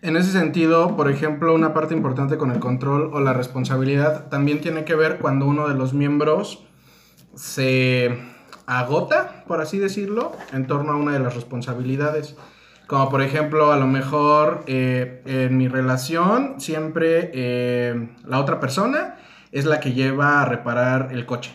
En 0.00 0.16
ese 0.16 0.30
sentido, 0.30 0.96
por 0.96 1.10
ejemplo, 1.10 1.54
una 1.54 1.74
parte 1.74 1.94
importante 1.94 2.36
con 2.36 2.52
el 2.52 2.60
control 2.60 3.10
o 3.12 3.20
la 3.20 3.32
responsabilidad 3.32 4.28
también 4.28 4.60
tiene 4.60 4.84
que 4.84 4.94
ver 4.94 5.18
cuando 5.18 5.46
uno 5.46 5.68
de 5.68 5.74
los 5.74 5.92
miembros 5.92 6.64
se 7.34 8.16
agota, 8.66 9.44
por 9.46 9.60
así 9.60 9.78
decirlo, 9.78 10.32
en 10.52 10.66
torno 10.66 10.92
a 10.92 10.96
una 10.96 11.12
de 11.12 11.18
las 11.18 11.34
responsabilidades. 11.34 12.36
Como 12.86 13.08
por 13.10 13.22
ejemplo, 13.22 13.72
a 13.72 13.76
lo 13.76 13.86
mejor 13.86 14.62
eh, 14.66 15.22
en 15.26 15.56
mi 15.56 15.68
relación 15.68 16.60
siempre 16.60 17.30
eh, 17.34 18.08
la 18.24 18.38
otra 18.38 18.60
persona 18.60 19.16
es 19.52 19.64
la 19.64 19.80
que 19.80 19.92
lleva 19.92 20.42
a 20.42 20.44
reparar 20.44 21.10
el 21.12 21.26
coche, 21.26 21.52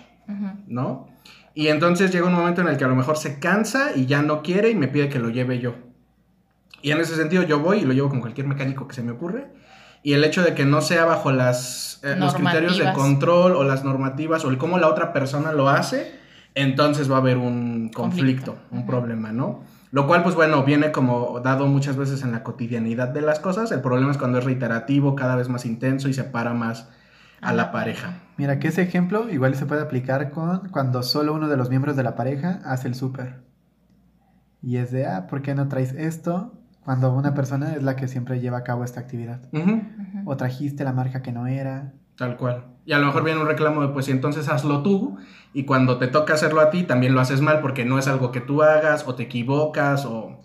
¿no? 0.67 1.08
Y 1.56 1.67
entonces 1.67 2.12
llega 2.12 2.25
un 2.25 2.34
momento 2.34 2.62
en 2.62 2.67
el 2.67 2.77
que 2.77 2.84
a 2.84 2.88
lo 2.88 2.95
mejor 2.95 3.17
se 3.17 3.39
cansa 3.39 3.91
y 3.95 4.06
ya 4.06 4.21
no 4.21 4.41
quiere 4.41 4.69
y 4.71 4.75
me 4.75 4.88
pide 4.88 5.10
que 5.10 5.19
lo 5.19 5.29
lleve 5.29 5.60
yo. 5.60 5.75
Y 6.82 6.91
en 6.91 6.99
ese 6.99 7.15
sentido 7.15 7.43
yo 7.43 7.60
voy 7.60 7.79
y 7.79 7.86
lo 7.86 7.93
llevo 7.93 8.10
con 8.10 8.21
cualquier 8.21 8.47
mecánico 8.47 8.88
que 8.88 8.95
se 8.95 9.03
me 9.03 9.12
ocurre. 9.12 9.47
Y 10.01 10.13
el 10.13 10.23
hecho 10.23 10.43
de 10.43 10.53
que 10.53 10.65
no 10.65 10.82
sea 10.82 11.06
bajo 11.06 11.32
las, 11.32 12.01
eh, 12.03 12.15
los 12.17 12.34
criterios 12.34 12.77
de 12.77 12.91
control 12.91 13.56
o 13.56 13.63
las 13.63 13.86
normativas 13.86 14.43
o 14.43 14.49
el 14.49 14.58
cómo 14.58 14.77
la 14.77 14.89
otra 14.89 15.13
persona 15.13 15.53
lo 15.53 15.69
hace, 15.69 16.12
entonces 16.56 17.10
va 17.10 17.15
a 17.15 17.19
haber 17.19 17.38
un 17.38 17.89
conflicto, 17.89 18.58
un 18.71 18.86
problema, 18.86 19.32
¿no? 19.32 19.62
Lo 19.91 20.08
cual, 20.08 20.23
pues 20.23 20.36
bueno, 20.36 20.63
viene 20.63 20.91
como 20.91 21.39
dado 21.39 21.67
muchas 21.67 21.95
veces 21.95 22.23
en 22.23 22.32
la 22.32 22.43
cotidianidad 22.43 23.10
de 23.10 23.21
las 23.21 23.39
cosas. 23.39 23.71
El 23.71 23.82
problema 23.82 24.12
es 24.12 24.17
cuando 24.17 24.39
es 24.39 24.43
reiterativo, 24.43 25.15
cada 25.15 25.36
vez 25.36 25.49
más 25.49 25.65
intenso 25.65 26.10
y 26.10 26.13
separa 26.13 26.53
más 26.53 26.89
a 27.43 27.53
la 27.53 27.71
pareja. 27.71 28.21
Mira, 28.38 28.60
que 28.60 28.69
ese 28.69 28.82
ejemplo 28.82 29.29
igual 29.29 29.56
se 29.56 29.65
puede 29.65 29.82
aplicar 29.82 30.32
con 30.32 30.69
cuando 30.69 31.03
solo 31.03 31.34
uno 31.34 31.47
de 31.47 31.58
los 31.58 31.69
miembros 31.69 31.95
de 31.95 32.03
la 32.03 32.15
pareja 32.15 32.62
hace 32.65 32.88
el 32.88 32.95
súper. 32.95 33.43
Y 34.62 34.77
es 34.77 34.91
de, 34.91 35.06
ah, 35.06 35.27
¿por 35.27 35.41
qué 35.41 35.53
no 35.56 35.67
traes 35.67 35.93
esto? 35.93 36.53
Cuando 36.84 37.13
una 37.13 37.34
persona 37.34 37.73
es 37.73 37.84
la 37.84 37.95
que 37.95 38.08
siempre 38.08 38.39
lleva 38.39 38.60
a 38.60 38.63
cabo 38.63 38.84
esta 38.84 38.99
actividad. 38.99 39.41
O 40.25 40.38
trajiste 40.38 40.84
la 40.84 40.93
marca 40.93 41.21
que 41.21 41.32
no 41.32 41.47
era. 41.47 41.93
Tal 42.17 42.38
cual. 42.38 42.65
Y 42.86 42.93
a 42.93 42.99
lo 42.99 43.06
mejor 43.06 43.23
viene 43.23 43.39
un 43.39 43.47
reclamo 43.47 43.82
de, 43.82 43.89
pues, 43.89 44.10
entonces 44.10 44.49
hazlo 44.49 44.84
tú. 44.84 45.17
Y 45.53 45.65
cuando 45.65 45.97
te 45.97 46.08
toca 46.08 46.34
hacerlo 46.34 46.62
a 46.62 46.69
ti, 46.69 46.84
también 46.84 47.13
lo 47.13 47.21
haces 47.21 47.41
mal 47.41 47.62
porque 47.62 47.86
no 47.86 47.99
es 47.99 48.08
algo 48.08 48.32
que 48.32 48.41
tú 48.41 48.63
hagas 48.63 49.08
o 49.08 49.15
te 49.15 49.23
equivocas 49.23 50.06
o... 50.06 50.41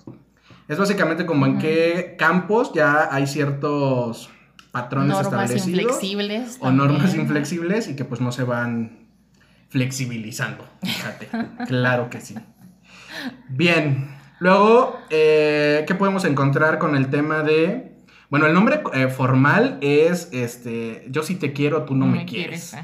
Es 0.68 0.78
básicamente 0.78 1.24
como 1.24 1.46
en 1.46 1.58
qué 1.58 2.14
campos 2.18 2.72
ya 2.74 3.08
hay 3.10 3.26
ciertos 3.26 4.30
patrones 4.82 5.22
normas 5.22 5.66
inflexibles 5.66 6.58
o 6.60 6.70
normas 6.70 7.14
inflexibles 7.14 7.88
y 7.88 7.96
que 7.96 8.04
pues 8.04 8.20
no 8.20 8.32
se 8.32 8.44
van 8.44 9.08
flexibilizando. 9.68 10.64
Fíjate, 10.82 11.28
claro 11.66 12.10
que 12.10 12.20
sí. 12.20 12.34
Bien, 13.48 14.08
luego, 14.38 14.98
eh, 15.10 15.84
¿qué 15.86 15.94
podemos 15.94 16.24
encontrar 16.24 16.78
con 16.78 16.96
el 16.96 17.08
tema 17.08 17.42
de... 17.42 17.96
Bueno, 18.30 18.46
el 18.46 18.52
nombre 18.52 18.82
eh, 18.92 19.08
formal 19.08 19.78
es, 19.80 20.28
este, 20.32 21.06
yo 21.08 21.22
sí 21.22 21.36
te 21.36 21.52
quiero, 21.52 21.84
tú 21.84 21.94
no, 21.94 22.06
me, 22.06 22.26
quieres. 22.26 22.76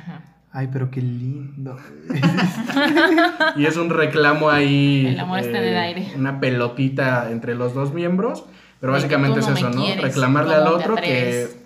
Ay, 0.50 0.68
pero 0.72 0.90
qué 0.90 1.02
lindo. 1.02 1.76
y 3.56 3.66
es 3.66 3.76
un 3.76 3.90
reclamo 3.90 4.48
ahí. 4.48 5.06
El 5.06 5.20
amor 5.20 5.40
está 5.40 5.58
en 5.58 5.64
el 5.64 5.74
eh, 5.74 5.78
aire. 5.78 6.12
Una 6.16 6.40
pelotita 6.40 7.30
entre 7.30 7.54
los 7.54 7.74
dos 7.74 7.92
miembros. 7.92 8.46
Pero 8.80 8.92
básicamente 8.92 9.40
es 9.40 9.48
eso, 9.48 9.70
¿no? 9.70 9.82
Reclamarle 10.00 10.54
al 10.54 10.66
otro 10.66 10.96
que 10.96 11.63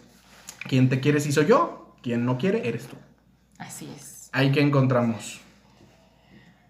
quien 0.68 0.88
te 0.88 1.00
quiere 1.00 1.18
sí 1.18 1.33
soy 1.33 1.46
yo, 1.46 1.96
quien 2.02 2.24
no 2.24 2.38
quiere 2.38 2.68
eres 2.68 2.87
tú. 2.87 2.96
Así 3.59 3.88
es. 3.96 4.31
Ahí 4.33 4.52
que 4.52 4.61
encontramos. 4.61 5.40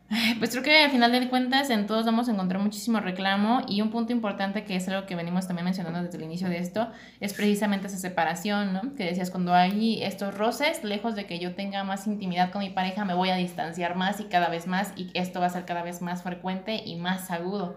Pues 0.39 0.51
creo 0.51 0.63
que 0.63 0.85
al 0.85 0.91
final 0.91 1.13
de 1.13 1.29
cuentas 1.29 1.71
en 1.71 1.87
todos 1.87 2.07
vamos 2.07 2.29
a 2.29 2.33
encontrar 2.33 2.63
muchísimo 2.63 3.01
reclamo 3.01 3.63
y 3.69 3.83
un 3.83 3.91
punto 3.91 4.13
importante 4.13 4.65
que 4.65 4.77
es 4.77 4.89
algo 4.89 5.07
que 5.07 5.15
venimos 5.15 5.47
también 5.47 5.65
mencionando 5.65 6.03
desde 6.03 6.17
el 6.17 6.25
inicio 6.25 6.49
de 6.49 6.59
esto 6.59 6.89
es 7.21 7.35
precisamente 7.35 7.89
esa 7.89 7.99
separación, 7.99 8.73
¿no? 8.73 8.95
Que 8.95 9.05
decías, 9.05 9.31
cuando 9.31 9.55
hay 9.55 10.03
estos 10.03 10.35
roces, 10.35 10.83
lejos 10.85 11.15
de 11.15 11.27
que 11.27 11.39
yo 11.39 11.55
tenga 11.55 11.85
más 11.85 12.07
intimidad 12.07 12.51
con 12.51 12.61
mi 12.61 12.71
pareja, 12.71 13.05
me 13.05 13.15
voy 13.15 13.31
a 13.31 13.37
distanciar 13.37 13.97
más 13.97 14.21
y 14.21 14.25
cada 14.25 14.49
vez 14.49 14.67
más 14.67 14.93
y 14.97 15.11
esto 15.15 15.41
va 15.41 15.47
a 15.47 15.51
ser 15.51 15.65
cada 15.65 15.83
vez 15.83 16.01
más 16.01 16.23
frecuente 16.23 16.83
y 16.85 16.97
más 16.97 17.31
agudo, 17.31 17.77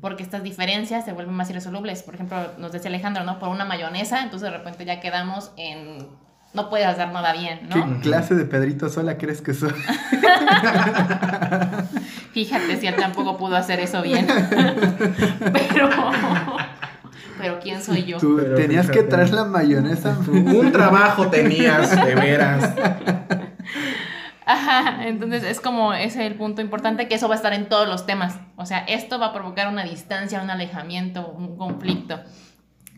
porque 0.00 0.22
estas 0.22 0.42
diferencias 0.42 1.04
se 1.04 1.12
vuelven 1.12 1.34
más 1.34 1.50
irresolubles. 1.50 2.02
Por 2.02 2.14
ejemplo, 2.14 2.52
nos 2.58 2.72
decía 2.72 2.88
Alejandro, 2.88 3.24
¿no? 3.24 3.38
Por 3.38 3.48
una 3.48 3.64
mayonesa, 3.64 4.22
entonces 4.22 4.50
de 4.50 4.56
repente 4.56 4.84
ya 4.84 5.00
quedamos 5.00 5.52
en 5.56 6.08
no 6.52 6.68
puedes 6.68 6.86
hacer 6.86 7.10
nada 7.12 7.32
bien, 7.32 7.68
¿no? 7.68 7.74
¿Qué 7.74 8.00
clase 8.00 8.34
de 8.34 8.44
Pedrito 8.44 8.88
Sola 8.88 9.16
crees 9.18 9.40
que 9.40 9.54
soy? 9.54 9.70
Fíjate 12.32 12.76
si 12.76 12.86
él 12.86 12.96
tampoco 12.96 13.36
pudo 13.36 13.56
hacer 13.56 13.78
eso 13.80 14.02
bien. 14.02 14.26
pero, 15.52 15.88
pero 17.38 17.60
¿quién 17.60 17.82
soy 17.82 18.04
yo? 18.04 18.18
Tú 18.18 18.40
tenías 18.56 18.90
que 18.90 19.02
traer 19.04 19.30
la 19.32 19.44
mayonesa. 19.44 20.18
Un 20.28 20.72
trabajo 20.72 21.28
tenías, 21.28 21.90
de 22.04 22.14
veras. 22.14 22.74
Ajá, 24.44 25.06
entonces 25.06 25.44
es 25.44 25.60
como 25.60 25.94
ese 25.94 26.26
el 26.26 26.34
punto 26.34 26.60
importante 26.60 27.06
que 27.06 27.14
eso 27.14 27.28
va 27.28 27.34
a 27.34 27.36
estar 27.36 27.52
en 27.52 27.68
todos 27.68 27.88
los 27.88 28.06
temas. 28.06 28.38
O 28.56 28.66
sea, 28.66 28.80
esto 28.80 29.20
va 29.20 29.26
a 29.26 29.32
provocar 29.32 29.68
una 29.68 29.84
distancia, 29.84 30.42
un 30.42 30.50
alejamiento, 30.50 31.28
un 31.28 31.56
conflicto. 31.56 32.18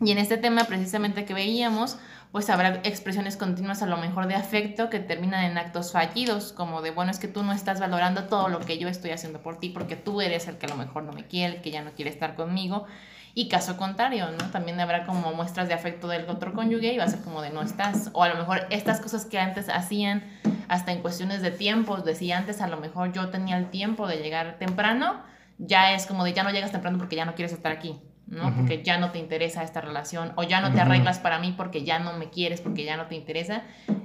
Y 0.01 0.11
en 0.11 0.17
este 0.17 0.37
tema 0.37 0.63
precisamente 0.63 1.25
que 1.25 1.35
veíamos, 1.35 1.99
pues 2.33 2.49
habrá 2.49 2.81
expresiones 2.83 3.37
continuas 3.37 3.83
a 3.83 3.85
lo 3.85 3.95
mejor 3.95 4.25
de 4.25 4.33
afecto 4.33 4.89
que 4.89 4.99
terminan 4.99 5.43
en 5.43 5.59
actos 5.59 5.91
fallidos, 5.91 6.51
como 6.51 6.81
de, 6.81 6.89
bueno, 6.89 7.11
es 7.11 7.19
que 7.19 7.27
tú 7.27 7.43
no 7.43 7.53
estás 7.53 7.79
valorando 7.79 8.23
todo 8.23 8.49
lo 8.49 8.59
que 8.59 8.79
yo 8.79 8.87
estoy 8.89 9.11
haciendo 9.11 9.43
por 9.43 9.59
ti 9.59 9.69
porque 9.69 9.95
tú 9.95 10.19
eres 10.19 10.47
el 10.47 10.57
que 10.57 10.65
a 10.65 10.69
lo 10.69 10.75
mejor 10.75 11.03
no 11.03 11.13
me 11.13 11.27
quiere, 11.27 11.61
que 11.61 11.69
ya 11.69 11.83
no 11.83 11.91
quiere 11.91 12.09
estar 12.09 12.33
conmigo. 12.33 12.87
Y 13.35 13.49
caso 13.49 13.77
contrario, 13.77 14.31
¿no? 14.31 14.49
También 14.49 14.79
habrá 14.79 15.05
como 15.05 15.31
muestras 15.35 15.67
de 15.67 15.75
afecto 15.75 16.07
del 16.07 16.27
otro 16.27 16.53
cónyuge 16.53 16.93
y 16.93 16.97
va 16.97 17.03
a 17.03 17.07
ser 17.07 17.21
como 17.21 17.43
de 17.43 17.51
no 17.51 17.61
estás. 17.61 18.09
O 18.13 18.23
a 18.23 18.29
lo 18.29 18.35
mejor 18.35 18.65
estas 18.71 18.99
cosas 18.99 19.27
que 19.27 19.37
antes 19.37 19.69
hacían, 19.69 20.23
hasta 20.69 20.91
en 20.91 21.03
cuestiones 21.03 21.43
de 21.43 21.51
tiempos, 21.51 22.03
decía 22.03 22.39
antes 22.39 22.61
a 22.61 22.67
lo 22.67 22.77
mejor 22.77 23.13
yo 23.13 23.29
tenía 23.29 23.59
el 23.59 23.69
tiempo 23.69 24.07
de 24.07 24.17
llegar 24.17 24.57
temprano, 24.57 25.21
ya 25.59 25.93
es 25.93 26.07
como 26.07 26.23
de 26.23 26.33
ya 26.33 26.41
no 26.41 26.49
llegas 26.49 26.71
temprano 26.71 26.97
porque 26.97 27.15
ya 27.15 27.25
no 27.25 27.35
quieres 27.35 27.53
estar 27.53 27.71
aquí. 27.71 28.01
¿No? 28.33 28.55
Porque 28.55 28.83
ya 28.83 28.97
no 28.97 29.11
te 29.11 29.19
interesa 29.19 29.63
esta 29.63 29.81
relación 29.81 30.33
o 30.35 30.43
ya 30.43 30.61
no 30.61 30.73
te 30.73 30.81
arreglas 30.81 31.19
para 31.19 31.39
mí 31.39 31.53
porque 31.55 31.83
ya 31.83 31.99
no 31.99 32.17
me 32.17 32.29
quieres, 32.29 32.61
porque 32.61 32.83
ya 32.83 32.97
no 32.97 33.07
te 33.07 33.15
interesa 33.15 33.63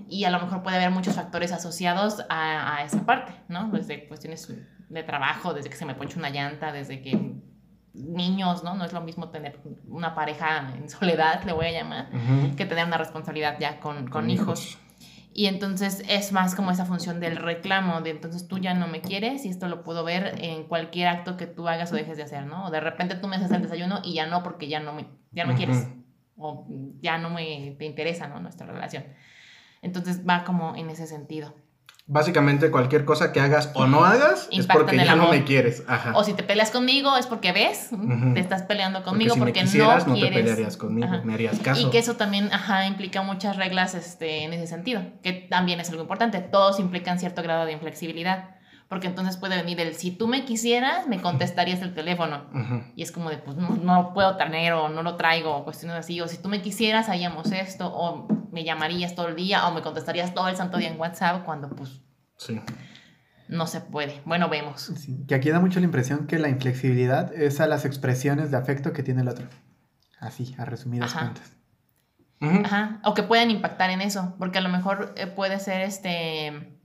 y 0.09 0.25
a 0.25 0.31
lo 0.31 0.41
mejor 0.41 0.63
puede 0.63 0.77
haber 0.77 0.91
muchos 0.91 1.15
factores 1.15 1.53
asociados 1.53 2.25
a, 2.29 2.77
a 2.77 2.85
esa 2.85 3.05
parte, 3.05 3.33
¿no? 3.49 3.71
Desde 3.71 4.07
cuestiones 4.07 4.53
de 4.89 5.03
trabajo, 5.03 5.55
desde 5.55 5.71
que 5.71 5.77
se 5.77 5.85
me 5.85 5.95
ponche 5.95 6.19
una 6.19 6.31
llanta, 6.31 6.73
desde 6.73 7.03
que 7.03 7.39
niños, 7.99 8.65
¿no? 8.65 8.75
No 8.75 8.85
es 8.85 8.93
lo 8.93 9.01
mismo 9.01 9.29
tener 9.29 9.59
una 9.89 10.15
pareja 10.15 10.73
en 10.77 10.89
soledad, 10.89 11.43
le 11.47 11.53
voy 11.53 11.67
a 11.67 11.73
llamar, 11.73 12.09
que 12.57 12.65
tener 12.65 12.87
una 12.87 12.99
responsabilidad 12.99 13.57
ya 13.59 13.81
con, 13.81 14.09
con, 14.09 14.31
hijos. 14.31 14.79
Y 15.39 15.47
entonces 15.47 16.03
es 16.09 16.33
más 16.33 16.57
como 16.57 16.73
esa 16.73 16.85
función 16.85 17.21
del 17.21 17.37
reclamo, 17.37 18.01
de 18.01 18.11
entonces 18.11 18.49
tú 18.49 18.59
ya 18.59 18.75
no 18.75 18.89
me 18.89 19.01
quieres 19.01 19.45
y 19.45 19.51
esto 19.51 19.69
lo 19.69 19.85
puedo 19.85 20.03
ver 20.03 20.35
en 20.43 20.65
cualquier 20.65 21.07
acto 21.07 21.37
que 21.37 21.47
tú 21.47 21.69
hagas 21.69 21.93
o 21.93 21.95
dejes 21.95 22.17
de 22.17 22.25
hacer, 22.25 22.45
¿no? 22.45 22.67
O 22.67 22.71
de 22.73 22.81
repente 22.81 23.15
tú 23.15 23.29
me 23.29 23.37
haces 23.37 23.53
el 23.53 23.63
desayuno 23.63 24.01
y 24.03 24.15
ya 24.15 24.27
no 24.27 24.43
porque 24.43 24.67
ya 24.67 24.81
no 24.81 24.93
me, 24.93 25.07
ya 25.31 25.45
no 25.45 25.55
quieres 25.55 25.87
o 26.37 26.67
ya 26.99 27.19
no 27.19 27.31
me 27.31 27.77
te 27.79 27.85
interesa, 27.85 28.27
¿no? 28.27 28.41
Nuestra 28.41 28.67
relación. 28.67 29.05
Entonces 29.81 30.29
va 30.29 30.43
como 30.43 30.75
en 30.75 30.91
ese 30.91 31.07
sentido. 31.07 31.55
Básicamente 32.11 32.71
cualquier 32.71 33.05
cosa 33.05 33.33
que 33.33 33.41
hagas 33.41 33.71
o 33.75 33.87
no 33.87 34.03
hagas 34.03 34.49
es 34.51 34.67
porque 34.67 34.97
ya 34.97 35.15
no 35.15 35.29
me 35.29 35.45
quieres. 35.45 35.85
Ajá. 35.87 36.13
O 36.17 36.25
si 36.25 36.33
te 36.33 36.43
peleas 36.43 36.71
conmigo 36.71 37.19
es 37.19 37.27
porque 37.27 37.53
ves, 37.53 37.91
te 38.33 38.41
estás 38.41 38.63
peleando 38.63 39.03
conmigo 39.03 39.37
porque, 39.37 39.67
si 39.67 39.77
no, 39.77 39.95
no 39.95 40.15
te 40.15 40.29
pelearías 40.29 40.79
conmigo, 40.79 41.07
me 41.25 41.35
harías 41.35 41.59
caso. 41.59 41.87
Y 41.87 41.91
que 41.91 41.99
eso 41.99 42.17
también 42.17 42.51
ajá, 42.51 42.87
implica 42.87 43.21
muchas 43.21 43.57
reglas 43.57 43.95
este, 43.95 44.45
en 44.45 44.55
ese 44.55 44.67
sentido, 44.67 45.03
que 45.23 45.35
también 45.35 45.81
es 45.81 45.91
algo 45.91 46.01
importante. 46.01 46.41
Todos 46.41 46.81
implican 46.81 47.19
cierto 47.19 47.43
grado 47.43 47.67
de 47.67 47.73
inflexibilidad. 47.73 48.58
Porque 48.89 49.07
entonces 49.07 49.37
puede 49.37 49.57
venir 49.57 49.79
el, 49.81 49.95
si 49.95 50.11
tú 50.11 50.29
me 50.29 50.47
quisieras, 50.47 51.07
me 51.07 51.21
contestarías 51.21 51.83
el 51.83 51.95
teléfono. 51.95 52.47
Y 52.97 53.03
es 53.03 53.13
como 53.13 53.29
de, 53.29 53.37
pues 53.37 53.57
no, 53.59 53.77
no 53.77 54.15
puedo 54.15 54.37
tener 54.37 54.73
o 54.73 54.89
no 54.89 55.03
lo 55.03 55.17
traigo, 55.17 55.55
o 55.55 55.65
cuestiones 55.65 55.99
así. 55.99 56.21
O 56.23 56.29
si 56.29 56.39
tú 56.39 56.49
me 56.49 56.63
quisieras, 56.63 57.11
haríamos 57.11 57.53
esto, 57.53 57.93
o 57.95 58.27
me 58.51 58.65
llamarías 58.65 59.15
todo 59.15 59.29
el 59.29 59.37
día, 59.37 59.69
o 59.69 59.75
me 59.75 59.83
contestarías 59.83 60.33
todo 60.33 60.49
el 60.49 60.57
santo 60.57 60.79
día 60.79 60.89
en 60.89 60.99
WhatsApp, 60.99 61.45
cuando 61.45 61.69
pues 61.69 62.01
sí. 62.39 62.63
no 63.49 63.67
se 63.67 63.83
puede. 63.83 64.23
Bueno, 64.25 64.49
vemos. 64.49 64.91
que 65.29 65.35
aquí 65.35 65.51
da 65.51 65.61
mucho 65.61 65.81
la 65.81 65.85
impresión 65.85 66.27
que 66.27 66.39
la 66.39 66.49
inflexibilidad 66.49 67.35
es 67.35 67.61
a 67.61 67.67
las 67.67 67.85
expresiones 67.85 68.51
de 68.51 68.57
afecto 68.57 68.95
que 68.95 69.03
tiene 69.03 69.21
el 69.21 69.29
otro. 69.29 69.47
Así, 70.19 70.55
a 70.57 70.65
resumidas 70.65 71.13
cuentas. 71.13 71.59
Ajá. 72.41 73.01
O 73.05 73.13
que 73.13 73.23
pueden 73.23 73.51
impactar 73.51 73.91
en 73.91 74.01
eso, 74.01 74.35
porque 74.39 74.59
a 74.59 74.61
lo 74.63 74.71
mejor 74.71 75.13
eh, 75.19 75.27
puede 75.27 75.61
ser 75.61 75.83
este 75.83 76.78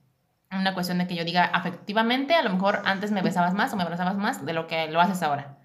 una 0.59 0.73
cuestión 0.73 0.97
de 0.97 1.07
que 1.07 1.15
yo 1.15 1.23
diga 1.23 1.45
afectivamente, 1.45 2.33
a 2.33 2.43
lo 2.43 2.49
mejor 2.49 2.81
antes 2.85 3.11
me 3.11 3.21
besabas 3.21 3.53
más 3.53 3.73
o 3.73 3.75
me 3.75 3.83
abrazabas 3.83 4.15
más 4.15 4.45
de 4.45 4.53
lo 4.53 4.67
que 4.67 4.87
lo 4.87 5.01
haces 5.01 5.23
ahora. 5.23 5.57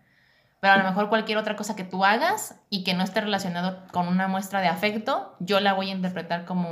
Pero 0.61 0.72
a 0.74 0.77
lo 0.77 0.85
mejor 0.85 1.09
cualquier 1.09 1.38
otra 1.38 1.55
cosa 1.55 1.77
que 1.77 1.85
tú 1.85 2.05
hagas 2.05 2.61
y 2.68 2.83
que 2.83 2.94
no 2.94 3.05
esté 3.05 3.20
relacionado 3.20 3.85
con 3.92 4.09
una 4.09 4.27
muestra 4.27 4.61
de 4.61 4.66
afecto, 4.66 5.37
yo 5.38 5.61
la 5.61 5.72
voy 5.72 5.90
a 5.90 5.94
interpretar 5.94 6.44
como 6.46 6.68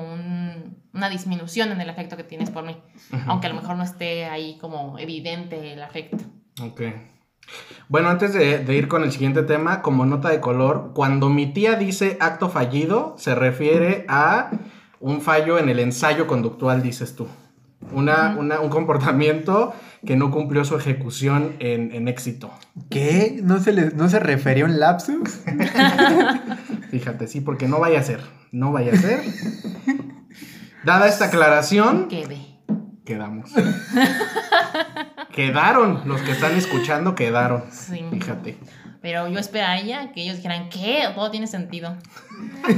una 0.93 1.09
disminución 1.09 1.71
en 1.71 1.81
el 1.81 1.89
afecto 1.89 2.17
que 2.17 2.25
tienes 2.25 2.51
por 2.51 2.65
mí. 2.65 2.77
Aunque 3.27 3.47
a 3.47 3.51
lo 3.51 3.61
mejor 3.61 3.77
no 3.77 3.85
esté 3.85 4.25
ahí 4.25 4.59
como 4.59 4.99
evidente 4.99 5.73
el 5.73 5.83
afecto. 5.83 6.25
Ok. 6.61 6.83
Bueno, 7.89 8.09
antes 8.09 8.33
de, 8.33 8.59
de, 8.59 8.75
ir 8.75 8.89
con 8.89 9.05
el 9.05 9.13
siguiente 9.13 9.45
tema, 9.45 9.83
como 9.83 10.05
nota 10.05 10.31
de 10.31 10.41
color, 10.41 10.91
cuando 10.93 11.29
mi 11.29 11.47
tía 11.47 11.77
dice 11.77 12.17
acto 12.19 12.49
fallido, 12.49 13.15
se 13.19 13.37
refiere 13.37 14.05
a 14.09 14.51
un 14.99 15.21
fallo 15.21 15.59
en 15.59 15.69
el 15.69 15.79
ensayo 15.79 16.27
conductual, 16.27 16.83
dices 16.83 17.15
tú. 17.15 17.29
Una, 17.93 18.37
una, 18.39 18.61
un 18.61 18.69
comportamiento 18.69 19.75
que 20.05 20.17
no 20.17 20.31
cumplió 20.31 20.65
su 20.65 20.77
ejecución 20.77 21.57
en, 21.59 21.93
en 21.93 22.09
éxito. 22.09 22.51
¿Qué? 22.91 23.41
¿No 23.43 23.59
se, 23.61 23.73
le, 23.73 23.91
¿No 23.91 24.09
se 24.09 24.19
refería 24.21 24.65
a 24.65 24.67
un 24.69 24.79
lapsus? 24.79 25.41
Fíjate, 26.91 27.27
sí, 27.29 27.41
porque 27.41 27.69
no 27.69 27.81
vaya 27.81 28.01
a 28.01 28.03
ser. 28.03 28.21
No 28.53 28.73
vaya 28.73 28.93
a 28.93 28.97
ser. 28.97 29.21
Dada 30.85 31.09
esta 31.09 31.27
aclaración. 31.27 32.09
Quede. 32.09 32.39
Quedamos. 33.05 33.51
quedaron. 35.33 36.03
Los 36.07 36.23
que 36.23 36.33
están 36.33 36.55
escuchando 36.57 37.15
quedaron. 37.15 37.65
Sí. 37.71 38.05
Fíjate. 38.11 38.59
Pero 39.03 39.29
yo 39.29 39.39
esperaría 39.39 40.13
que 40.13 40.23
ellos 40.23 40.37
dijeran, 40.37 40.69
¿qué? 40.69 41.05
Todo 41.15 41.31
tiene 41.31 41.47
sentido. 41.47 41.97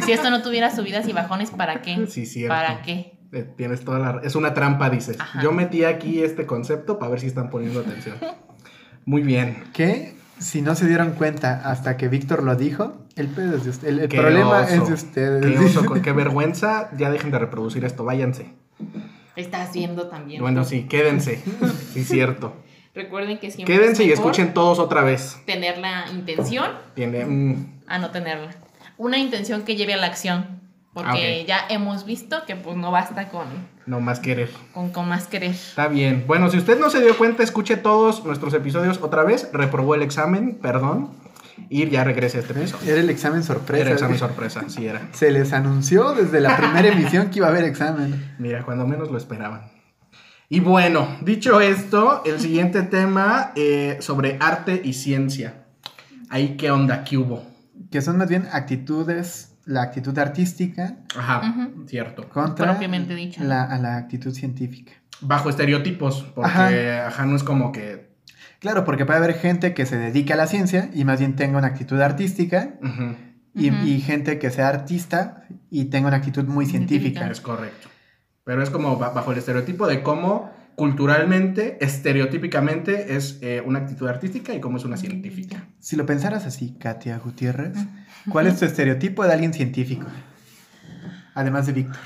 si 0.04 0.12
esto 0.12 0.30
no 0.30 0.42
tuviera 0.42 0.74
subidas 0.74 1.08
y 1.08 1.12
bajones, 1.12 1.50
¿para 1.50 1.82
qué? 1.82 2.06
Sí, 2.06 2.26
cierto. 2.26 2.54
¿Para 2.54 2.82
qué? 2.82 3.17
Eh, 3.32 3.46
tienes 3.56 3.84
toda 3.84 3.98
la... 3.98 4.20
Es 4.24 4.34
una 4.34 4.54
trampa, 4.54 4.88
dices. 4.90 5.18
Yo 5.42 5.52
metí 5.52 5.84
aquí 5.84 6.22
este 6.22 6.46
concepto 6.46 6.98
para 6.98 7.10
ver 7.10 7.20
si 7.20 7.26
están 7.26 7.50
poniendo 7.50 7.80
atención. 7.80 8.16
Muy 9.04 9.22
bien. 9.22 9.64
¿Qué? 9.72 10.14
Si 10.38 10.62
no 10.62 10.74
se 10.74 10.86
dieron 10.86 11.12
cuenta 11.12 11.62
hasta 11.64 11.96
que 11.96 12.08
Víctor 12.08 12.42
lo 12.42 12.54
dijo, 12.54 12.98
el, 13.16 13.30
el, 13.82 14.08
problema 14.08 14.62
es 14.62 14.86
de 14.86 14.94
ustedes. 14.94 15.44
Qué 15.44 15.58
oso, 15.58 15.92
qué 16.02 16.12
vergüenza. 16.12 16.90
Ya 16.96 17.10
dejen 17.10 17.30
de 17.30 17.38
reproducir 17.38 17.84
esto, 17.84 18.04
váyanse. 18.04 18.52
Estás 19.34 19.72
viendo 19.72 20.08
también. 20.08 20.40
Bueno, 20.40 20.64
sí, 20.64 20.84
quédense. 20.84 21.42
sí, 21.92 22.04
cierto. 22.04 22.54
Recuerden 22.94 23.38
que 23.38 23.50
siempre. 23.50 23.74
Quédense 23.74 24.04
y 24.04 24.12
escuchen 24.12 24.54
todos 24.54 24.78
otra 24.78 25.02
vez. 25.02 25.40
Tener 25.46 25.78
la 25.78 26.04
intención. 26.12 26.70
Tiene. 26.94 27.24
Mm. 27.24 27.80
A 27.88 27.98
no 27.98 28.10
tenerla. 28.10 28.50
Una 28.96 29.18
intención 29.18 29.62
que 29.62 29.76
lleve 29.76 29.94
a 29.94 29.96
la 29.96 30.06
acción. 30.06 30.60
Porque 31.02 31.44
ya 31.46 31.60
hemos 31.68 32.04
visto 32.04 32.44
que 32.44 32.56
pues 32.56 32.76
no 32.76 32.90
basta 32.90 33.28
con... 33.28 33.46
No 33.86 34.00
más 34.00 34.18
querer. 34.18 34.50
Con, 34.74 34.90
con 34.90 35.08
más 35.08 35.28
querer. 35.28 35.52
Está 35.52 35.86
bien. 35.86 36.24
Bueno, 36.26 36.50
si 36.50 36.58
usted 36.58 36.78
no 36.78 36.90
se 36.90 37.00
dio 37.00 37.16
cuenta, 37.16 37.44
escuche 37.44 37.76
todos 37.76 38.24
nuestros 38.24 38.52
episodios 38.52 38.98
otra 39.00 39.22
vez. 39.22 39.48
Reprobó 39.52 39.94
el 39.94 40.02
examen, 40.02 40.58
perdón. 40.60 41.10
Y 41.68 41.88
ya 41.88 42.02
regrese 42.02 42.38
a 42.38 42.40
este 42.40 42.52
episodio. 42.52 42.90
Era 42.90 43.00
el 43.00 43.10
examen 43.10 43.44
sorpresa. 43.44 43.80
Era 43.80 43.90
el 43.90 43.94
examen 43.94 44.18
sorpresa, 44.18 44.64
sí 44.68 44.86
era. 44.86 45.08
Se 45.12 45.30
les 45.30 45.52
anunció 45.52 46.14
desde 46.14 46.40
la 46.40 46.56
primera 46.56 46.88
emisión 46.92 47.30
que 47.30 47.38
iba 47.38 47.46
a 47.46 47.50
haber 47.50 47.64
examen. 47.64 48.34
Mira, 48.38 48.64
cuando 48.64 48.86
menos 48.86 49.10
lo 49.10 49.18
esperaban. 49.18 49.70
Y 50.48 50.60
bueno, 50.60 51.16
dicho 51.20 51.60
esto, 51.60 52.22
el 52.24 52.40
siguiente 52.40 52.82
tema 52.82 53.52
eh, 53.54 53.98
sobre 54.00 54.38
arte 54.40 54.80
y 54.82 54.94
ciencia. 54.94 55.66
Ahí, 56.30 56.56
¿qué 56.56 56.70
onda? 56.70 57.04
¿Qué 57.04 57.18
hubo? 57.18 57.44
Que 57.90 58.00
son 58.00 58.18
más 58.18 58.28
bien 58.28 58.48
actitudes 58.52 59.47
la 59.68 59.82
actitud 59.82 60.18
artística. 60.18 60.96
Ajá, 61.14 61.70
cierto. 61.86 62.26
Contra 62.30 62.64
Propiamente 62.64 63.14
dicha. 63.14 63.44
La, 63.44 63.64
a 63.64 63.78
la 63.78 63.98
actitud 63.98 64.32
científica. 64.32 64.92
Bajo 65.20 65.50
estereotipos, 65.50 66.22
porque 66.34 66.90
ajá. 67.06 67.26
no 67.26 67.36
es 67.36 67.42
como 67.42 67.70
que... 67.70 68.08
Claro, 68.60 68.84
porque 68.84 69.04
puede 69.04 69.18
haber 69.18 69.34
gente 69.34 69.74
que 69.74 69.84
se 69.84 69.98
dedique 69.98 70.32
a 70.32 70.36
la 70.36 70.46
ciencia 70.46 70.88
y 70.94 71.04
más 71.04 71.18
bien 71.18 71.36
tenga 71.36 71.58
una 71.58 71.66
actitud 71.66 72.00
artística. 72.00 72.76
y, 73.54 73.68
y, 73.68 74.00
gente 74.00 74.38
que 74.38 74.50
sea 74.50 74.68
artista 74.68 75.44
y 75.70 75.86
tenga 75.86 76.08
una 76.08 76.16
actitud 76.16 76.44
muy 76.44 76.64
científica. 76.64 77.30
Es 77.30 77.42
correcto. 77.42 77.88
Pero 78.44 78.62
es 78.62 78.70
como 78.70 78.96
bajo 78.96 79.32
el 79.32 79.38
estereotipo 79.38 79.86
de 79.86 80.02
cómo 80.02 80.50
culturalmente, 80.78 81.76
estereotípicamente, 81.84 83.16
es 83.16 83.40
eh, 83.42 83.60
una 83.66 83.80
actitud 83.80 84.06
artística 84.06 84.54
y 84.54 84.60
cómo 84.60 84.76
es 84.76 84.84
una 84.84 84.96
científica. 84.96 85.66
Si 85.80 85.96
lo 85.96 86.06
pensaras 86.06 86.46
así, 86.46 86.76
Katia 86.78 87.18
Gutiérrez, 87.18 87.76
¿cuál 88.30 88.46
es 88.46 88.56
tu 88.60 88.64
estereotipo 88.64 89.24
de 89.24 89.32
alguien 89.32 89.52
científico? 89.52 90.06
Además 91.34 91.66
de 91.66 91.72
Víctor. 91.72 92.00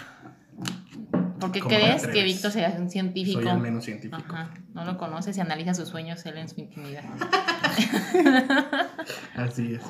¿Por 1.39 1.53
qué 1.53 1.61
crees 1.61 2.07
que 2.07 2.23
Víctor 2.23 2.51
sea 2.51 2.75
un 2.79 2.89
científico? 2.89 3.43
Soy 3.43 3.51
al 3.51 3.61
menos 3.61 3.85
científico. 3.85 4.35
No 4.73 4.87
lo 4.87 4.97
conoces 4.97 5.37
y 5.37 5.41
analiza 5.43 5.75
sus 5.75 5.89
sueños 5.89 6.25
él 6.25 6.39
en 6.39 6.49
su 6.49 6.59
intimidad. 6.59 7.05
Así 9.37 9.75
es. 9.75 9.83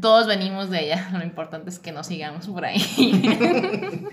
Todos 0.00 0.26
venimos 0.26 0.70
de 0.70 0.86
ella. 0.86 1.10
Lo 1.12 1.22
importante 1.22 1.68
es 1.68 1.78
que 1.78 1.92
no 1.92 2.02
sigamos 2.02 2.46
por 2.46 2.64
ahí. 2.64 2.80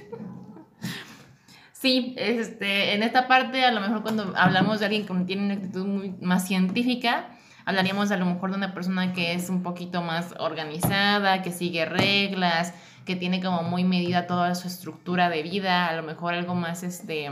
Sí, 1.83 2.15
este, 2.17 2.93
en 2.93 3.03
esta 3.03 3.27
parte, 3.27 3.65
a 3.65 3.71
lo 3.73 3.81
mejor 3.81 4.03
cuando 4.03 4.31
hablamos 4.37 4.79
de 4.79 4.85
alguien 4.85 5.05
que 5.05 5.13
tiene 5.25 5.43
una 5.43 5.55
actitud 5.55 5.85
muy 5.85 6.15
más 6.21 6.47
científica, 6.47 7.27
hablaríamos 7.65 8.09
a 8.11 8.15
lo 8.15 8.25
mejor 8.25 8.51
de 8.51 8.55
una 8.55 8.73
persona 8.73 9.11
que 9.11 9.33
es 9.33 9.49
un 9.49 9.63
poquito 9.63 10.01
más 10.01 10.33
organizada, 10.39 11.41
que 11.41 11.51
sigue 11.51 11.83
reglas, 11.83 12.73
que 13.05 13.17
tiene 13.17 13.43
como 13.43 13.63
muy 13.63 13.83
medida 13.83 14.27
toda 14.27 14.55
su 14.55 14.69
estructura 14.69 15.27
de 15.27 15.43
vida, 15.43 15.89
a 15.89 15.95
lo 15.97 16.03
mejor 16.03 16.35
algo 16.35 16.55
más 16.55 16.83
este 16.83 17.31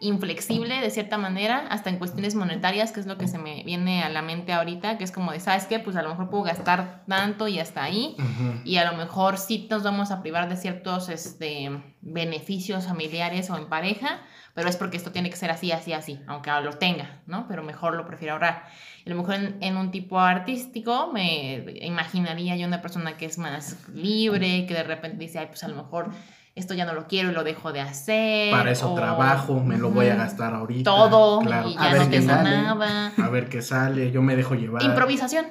inflexible 0.00 0.80
de 0.80 0.90
cierta 0.90 1.18
manera, 1.18 1.66
hasta 1.68 1.90
en 1.90 1.98
cuestiones 1.98 2.34
monetarias, 2.34 2.90
que 2.90 3.00
es 3.00 3.06
lo 3.06 3.18
que 3.18 3.28
se 3.28 3.38
me 3.38 3.62
viene 3.64 4.02
a 4.02 4.08
la 4.08 4.22
mente 4.22 4.52
ahorita, 4.52 4.96
que 4.96 5.04
es 5.04 5.12
como 5.12 5.32
de, 5.32 5.40
¿sabes 5.40 5.66
qué? 5.66 5.78
Pues 5.78 5.94
a 5.96 6.02
lo 6.02 6.08
mejor 6.08 6.30
puedo 6.30 6.42
gastar 6.42 7.04
tanto 7.06 7.48
y 7.48 7.58
hasta 7.58 7.84
ahí, 7.84 8.16
y 8.64 8.76
a 8.76 8.90
lo 8.90 8.96
mejor 8.96 9.36
sí 9.36 9.68
nos 9.70 9.82
vamos 9.82 10.10
a 10.10 10.22
privar 10.22 10.48
de 10.48 10.56
ciertos 10.56 11.10
este, 11.10 11.70
beneficios 12.00 12.86
familiares 12.86 13.50
o 13.50 13.58
en 13.58 13.68
pareja, 13.68 14.22
pero 14.54 14.68
es 14.68 14.76
porque 14.76 14.96
esto 14.96 15.12
tiene 15.12 15.28
que 15.30 15.36
ser 15.36 15.50
así, 15.50 15.70
así, 15.70 15.92
así, 15.92 16.20
aunque 16.26 16.50
lo 16.50 16.72
tenga, 16.72 17.20
¿no? 17.26 17.46
Pero 17.46 17.62
mejor 17.62 17.94
lo 17.94 18.06
prefiero 18.06 18.34
ahorrar. 18.34 18.64
Y 19.04 19.10
a 19.10 19.14
lo 19.14 19.20
mejor 19.20 19.34
en, 19.34 19.58
en 19.60 19.76
un 19.76 19.90
tipo 19.90 20.18
artístico 20.18 21.10
me 21.12 21.64
imaginaría 21.82 22.56
yo 22.56 22.66
una 22.66 22.82
persona 22.82 23.16
que 23.16 23.26
es 23.26 23.38
más 23.38 23.76
libre, 23.94 24.66
que 24.66 24.74
de 24.74 24.82
repente 24.82 25.18
dice, 25.18 25.38
ay, 25.38 25.46
pues 25.46 25.62
a 25.62 25.68
lo 25.68 25.76
mejor 25.76 26.10
esto 26.54 26.74
ya 26.74 26.84
no 26.84 26.92
lo 26.94 27.06
quiero 27.06 27.30
y 27.30 27.32
lo 27.32 27.44
dejo 27.44 27.72
de 27.72 27.80
hacer. 27.80 28.50
Para 28.52 28.70
eso 28.72 28.92
o- 28.92 28.94
trabajo, 28.96 29.60
me 29.60 29.78
lo 29.78 29.90
voy 29.90 30.08
a 30.08 30.16
gastar 30.16 30.54
ahorita. 30.54 30.84
Todo 30.90 31.40
Claro. 31.40 31.68
y 31.68 31.76
A 31.76 31.84
ya 31.84 31.92
ver 31.92 32.02
no 32.04 32.10
qué 32.10 32.20
nada. 32.20 33.12
A 33.16 33.28
ver 33.28 33.48
qué 33.48 33.62
sale, 33.62 34.10
yo 34.10 34.20
me 34.22 34.36
dejo 34.36 34.54
llevar. 34.54 34.82
Improvisación, 34.82 35.46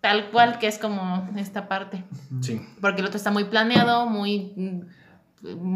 tal 0.00 0.30
cual 0.30 0.58
que 0.58 0.66
es 0.66 0.78
como 0.78 1.28
esta 1.36 1.68
parte. 1.68 2.04
Sí. 2.40 2.60
Porque 2.80 3.00
el 3.00 3.06
otro 3.06 3.16
está 3.16 3.30
muy 3.30 3.44
planeado, 3.44 4.06
muy 4.06 4.52
mm, 4.56 4.80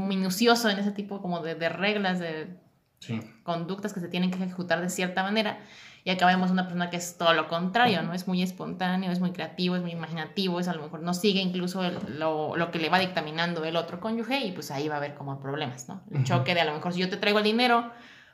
minucioso 0.08 0.68
en 0.70 0.78
ese 0.78 0.92
tipo 0.92 1.20
como 1.22 1.40
de, 1.40 1.54
de 1.54 1.68
reglas, 1.68 2.18
de 2.18 2.56
Sí. 3.00 3.20
conductas 3.44 3.92
que 3.92 4.00
se 4.00 4.08
tienen 4.08 4.30
que 4.30 4.42
ejecutar 4.42 4.80
de 4.80 4.90
cierta 4.90 5.22
manera. 5.22 5.58
Y 6.04 6.10
acá 6.10 6.26
vemos 6.26 6.50
una 6.50 6.62
persona 6.64 6.90
que 6.90 6.96
es 6.96 7.18
todo 7.18 7.32
lo 7.34 7.48
contrario, 7.48 8.02
¿no? 8.02 8.14
Es 8.14 8.26
muy 8.26 8.42
espontáneo, 8.42 9.10
es 9.10 9.20
muy 9.20 9.32
creativo, 9.32 9.76
es 9.76 9.82
muy 9.82 9.90
imaginativo, 9.92 10.60
es 10.60 10.68
a 10.68 10.74
lo 10.74 10.82
mejor 10.82 11.00
no 11.02 11.12
sigue 11.14 11.40
incluso 11.40 11.84
el- 11.84 11.98
lo, 12.18 12.56
lo 12.56 12.70
que 12.70 12.78
le 12.78 12.88
va 12.88 12.98
dictaminando 12.98 13.64
el 13.64 13.76
otro 13.76 14.00
cónyuge 14.00 14.40
y 14.46 14.52
pues 14.52 14.70
ahí 14.70 14.88
va 14.88 14.94
a 14.94 14.98
haber 14.98 15.14
como 15.14 15.38
problemas, 15.40 15.88
¿no? 15.88 16.02
El 16.10 16.24
choque 16.24 16.54
de 16.54 16.60
a 16.60 16.64
lo 16.64 16.72
mejor 16.74 16.92
si 16.94 17.00
yo 17.00 17.08
te 17.10 17.16
traigo 17.16 17.38
el 17.38 17.44
dinero, 17.44 17.90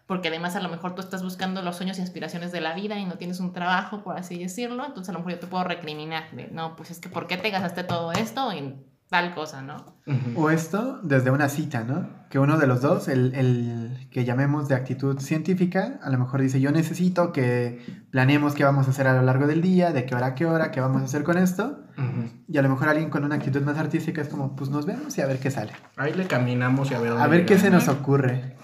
porque 0.06 0.28
además 0.28 0.54
a 0.54 0.60
lo 0.60 0.68
mejor 0.68 0.94
tú 0.94 1.00
estás 1.00 1.22
buscando 1.22 1.62
los 1.62 1.76
sueños 1.76 1.98
y 1.98 2.02
aspiraciones 2.02 2.52
de 2.52 2.60
la 2.60 2.74
vida 2.74 2.98
y 2.98 3.06
no 3.06 3.14
tienes 3.14 3.40
un 3.40 3.52
trabajo, 3.52 4.02
por 4.04 4.18
así 4.18 4.38
decirlo, 4.38 4.84
entonces 4.84 5.08
a 5.08 5.12
lo 5.12 5.20
mejor 5.20 5.32
yo 5.32 5.38
te 5.40 5.46
puedo 5.46 5.64
recriminar 5.64 6.30
de, 6.32 6.48
no, 6.48 6.76
pues 6.76 6.90
es 6.90 7.00
que 7.00 7.08
¿por 7.08 7.26
qué 7.26 7.38
te 7.38 7.50
gastaste 7.50 7.84
todo 7.84 8.12
esto 8.12 8.52
tal 9.14 9.32
cosa, 9.32 9.62
¿no? 9.62 9.76
O 10.34 10.50
esto 10.50 10.98
desde 11.04 11.30
una 11.30 11.48
cita, 11.48 11.84
¿no? 11.84 12.08
Que 12.30 12.40
uno 12.40 12.58
de 12.58 12.66
los 12.66 12.80
dos, 12.80 13.06
el, 13.06 13.32
el 13.36 14.08
que 14.10 14.24
llamemos 14.24 14.66
de 14.66 14.74
actitud 14.74 15.20
científica, 15.20 16.00
a 16.02 16.10
lo 16.10 16.18
mejor 16.18 16.40
dice, 16.40 16.60
yo 16.60 16.72
necesito 16.72 17.32
que 17.32 17.80
planeemos 18.10 18.54
qué 18.54 18.64
vamos 18.64 18.88
a 18.88 18.90
hacer 18.90 19.06
a 19.06 19.14
lo 19.14 19.22
largo 19.22 19.46
del 19.46 19.62
día, 19.62 19.92
de 19.92 20.04
qué 20.04 20.16
hora 20.16 20.26
a 20.26 20.34
qué 20.34 20.46
hora, 20.46 20.72
qué 20.72 20.80
vamos 20.80 21.00
a 21.00 21.04
hacer 21.04 21.22
con 21.22 21.38
esto. 21.38 21.78
Y 22.48 22.58
a 22.58 22.62
lo 22.62 22.68
mejor 22.68 22.88
alguien 22.88 23.08
con 23.08 23.22
una 23.22 23.36
actitud 23.36 23.62
más 23.62 23.78
artística 23.78 24.20
es 24.20 24.26
como, 24.26 24.56
pues 24.56 24.68
nos 24.68 24.84
vemos 24.84 25.16
y 25.16 25.20
a 25.20 25.26
ver 25.26 25.38
qué 25.38 25.52
sale. 25.52 25.70
Ahí 25.96 26.12
le 26.12 26.26
caminamos 26.26 26.90
y 26.90 26.94
a 26.94 26.98
ver 26.98 27.10
dónde 27.10 27.22
A 27.24 27.28
ver 27.28 27.46
qué 27.46 27.56
se 27.56 27.70
nos 27.70 27.86
ocurre. 27.86 28.56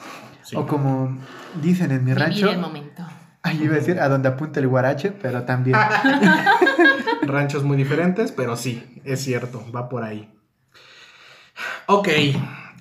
Sí. 0.43 0.57
O 0.57 0.67
como 0.67 1.17
dicen 1.63 1.93
en 1.93 2.03
mi 2.03 2.11
Vivir 2.11 2.19
rancho, 2.25 2.51
el 2.51 2.59
momento. 2.59 3.05
ahí 3.45 3.61
iba 3.63 3.75
a 3.75 3.79
decir 3.79 4.01
a 4.01 4.09
donde 4.09 4.27
apunta 4.31 4.59
el 4.59 4.67
guarache, 4.67 5.13
pero 5.13 5.45
también. 5.45 5.79
Ranchos 7.23 7.63
muy 7.63 7.77
diferentes, 7.77 8.33
pero 8.33 8.57
sí, 8.57 9.01
es 9.05 9.23
cierto, 9.23 9.65
va 9.73 9.89
por 9.89 10.03
ahí. 10.03 10.29
Ok, 11.93 12.09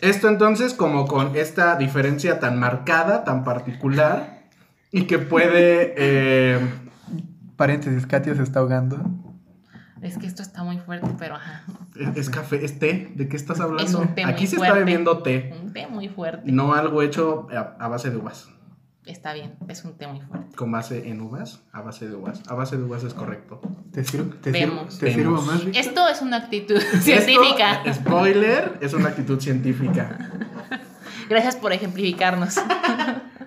esto 0.01 0.27
entonces 0.27 0.75
como 0.75 1.07
con 1.07 1.35
esta 1.35 1.75
diferencia 1.77 2.39
tan 2.39 2.59
marcada, 2.59 3.23
tan 3.23 3.43
particular, 3.43 4.43
y 4.91 5.05
que 5.05 5.17
puede... 5.17 5.95
eh, 5.97 6.59
Paréntesis, 7.55 8.05
Katia 8.05 8.35
se 8.35 8.43
está 8.43 8.59
ahogando. 8.59 9.01
Es 10.03 10.19
que 10.19 10.27
esto 10.27 10.43
está 10.43 10.63
muy 10.63 10.77
fuerte, 10.77 11.09
pero 11.17 11.35
ajá. 11.35 11.63
es, 11.95 12.17
es 12.17 12.29
café, 12.29 12.63
es 12.63 12.77
té, 12.77 13.11
¿de 13.15 13.27
qué 13.27 13.35
estás 13.35 13.59
hablando? 13.59 13.83
Es 13.83 13.95
un 13.95 14.13
té 14.13 14.23
Aquí 14.25 14.43
muy 14.43 14.47
se 14.47 14.55
está 14.57 14.73
bebiendo 14.73 15.23
té, 15.23 15.55
Un 15.59 15.73
té 15.73 15.87
muy 15.87 16.07
fuerte. 16.07 16.51
no 16.51 16.75
algo 16.75 17.01
hecho 17.01 17.47
a, 17.51 17.83
a 17.83 17.87
base 17.87 18.11
de 18.11 18.17
uvas. 18.17 18.47
Está 19.09 19.33
bien, 19.33 19.55
es 19.67 19.83
un 19.85 19.97
té 19.97 20.05
muy 20.07 20.21
fuerte. 20.21 20.55
Con 20.55 20.71
base 20.71 21.09
en 21.09 21.19
uvas, 21.19 21.63
a 21.71 21.81
base 21.81 22.07
de 22.07 22.15
uvas. 22.15 22.43
A 22.47 22.53
base 22.53 22.77
de 22.77 22.83
uvas 22.83 23.03
es 23.03 23.15
correcto. 23.15 23.59
¿Te 23.91 24.03
sirvo, 24.03 24.35
te 24.35 24.53
sirvo, 24.53 24.75
Vemos. 24.75 24.99
te 24.99 25.11
sirvo 25.13 25.31
Vemos. 25.41 25.47
más? 25.47 25.61
Esto 25.75 26.07
es 26.07 26.21
una 26.21 26.37
actitud 26.37 26.79
científica. 27.01 27.81
Esto, 27.85 28.03
spoiler, 28.07 28.77
es 28.81 28.93
una 28.93 29.09
actitud 29.09 29.39
científica. 29.39 30.29
Gracias 31.27 31.55
por 31.55 31.73
ejemplificarnos. 31.73 32.55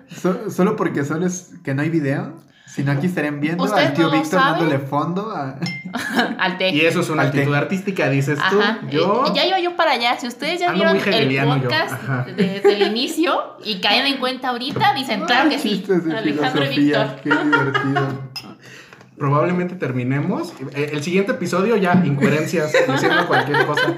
So- 0.09 0.49
solo 0.51 0.75
porque 0.75 1.05
solo 1.05 1.25
es 1.25 1.53
que 1.63 1.73
no 1.73 1.81
hay 1.81 1.89
video, 1.89 2.33
sino 2.73 2.91
aquí 2.91 3.05
estarían 3.05 3.39
viendo 3.39 3.63
¿Ustedes 3.63 3.89
al 3.89 3.93
tío 3.93 4.05
no 4.05 4.11
Víctor 4.11 4.39
dándole 4.39 4.79
fondo 4.79 5.29
a... 5.29 5.59
Al 6.39 6.57
té. 6.57 6.69
Y 6.69 6.81
eso 6.81 7.01
es 7.01 7.09
una 7.11 7.21
Al 7.21 7.27
actitud 7.27 7.53
artística, 7.53 8.09
dices 8.09 8.39
tú. 8.49 8.59
Ajá. 8.59 8.79
Yo... 8.89 9.31
Ya 9.35 9.45
iba 9.45 9.59
yo 9.59 9.75
para 9.75 9.91
allá. 9.91 10.17
Si 10.17 10.27
ustedes 10.27 10.59
ya 10.59 10.71
Ando 10.71 10.91
vieron 10.91 10.97
el 11.13 11.45
podcast 11.61 12.01
desde 12.35 12.73
el 12.73 12.87
inicio 12.87 13.57
y 13.63 13.79
caen 13.79 14.07
en 14.07 14.17
cuenta 14.17 14.49
ahorita, 14.49 14.93
dicen, 14.95 15.21
claro 15.25 15.51
que 15.51 15.59
sí. 15.59 15.85
Alejandro 15.87 16.67
Víctor. 16.67 17.15
qué 17.23 17.29
divertido. 17.29 18.07
Probablemente 19.17 19.75
terminemos. 19.75 20.53
Eh, 20.73 20.89
El 20.93 21.03
siguiente 21.03 21.33
episodio 21.33 21.77
ya, 21.77 21.93
incoherencias, 22.03 22.73
diciendo 22.87 23.27
cualquier 23.27 23.65
cosa. 23.67 23.93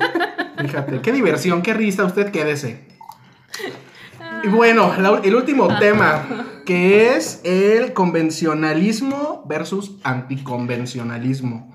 Fíjate, 0.59 0.99
qué 0.99 1.11
diversión, 1.13 1.61
qué 1.61 1.73
risa, 1.73 2.03
usted 2.03 2.29
quédese. 2.31 2.85
Y 4.43 4.47
bueno, 4.49 4.93
la- 4.99 5.21
el 5.23 5.33
último 5.33 5.77
tema, 5.79 6.23
que 6.65 7.15
es 7.15 7.41
el 7.43 7.93
convencionalismo 7.93 9.43
versus 9.47 9.91
anticonvencionalismo. 10.03 11.73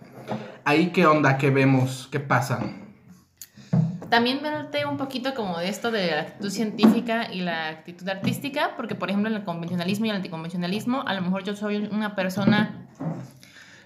Ahí 0.65 0.91
qué 0.91 1.07
onda, 1.07 1.39
qué 1.39 1.51
vemos, 1.51 2.09
qué 2.11 2.19
pasa. 2.21 2.61
También 4.11 4.43
verte 4.43 4.85
un 4.87 4.97
poquito 4.97 5.35
como 5.35 5.59
de 5.59 5.69
esto 5.69 5.93
de 5.93 6.11
la 6.11 6.21
actitud 6.23 6.51
científica 6.51 7.33
y 7.33 7.43
la 7.43 7.69
actitud 7.69 8.09
artística, 8.09 8.75
porque 8.77 8.97
por 8.97 9.09
ejemplo 9.09 9.31
en 9.31 9.37
el 9.37 9.45
convencionalismo 9.45 10.07
y 10.07 10.11
el 10.11 10.17
anticonvencionalismo, 10.17 11.05
a 11.07 11.15
lo 11.15 11.23
mejor 11.23 11.45
yo 11.45 11.55
soy 11.55 11.77
una 11.77 12.17
persona 12.17 12.89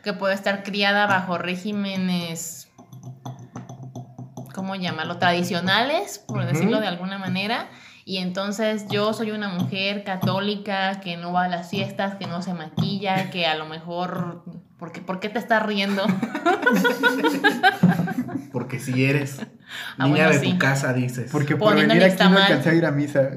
que 0.03 0.14
puede 0.14 0.35
estar 0.35 0.62
criada 0.62 1.07
bajo 1.07 1.37
regímenes, 1.37 2.69
¿cómo 4.55 4.75
llamarlo? 4.77 5.19
Tradicionales, 5.19 6.19
por 6.19 6.38
Ujú. 6.38 6.47
decirlo 6.47 6.81
de 6.81 6.87
alguna 6.87 7.19
manera. 7.19 7.69
Y 8.07 8.19
entonces 8.19 8.87
yo 8.90 9.14
soy 9.14 9.31
una 9.31 9.49
mujer 9.49 10.05
católica 10.05 11.01
que 11.01 11.17
no 11.17 11.33
va 11.33 11.45
a 11.45 11.49
las 11.49 11.71
fiestas, 11.71 12.17
que 12.17 12.27
no 12.27 12.43
se 12.43 12.53
maquilla, 12.53 13.31
que 13.31 13.47
a 13.47 13.55
lo 13.55 13.64
mejor... 13.67 14.45
¿Por 14.79 14.93
qué, 14.93 15.01
¿por 15.01 15.21
qué 15.21 15.31
te 15.31 15.38
estás 15.38 15.62
riendo? 15.64 16.05
Porque 18.53 18.79
si 18.79 19.05
eres 19.05 19.40
Ah, 19.97 20.05
niña 20.05 20.27
bueno, 20.27 20.31
de 20.31 20.38
sí. 20.40 20.53
tu 20.53 20.59
casa, 20.59 20.93
dices. 20.93 21.31
Porque 21.33 21.57
por 21.57 21.71
Poniendo 21.71 21.95
venir 21.95 22.11
aquí 22.12 22.23
no 22.23 22.38
alcancé 22.38 22.71
a 22.71 22.75
ir 22.75 22.85
a 22.87 22.90
misa. 22.90 23.21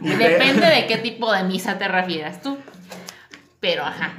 Depende 0.00 0.66
de 0.66 0.86
qué 0.86 0.98
tipo 0.98 1.32
de 1.32 1.44
misa 1.44 1.78
te 1.78 1.88
refieras 1.88 2.40
tú. 2.42 2.58
Pero, 3.60 3.84
ajá. 3.84 4.12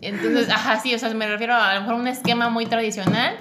Entonces, 0.00 0.48
ajá, 0.48 0.80
sí, 0.80 0.94
o 0.94 0.98
sea, 0.98 1.12
me 1.14 1.26
refiero 1.28 1.54
a, 1.54 1.70
a 1.70 1.74
lo 1.74 1.80
mejor 1.80 1.94
a 1.96 1.98
un 1.98 2.06
esquema 2.08 2.48
muy 2.48 2.66
tradicional 2.66 3.36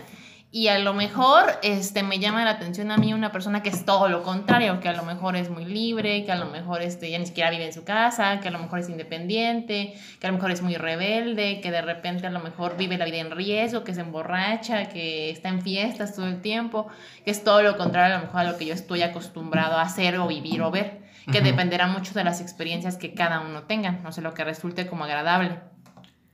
y 0.51 0.67
a 0.67 0.79
lo 0.79 0.95
mejor 0.95 1.59
este, 1.61 2.01
me 2.01 2.17
llama 2.17 2.43
la 2.43 2.51
atención 2.51 2.89
a 2.89 2.97
mí 2.97 3.13
una 3.13 3.31
persona 3.31 3.61
que 3.61 3.69
es 3.69 3.85
todo 3.85 4.09
lo 4.09 4.23
contrario, 4.23 4.79
que 4.79 4.89
a 4.89 4.93
lo 4.93 5.03
mejor 5.03 5.35
es 5.35 5.51
muy 5.51 5.63
libre, 5.63 6.25
que 6.25 6.31
a 6.31 6.35
lo 6.35 6.47
mejor 6.47 6.81
este, 6.81 7.11
ya 7.11 7.19
ni 7.19 7.27
siquiera 7.27 7.51
vive 7.51 7.65
en 7.65 7.73
su 7.73 7.83
casa, 7.83 8.39
que 8.39 8.47
a 8.47 8.51
lo 8.51 8.57
mejor 8.57 8.79
es 8.79 8.89
independiente, 8.89 9.93
que 10.19 10.25
a 10.25 10.31
lo 10.31 10.37
mejor 10.37 10.49
es 10.49 10.63
muy 10.63 10.75
rebelde, 10.75 11.61
que 11.61 11.69
de 11.69 11.83
repente 11.83 12.25
a 12.25 12.31
lo 12.31 12.39
mejor 12.39 12.77
vive 12.77 12.97
la 12.97 13.05
vida 13.05 13.17
en 13.17 13.29
riesgo, 13.29 13.83
que 13.83 13.93
se 13.93 14.01
emborracha, 14.01 14.89
que 14.89 15.29
está 15.29 15.49
en 15.49 15.61
fiestas 15.61 16.15
todo 16.15 16.25
el 16.25 16.41
tiempo, 16.41 16.87
que 17.23 17.29
es 17.29 17.43
todo 17.43 17.61
lo 17.61 17.77
contrario 17.77 18.15
a 18.15 18.17
lo 18.17 18.25
mejor 18.25 18.39
a 18.41 18.51
lo 18.51 18.57
que 18.57 18.65
yo 18.65 18.73
estoy 18.73 19.03
acostumbrado 19.03 19.77
a 19.77 19.83
hacer 19.83 20.17
o 20.17 20.25
vivir 20.25 20.63
o 20.63 20.71
ver, 20.71 21.01
que 21.31 21.41
dependerá 21.41 21.85
mucho 21.85 22.15
de 22.15 22.23
las 22.23 22.41
experiencias 22.41 22.97
que 22.97 23.13
cada 23.13 23.41
uno 23.41 23.63
tenga, 23.63 23.91
no 23.91 24.11
sé, 24.11 24.21
lo 24.21 24.33
que 24.33 24.43
resulte 24.43 24.87
como 24.87 25.03
agradable. 25.03 25.59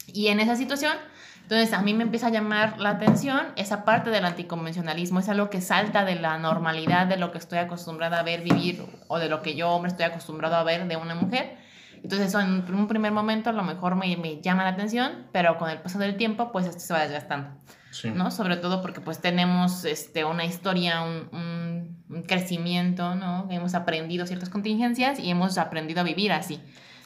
Y 0.07 0.27
en 0.27 0.39
esa 0.39 0.55
situación, 0.55 0.93
entonces 1.45 1.73
a 1.73 1.81
mí 1.83 1.93
me 1.93 2.01
empieza 2.03 2.27
a 2.27 2.29
llamar 2.31 2.79
la 2.79 2.89
atención 2.89 3.39
esa 3.55 3.85
parte 3.85 4.09
del 4.09 4.25
anticonvencionalismo, 4.25 5.19
es 5.19 5.29
algo 5.29 5.49
que 5.51 5.61
salta 5.61 6.03
de 6.03 6.15
la 6.15 6.37
normalidad 6.39 7.05
de 7.05 7.17
lo 7.17 7.31
que 7.31 7.37
estoy 7.37 7.59
acostumbrada 7.59 8.19
a 8.19 8.23
ver, 8.23 8.41
vivir, 8.41 8.83
o 9.07 9.19
de 9.19 9.29
lo 9.29 9.41
que 9.43 9.55
yo, 9.55 9.69
hombre, 9.69 9.91
estoy 9.91 10.05
acostumbrado 10.05 10.55
a 10.55 10.63
ver 10.63 10.87
de 10.87 10.97
una 10.97 11.13
mujer. 11.13 11.57
Entonces 12.03 12.27
eso 12.29 12.39
en 12.39 12.63
un 12.73 12.87
primer 12.87 13.11
momento 13.11 13.49
a 13.49 13.53
lo 13.53 13.63
mejor 13.63 13.95
me, 13.95 14.15
me 14.17 14.41
llama 14.41 14.63
la 14.63 14.69
atención, 14.69 15.27
pero 15.31 15.57
con 15.57 15.69
el 15.69 15.77
paso 15.79 15.97
del 15.99 16.17
tiempo, 16.17 16.51
pues 16.51 16.65
esto 16.67 16.79
se 16.79 16.93
va 16.93 16.99
desgastando. 17.01 17.49
Sí. 17.91 18.09
¿no? 18.09 18.29
Sobre 18.29 18.57
todo 18.57 18.81
porque 18.81 18.99
pues 18.99 19.19
tenemos 19.21 19.85
este, 19.85 20.25
una 20.25 20.43
historia, 20.45 21.01
un, 21.03 21.29
un- 21.31 22.03
un 22.09 22.21
crecimiento, 22.23 23.15
¿no? 23.15 23.47
Hemos 23.49 23.73
aprendido 23.73 24.27
ciertas 24.27 24.49
contingencias 24.49 25.17
y 25.19 25.29
hemos 25.31 25.57
aprendido 25.57 26.01
a 26.01 26.03
vivir 26.03 26.31
así. 26.33 26.61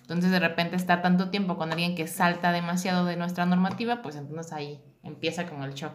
Entonces 0.10 0.32
de 0.32 0.40
repente 0.40 0.76
estar 0.76 1.02
tanto 1.02 1.30
tiempo 1.30 1.58
con 1.58 1.72
alguien 1.72 1.96
que 1.96 2.08
salta 2.08 2.52
demasiado 2.52 3.06
de 3.06 3.16
nuestra 3.16 3.46
normativa, 3.46 4.02
pues 4.02 4.16
entonces 4.16 4.52
ahí 4.54 4.82
empieza 5.04 5.46
como 5.46 5.66
el 5.66 5.74
shock. 5.74 5.94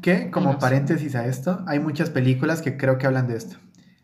Que, 0.00 0.30
como 0.30 0.58
paréntesis 0.58 1.14
a 1.14 1.26
esto, 1.26 1.64
hay 1.66 1.80
muchas 1.80 2.10
películas 2.10 2.62
que 2.62 2.76
creo 2.76 2.98
que 2.98 3.06
hablan 3.06 3.26
de 3.26 3.36
esto. 3.36 3.56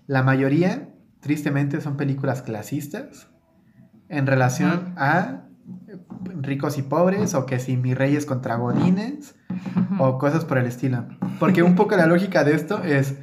La 0.06 0.22
mayoría, 0.22 0.88
tristemente, 1.20 1.80
son 1.80 1.96
películas 1.96 2.42
clasistas 2.42 3.28
en 4.08 4.26
relación 4.26 4.94
a 4.96 5.42
ricos 6.40 6.76
y 6.78 6.82
pobres, 6.82 7.34
o 7.34 7.46
que 7.46 7.58
si 7.58 7.76
mi 7.76 7.94
reyes 7.94 8.26
contra 8.26 8.56
godines, 8.56 9.34
o 9.98 10.18
cosas 10.18 10.44
por 10.44 10.58
el 10.58 10.66
estilo. 10.66 11.06
Porque 11.38 11.62
un 11.62 11.74
poco 11.76 11.96
la 11.96 12.06
lógica 12.06 12.44
de 12.44 12.54
esto 12.54 12.82
es, 12.82 13.14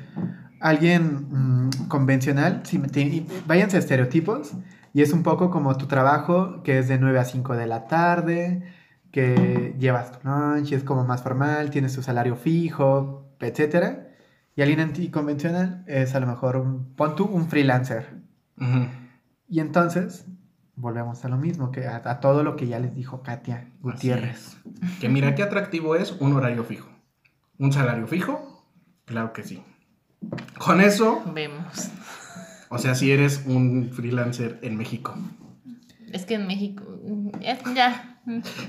alguien 0.60 1.28
mm, 1.68 1.88
convencional, 1.88 2.62
si 2.64 2.78
te- 2.80 3.26
váyanse 3.48 3.78
a 3.78 3.80
estereotipos, 3.80 4.54
y 4.94 5.02
es 5.02 5.14
un 5.14 5.24
poco 5.24 5.50
como 5.50 5.78
tu 5.78 5.88
trabajo, 5.88 6.64
que 6.64 6.80
es 6.80 6.88
de 6.88 6.98
9 6.98 7.20
a 7.20 7.26
5 7.26 7.56
de 7.56 7.68
la 7.68 7.88
tarde, 7.88 8.64
que 9.12 9.76
llevas 9.78 10.12
tu 10.12 10.28
lunch, 10.28 10.72
y 10.72 10.76
es 10.76 10.84
como 10.84 11.04
más 11.04 11.22
formal, 11.24 11.70
tienes 11.70 11.94
tu 11.96 12.02
salario 12.02 12.36
fijo, 12.36 13.34
etcétera. 13.40 14.10
Y 14.56 14.62
alguien 14.62 14.82
anticonvencional 14.82 15.84
es 15.88 16.14
a 16.16 16.20
lo 16.20 16.28
mejor 16.28 16.58
un, 16.58 16.94
pon 16.96 17.16
tú 17.16 17.26
un 17.26 17.48
freelancer. 17.48 18.22
Y 19.48 19.60
entonces, 19.60 20.26
volvemos 20.76 21.26
a 21.26 21.30
lo 21.30 21.38
mismo, 21.38 21.72
que 21.72 21.88
a, 21.88 22.02
a 22.04 22.20
todo 22.20 22.44
lo 22.44 22.56
que 22.56 22.68
ya 22.68 22.80
les 22.80 22.94
dijo 22.94 23.24
Katia 23.24 23.72
Gutiérrez. 23.82 24.58
Es. 24.84 25.00
Que 25.00 25.10
mira 25.10 25.36
qué 25.36 25.44
atractivo 25.44 25.96
es 25.96 26.12
un 26.20 26.34
horario 26.34 26.64
fijo. 26.64 26.90
¿Un 27.58 27.72
salario 27.72 28.08
fijo? 28.08 28.66
Claro 29.06 29.34
que 29.34 29.44
sí. 29.44 29.64
Con 30.58 30.82
eso, 30.82 31.24
Vemos. 31.34 31.92
O 32.72 32.78
sea, 32.80 32.96
si 32.96 33.12
eres 33.12 33.44
un 33.46 33.92
freelancer 33.94 34.58
en 34.64 34.76
México. 34.78 35.16
Es 36.12 36.26
que 36.26 36.34
en 36.36 36.48
México. 36.48 36.84
es- 37.42 37.60
ya. 37.76 38.20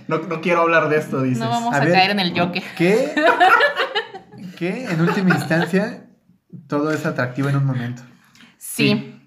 No, 0.09 0.19
no 0.19 0.41
quiero 0.41 0.61
hablar 0.62 0.88
de 0.88 0.97
esto, 0.99 1.23
dices. 1.23 1.38
No 1.41 1.49
vamos 1.51 1.75
A 1.75 1.79
a, 1.79 1.81
ver. 1.81 1.93
caer 1.93 2.11
en 2.11 2.21
el 2.21 2.38
Joker. 2.38 2.62
Que, 2.77 3.12
que 4.59 4.85
en 4.87 5.01
última 5.01 5.31
instancia, 5.35 6.07
todo 6.67 6.91
es 6.93 7.05
atractivo 7.07 7.49
en 7.49 7.57
un 7.57 7.67
momento. 7.67 8.03
Sí. 8.59 9.19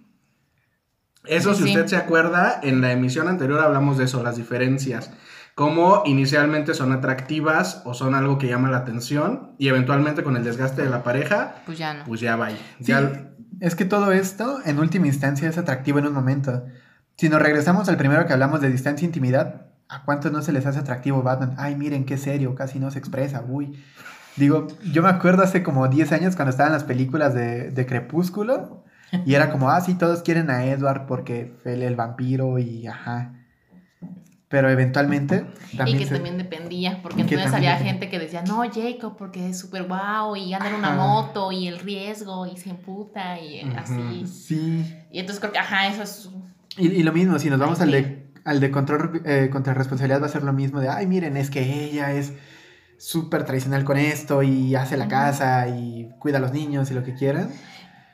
Eso, 1.25 1.53
si 1.55 1.63
Sí. 1.63 1.69
usted 1.69 1.87
se 1.87 1.95
acuerda, 1.97 2.59
en 2.61 2.81
la 2.81 2.91
emisión 2.91 3.27
anterior 3.27 3.59
hablamos 3.59 3.97
de 3.97 4.05
eso, 4.05 4.21
las 4.23 4.35
diferencias. 4.37 5.11
Cómo 5.55 6.03
inicialmente 6.05 6.73
son 6.73 6.91
atractivas 6.91 7.81
o 7.85 7.93
son 7.93 8.13
algo 8.13 8.37
que 8.37 8.47
llama 8.47 8.69
la 8.69 8.77
atención 8.77 9.53
y 9.57 9.69
eventualmente 9.69 10.21
con 10.21 10.35
el 10.35 10.43
desgaste 10.43 10.83
de 10.83 10.89
la 10.89 11.01
pareja, 11.03 11.55
Pues 11.65 11.77
ya 11.77 11.93
no. 11.93 12.03
pues 12.05 12.19
ya 12.19 12.35
va. 12.35 12.49
Sí, 12.49 12.57
Ya, 12.81 13.24
es 13.59 13.75
que 13.75 13.85
todo 13.85 14.11
esto, 14.11 14.59
en 14.65 14.79
última 14.79 15.07
instancia, 15.07 15.49
es 15.49 15.57
atractivo 15.57 15.99
en 15.99 16.07
un 16.07 16.13
momento. 16.13 16.65
Si 17.17 17.29
nos 17.29 17.41
regresamos 17.41 17.87
al 17.89 17.97
primero 17.97 18.25
que 18.25 18.33
hablamos 18.33 18.61
de 18.61 18.69
distancia 18.69 19.05
e 19.05 19.07
intimidad, 19.07 19.67
¿a 19.87 20.03
cuántos 20.03 20.31
no 20.31 20.41
se 20.41 20.51
les 20.51 20.65
hace 20.65 20.79
atractivo 20.79 21.23
Batman? 21.23 21.55
Ay, 21.57 21.75
miren 21.75 22.05
qué 22.05 22.17
serio, 22.17 22.55
casi 22.55 22.79
no 22.79 22.91
se 22.91 22.99
expresa, 22.99 23.43
uy. 23.47 23.81
Digo, 24.35 24.67
yo 24.91 25.01
me 25.01 25.09
acuerdo 25.09 25.43
hace 25.43 25.63
como 25.63 25.87
10 25.87 26.11
años 26.11 26.35
cuando 26.35 26.49
estaban 26.49 26.73
las 26.73 26.83
películas 26.83 27.33
de, 27.33 27.71
de 27.71 27.85
Crepúsculo 27.85 28.83
y 29.25 29.35
era 29.35 29.51
como, 29.51 29.69
ah, 29.69 29.79
sí, 29.79 29.95
todos 29.95 30.23
quieren 30.23 30.49
a 30.49 30.65
Edward 30.65 31.05
porque 31.05 31.55
él 31.63 31.83
el 31.83 31.95
vampiro 31.95 32.59
y 32.59 32.87
ajá. 32.87 33.33
Pero 34.55 34.69
eventualmente 34.69 35.45
también 35.75 35.97
y 35.97 35.99
que 35.99 36.05
se- 36.05 36.13
también 36.15 36.37
dependía, 36.37 37.01
porque 37.01 37.23
entonces 37.23 37.53
había 37.53 37.75
gente 37.75 38.09
que 38.09 38.19
decía, 38.19 38.41
no, 38.47 38.63
Jacob, 38.73 39.17
porque 39.17 39.49
es 39.49 39.59
súper 39.59 39.83
guau, 39.83 40.37
y 40.37 40.53
en 40.53 40.61
una 40.73 40.91
moto, 40.91 41.51
y 41.51 41.67
el 41.67 41.77
riesgo, 41.79 42.45
y 42.47 42.55
se 42.55 42.69
emputa, 42.69 43.37
y 43.37 43.63
Ujú. 43.65 43.77
así. 43.77 44.25
Sí, 44.25 44.85
Y 45.11 45.19
entonces 45.19 45.41
creo 45.41 45.51
que, 45.51 45.59
ajá, 45.59 45.87
eso 45.87 46.03
es... 46.03 46.29
Y, 46.77 46.87
y 46.87 47.03
lo 47.03 47.11
mismo, 47.11 47.37
si 47.37 47.49
nos 47.49 47.59
vamos 47.59 47.81
al 47.81 47.91
de, 47.91 48.31
al 48.45 48.61
de 48.61 48.71
control 48.71 49.21
eh, 49.25 49.49
contra 49.51 49.73
responsabilidad, 49.73 50.21
va 50.21 50.27
a 50.27 50.29
ser 50.29 50.43
lo 50.43 50.53
mismo 50.53 50.79
de, 50.79 50.87
ay, 50.87 51.05
miren, 51.05 51.35
es 51.35 51.49
que 51.49 51.83
ella 51.83 52.13
es 52.13 52.31
súper 52.97 53.43
tradicional 53.43 53.83
con 53.83 53.97
esto 53.97 54.41
y 54.41 54.73
hace 54.75 54.95
la 54.95 55.09
casa 55.09 55.67
y 55.67 56.09
cuida 56.19 56.37
a 56.37 56.41
los 56.41 56.53
niños 56.53 56.89
y 56.91 56.93
lo 56.93 57.03
que 57.03 57.13
quieran. 57.13 57.49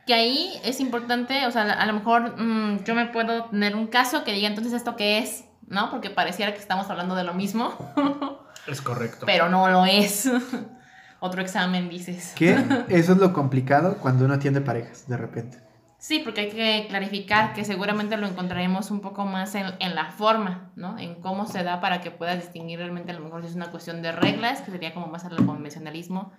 Que 0.08 0.16
ahí 0.16 0.54
es 0.66 0.80
importante, 0.80 1.46
o 1.46 1.52
sea, 1.52 1.72
a 1.72 1.86
lo 1.86 1.94
mejor 1.94 2.42
mm, 2.42 2.84
yo 2.84 2.96
me 2.96 3.06
puedo 3.06 3.46
tener 3.46 3.76
un 3.76 3.86
caso 3.86 4.24
que 4.24 4.34
diga, 4.34 4.48
entonces, 4.48 4.74
¿esto 4.74 4.96
qué 4.96 5.20
es? 5.20 5.44
¿No? 5.72 5.90
Porque 5.90 6.10
pareciera 6.10 6.54
que 6.54 6.60
estamos 6.60 6.90
hablando 6.90 7.16
de 7.16 7.24
lo 7.24 7.34
mismo, 7.34 7.74
es 8.68 8.82
correcto. 8.82 9.26
pero 9.26 9.50
no 9.50 9.70
lo 9.70 9.86
es. 9.86 10.30
Otro 11.20 11.42
examen, 11.42 11.88
dices. 11.88 12.34
Que 12.36 12.52
eso 12.90 13.14
es 13.14 13.18
lo 13.18 13.32
complicado 13.32 13.98
cuando 13.98 14.26
uno 14.26 14.38
tiene 14.38 14.60
parejas, 14.62 15.08
de 15.08 15.18
repente. 15.18 15.60
Sí, 15.98 16.20
porque 16.24 16.42
hay 16.42 16.50
que 16.50 16.88
clarificar 16.90 17.54
que 17.54 17.64
seguramente 17.64 18.18
lo 18.18 18.26
encontraremos 18.28 18.90
un 18.90 19.02
poco 19.02 19.24
más 19.26 19.54
en, 19.54 19.68
en 19.80 19.94
la 19.94 20.06
forma, 20.12 20.72
¿no? 20.76 20.98
En 20.98 21.22
cómo 21.22 21.46
se 21.46 21.64
da 21.64 21.80
para 21.80 22.02
que 22.02 22.10
puedas 22.10 22.38
distinguir 22.38 22.80
realmente 22.80 23.12
a 23.12 23.16
lo 23.16 23.22
mejor 23.22 23.44
si 23.44 23.50
es 23.50 23.56
una 23.56 23.70
cuestión 23.70 24.02
de 24.02 24.12
reglas, 24.12 24.62
que 24.62 24.72
sería 24.72 24.96
como 24.96 25.08
más 25.08 25.26
al 25.26 25.36
convencionalismo, 25.46 26.34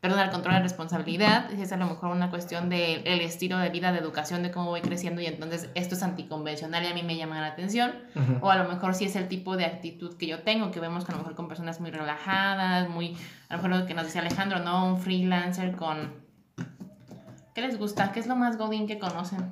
perdón, 0.00 0.20
al 0.20 0.30
control 0.30 0.54
de 0.56 0.62
responsabilidad, 0.62 1.50
es 1.52 1.72
a 1.72 1.76
lo 1.76 1.86
mejor 1.86 2.10
una 2.10 2.30
cuestión 2.30 2.68
del 2.68 3.04
el 3.04 3.20
estilo 3.20 3.58
de 3.58 3.68
vida, 3.70 3.90
de 3.90 3.98
educación, 3.98 4.42
de 4.44 4.52
cómo 4.52 4.66
voy 4.66 4.80
creciendo 4.80 5.20
y 5.20 5.26
entonces 5.26 5.70
esto 5.74 5.96
es 5.96 6.02
anticonvencional 6.04 6.84
y 6.84 6.86
a 6.86 6.94
mí 6.94 7.02
me 7.02 7.16
llama 7.16 7.40
la 7.40 7.48
atención, 7.48 7.92
Ujú. 8.14 8.46
o 8.46 8.50
a 8.50 8.56
lo 8.56 8.68
mejor 8.68 8.94
si 8.94 9.06
es 9.06 9.16
el 9.16 9.26
tipo 9.26 9.56
de 9.56 9.64
actitud 9.64 10.16
que 10.16 10.26
yo 10.28 10.42
tengo, 10.42 10.70
que 10.70 10.78
vemos 10.78 11.04
que 11.04 11.10
a 11.12 11.14
lo 11.16 11.22
mejor 11.22 11.34
con 11.34 11.48
personas 11.48 11.80
muy 11.80 11.90
relajadas, 11.90 12.88
muy, 12.88 13.16
a 13.48 13.56
lo 13.56 13.62
mejor 13.62 13.80
lo 13.80 13.86
que 13.86 13.94
nos 13.94 14.04
decía 14.04 14.20
Alejandro, 14.20 14.60
¿no? 14.60 14.86
Un 14.86 15.00
freelancer 15.00 15.74
con... 15.74 16.12
¿Qué 17.54 17.62
les 17.62 17.76
gusta? 17.76 18.12
¿Qué 18.12 18.20
es 18.20 18.28
lo 18.28 18.36
más 18.36 18.56
godín 18.56 18.86
que 18.86 19.00
conocen? 19.00 19.50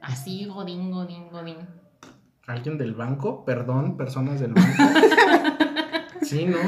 Así, 0.00 0.46
godín, 0.46 0.90
godín, 0.90 1.28
godín. 1.28 1.58
¿Alguien 2.46 2.78
del 2.78 2.94
banco? 2.94 3.44
Perdón, 3.44 3.98
personas 3.98 4.40
del 4.40 4.54
banco. 4.54 4.82
sí, 6.22 6.46
¿no? 6.46 6.58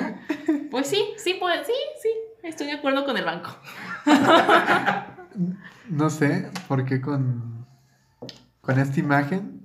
Pues 0.71 0.89
sí, 0.89 1.03
sí, 1.17 1.37
pues 1.41 1.67
sí, 1.67 1.73
sí, 2.03 2.11
estoy 2.45 2.67
de 2.67 2.75
acuerdo 2.75 3.05
con 3.05 3.17
el 3.17 3.25
banco. 3.25 3.51
No 5.91 6.11
sé 6.11 6.49
por 6.69 6.85
qué 6.85 7.01
con, 7.01 7.67
con 8.61 8.79
esta 8.79 9.01
imagen 9.01 9.61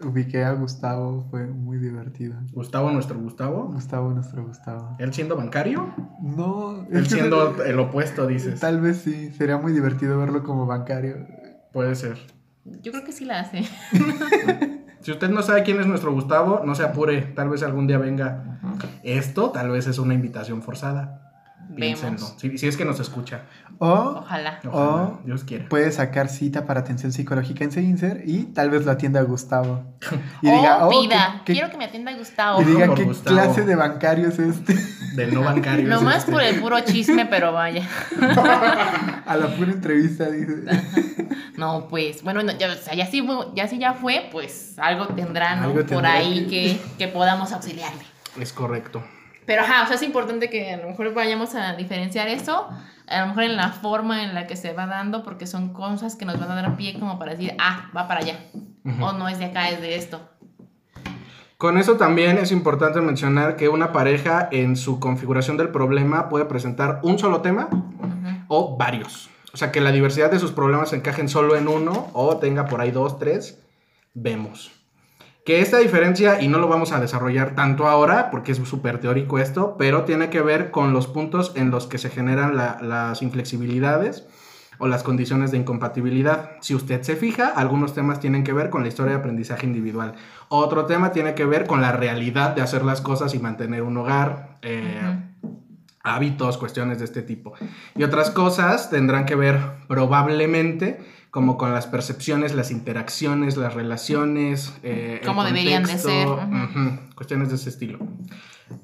ubiqué 0.00 0.44
a 0.44 0.52
Gustavo, 0.52 1.26
fue 1.30 1.46
muy 1.46 1.78
divertido. 1.78 2.36
Gustavo, 2.52 2.90
nuestro 2.90 3.18
Gustavo. 3.18 3.64
Gustavo, 3.72 4.10
nuestro 4.10 4.44
Gustavo. 4.44 4.96
¿Él 4.98 5.12
siendo 5.12 5.36
bancario? 5.36 5.92
No, 6.20 6.86
Él 6.90 7.08
siendo 7.08 7.62
el 7.64 7.78
opuesto, 7.80 8.26
dices. 8.26 8.60
Tal 8.60 8.80
vez 8.80 8.98
sí, 8.98 9.32
sería 9.32 9.58
muy 9.58 9.72
divertido 9.72 10.18
verlo 10.18 10.44
como 10.44 10.66
bancario. 10.66 11.26
Puede 11.72 11.94
ser. 11.94 12.18
Yo 12.64 12.92
creo 12.92 13.04
que 13.04 13.12
sí 13.12 13.24
la 13.24 13.40
hace. 13.40 13.64
Si 15.00 15.12
usted 15.12 15.30
no 15.30 15.42
sabe 15.42 15.62
quién 15.62 15.80
es 15.80 15.86
nuestro 15.86 16.12
Gustavo, 16.12 16.62
no 16.64 16.74
se 16.74 16.82
apure. 16.82 17.22
Tal 17.22 17.48
vez 17.48 17.62
algún 17.62 17.86
día 17.86 17.98
venga. 17.98 18.58
Esto 19.04 19.52
tal 19.52 19.70
vez 19.70 19.86
es 19.86 19.98
una 19.98 20.12
invitación 20.12 20.60
forzada. 20.60 21.27
Piénsenlo. 21.76 22.16
Vemos. 22.16 22.34
Si, 22.38 22.58
si 22.58 22.66
es 22.66 22.76
que 22.76 22.84
nos 22.84 22.98
escucha. 23.00 23.42
O 23.78 23.86
Ojalá. 24.20 24.58
Ojalá, 24.66 24.72
Oh. 24.72 25.20
Dios 25.24 25.44
quiera. 25.44 25.68
puede 25.68 25.92
sacar 25.92 26.28
cita 26.28 26.66
para 26.66 26.80
atención 26.80 27.12
psicológica 27.12 27.62
en 27.64 27.70
Seinser 27.72 28.22
y 28.26 28.44
tal 28.44 28.70
vez 28.70 28.84
lo 28.84 28.90
atienda 28.92 29.22
Gustavo. 29.22 29.84
Y 30.42 30.48
o 30.48 30.52
diga, 30.56 30.86
oh, 30.86 30.90
pida, 30.90 31.42
¿qué- 31.44 31.44
qué- 31.44 31.52
quiero 31.54 31.70
que 31.70 31.76
me 31.76 31.84
atienda 31.84 32.12
Gustavo. 32.16 32.60
y 32.60 32.64
diga 32.64 32.94
qué 32.94 33.04
Gustavo. 33.04 33.36
clase 33.36 33.64
de 33.64 33.76
bancario 33.76 34.28
es 34.28 34.38
este. 34.38 34.74
Del 35.14 35.34
no 35.34 35.42
bancario. 35.42 35.84
es 35.84 35.88
Nomás 35.88 36.18
este. 36.18 36.32
por 36.32 36.42
el 36.42 36.60
puro 36.60 36.80
chisme, 36.80 37.26
pero 37.26 37.52
vaya. 37.52 37.86
A 39.26 39.36
la 39.36 39.46
pura 39.56 39.72
entrevista 39.72 40.28
dice. 40.30 40.64
No, 41.56 41.88
pues, 41.88 42.22
bueno, 42.22 42.42
no, 42.42 42.52
ya, 42.56 42.72
o 42.72 42.74
sea, 42.76 42.94
ya 42.94 43.06
si, 43.06 43.20
fu- 43.22 43.52
ya 43.54 43.66
si 43.68 43.78
ya 43.78 43.94
fue, 43.94 44.28
pues 44.30 44.78
algo 44.78 45.08
tendrá, 45.08 45.56
¿no? 45.56 45.64
Algo 45.64 45.74
Por 45.76 45.86
tendrá 45.86 46.14
ahí 46.14 46.46
que- 46.46 46.78
que, 46.96 47.06
que 47.06 47.08
podamos 47.08 47.52
auxiliarle. 47.52 48.02
Es 48.40 48.52
correcto. 48.52 49.02
Pero 49.48 49.62
ajá, 49.62 49.84
o 49.84 49.86
sea, 49.86 49.96
es 49.96 50.02
importante 50.02 50.50
que 50.50 50.74
a 50.74 50.76
lo 50.76 50.88
mejor 50.88 51.14
vayamos 51.14 51.54
a 51.54 51.72
diferenciar 51.72 52.28
eso, 52.28 52.68
a 53.06 53.20
lo 53.22 53.28
mejor 53.28 53.44
en 53.44 53.56
la 53.56 53.70
forma 53.72 54.22
en 54.22 54.34
la 54.34 54.46
que 54.46 54.56
se 54.56 54.74
va 54.74 54.86
dando, 54.86 55.22
porque 55.22 55.46
son 55.46 55.72
cosas 55.72 56.16
que 56.16 56.26
nos 56.26 56.38
van 56.38 56.50
a 56.50 56.54
dar 56.54 56.76
pie 56.76 56.98
como 56.98 57.18
para 57.18 57.30
decir, 57.30 57.54
ah, 57.58 57.90
va 57.96 58.06
para 58.06 58.20
allá. 58.20 58.40
O 59.00 59.12
no 59.12 59.26
es 59.26 59.38
de 59.38 59.46
acá, 59.46 59.70
es 59.70 59.80
de 59.80 59.96
esto. 59.96 60.20
Con 61.56 61.78
eso 61.78 61.96
también 61.96 62.36
es 62.36 62.52
importante 62.52 63.00
mencionar 63.00 63.56
que 63.56 63.70
una 63.70 63.90
pareja 63.90 64.50
en 64.52 64.76
su 64.76 65.00
configuración 65.00 65.56
del 65.56 65.70
problema 65.70 66.28
puede 66.28 66.44
presentar 66.44 67.00
un 67.02 67.18
solo 67.18 67.40
tema 67.40 67.70
o 68.48 68.76
varios. 68.76 69.30
O 69.54 69.56
sea, 69.56 69.72
que 69.72 69.80
la 69.80 69.92
diversidad 69.92 70.30
de 70.30 70.40
sus 70.40 70.52
problemas 70.52 70.90
se 70.90 70.96
encajen 70.96 71.30
solo 71.30 71.56
en 71.56 71.68
uno 71.68 72.08
o 72.12 72.36
tenga 72.36 72.66
por 72.66 72.82
ahí 72.82 72.90
dos, 72.90 73.18
tres. 73.18 73.58
Vemos. 74.12 74.77
Que 75.48 75.62
esta 75.62 75.78
diferencia, 75.78 76.42
y 76.42 76.48
no 76.48 76.58
lo 76.58 76.68
vamos 76.68 76.92
a 76.92 77.00
desarrollar 77.00 77.54
tanto 77.54 77.86
ahora, 77.86 78.30
porque 78.30 78.52
es 78.52 78.58
súper 78.58 79.00
teórico 79.00 79.38
esto, 79.38 79.76
pero 79.78 80.02
tiene 80.04 80.28
que 80.28 80.42
ver 80.42 80.70
con 80.70 80.92
los 80.92 81.06
puntos 81.06 81.52
en 81.54 81.70
los 81.70 81.86
que 81.86 81.96
se 81.96 82.10
generan 82.10 82.54
la- 82.54 82.76
las 82.82 83.22
inflexibilidades 83.22 84.26
o 84.76 84.88
las 84.88 85.02
condiciones 85.02 85.50
de 85.50 85.56
incompatibilidad. 85.56 86.50
Si 86.60 86.74
usted 86.74 87.00
se 87.00 87.16
fija, 87.16 87.46
algunos 87.48 87.94
temas 87.94 88.20
tienen 88.20 88.44
que 88.44 88.52
ver 88.52 88.68
con 88.68 88.82
la 88.82 88.88
historia 88.88 89.12
de 89.14 89.20
aprendizaje 89.20 89.64
individual. 89.64 90.12
Otro 90.50 90.84
tema 90.84 91.12
tiene 91.12 91.34
que 91.34 91.46
ver 91.46 91.66
con 91.66 91.80
la 91.80 91.92
realidad 91.92 92.54
de 92.54 92.60
hacer 92.60 92.84
las 92.84 93.00
cosas 93.00 93.34
y 93.34 93.38
mantener 93.38 93.80
un 93.84 93.96
hogar, 93.96 94.58
eh, 94.60 95.00
hábitos, 96.04 96.58
cuestiones 96.58 96.98
de 96.98 97.06
este 97.06 97.22
tipo. 97.22 97.54
Y 97.96 98.02
otras 98.02 98.30
cosas 98.30 98.90
tendrán 98.90 99.24
que 99.24 99.34
ver 99.34 99.58
probablemente 99.88 101.00
como 101.38 101.56
con 101.56 101.72
las 101.72 101.86
percepciones, 101.86 102.52
las 102.52 102.72
interacciones, 102.72 103.56
las 103.56 103.72
relaciones. 103.72 104.74
eh, 104.82 105.20
el 105.20 105.26
Cómo 105.28 105.44
deberían 105.44 105.84
de 105.84 105.90
contexto, 105.92 106.40
ser, 106.40 107.14
cuestiones 107.14 107.48
de 107.50 107.54
ese 107.54 107.68
estilo. 107.68 108.00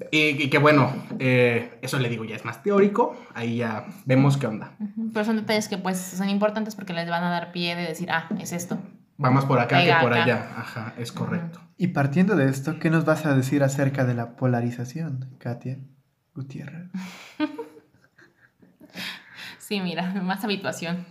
Y, 0.09 0.41
y 0.41 0.49
que 0.49 0.57
bueno, 0.57 0.89
eh, 1.19 1.77
eso 1.81 1.99
le 1.99 2.07
digo 2.07 2.23
ya 2.23 2.37
es 2.37 2.45
más 2.45 2.63
teórico, 2.63 3.13
ahí 3.33 3.57
ya 3.57 3.87
vemos 4.05 4.37
qué 4.37 4.47
onda. 4.47 4.71
Pero 5.13 5.25
son 5.25 5.35
detalles 5.35 5.67
que 5.67 5.77
pues 5.77 5.97
son 5.99 6.29
importantes 6.29 6.75
porque 6.75 6.93
les 6.93 7.09
van 7.09 7.25
a 7.25 7.29
dar 7.29 7.51
pie 7.51 7.75
de 7.75 7.81
decir, 7.81 8.09
ah, 8.09 8.29
es 8.39 8.53
esto. 8.53 8.77
Vamos 9.17 9.43
por 9.43 9.59
acá 9.59 9.75
Pega 9.79 9.97
que 9.99 10.03
por 10.05 10.13
acá. 10.13 10.23
allá. 10.23 10.49
Ajá, 10.57 10.93
es 10.97 11.11
correcto. 11.11 11.59
Y 11.77 11.87
partiendo 11.87 12.37
de 12.37 12.47
esto, 12.49 12.79
¿qué 12.79 12.89
nos 12.89 13.03
vas 13.03 13.25
a 13.25 13.35
decir 13.35 13.63
acerca 13.63 14.05
de 14.05 14.13
la 14.13 14.37
polarización, 14.37 15.35
Katia 15.39 15.77
Gutiérrez? 16.33 16.87
Sí, 19.67 19.81
mira, 19.81 20.03
más 20.23 20.43
habituación. 20.43 21.05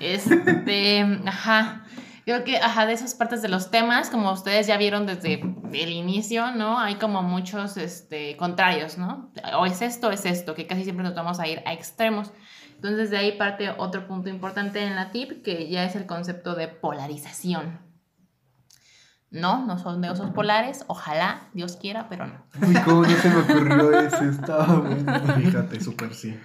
Este, 0.00 1.02
ajá. 1.26 1.84
Creo 2.24 2.44
que, 2.44 2.56
ajá, 2.56 2.86
de 2.86 2.94
esas 2.94 3.14
partes 3.14 3.42
de 3.42 3.48
los 3.48 3.70
temas, 3.70 4.08
como 4.08 4.32
ustedes 4.32 4.66
ya 4.66 4.78
vieron 4.78 5.04
desde 5.04 5.42
el 5.72 5.90
inicio, 5.90 6.52
¿no? 6.52 6.78
Hay 6.78 6.94
como 6.94 7.22
muchos, 7.22 7.76
este, 7.76 8.36
contrarios, 8.36 8.96
¿no? 8.96 9.30
O 9.58 9.66
es 9.66 9.82
esto, 9.82 10.08
o 10.08 10.10
es 10.12 10.24
esto, 10.24 10.54
que 10.54 10.66
casi 10.66 10.84
siempre 10.84 11.04
nos 11.04 11.14
vamos 11.14 11.40
a 11.40 11.46
ir 11.46 11.62
a 11.66 11.72
extremos. 11.72 12.30
Entonces, 12.76 13.10
de 13.10 13.18
ahí 13.18 13.32
parte 13.32 13.70
otro 13.76 14.06
punto 14.06 14.30
importante 14.30 14.82
en 14.82 14.96
la 14.96 15.10
tip, 15.10 15.42
que 15.42 15.68
ya 15.68 15.84
es 15.84 15.94
el 15.96 16.06
concepto 16.06 16.54
de 16.54 16.68
polarización. 16.68 17.80
No, 19.30 19.66
no 19.66 19.78
son 19.78 20.00
de 20.00 20.08
osos 20.08 20.30
polares, 20.30 20.84
ojalá, 20.86 21.48
Dios 21.52 21.76
quiera, 21.76 22.08
pero 22.08 22.26
no. 22.26 22.46
Uy, 22.66 22.74
cómo 22.84 23.02
no 23.02 23.08
se 23.08 23.28
me 23.28 23.36
ocurrió 23.36 24.00
eso, 24.00 24.24
estaba 24.24 24.76
bueno. 24.76 25.34
Fíjate, 25.36 25.80
súper 25.80 26.14
sí. 26.14 26.36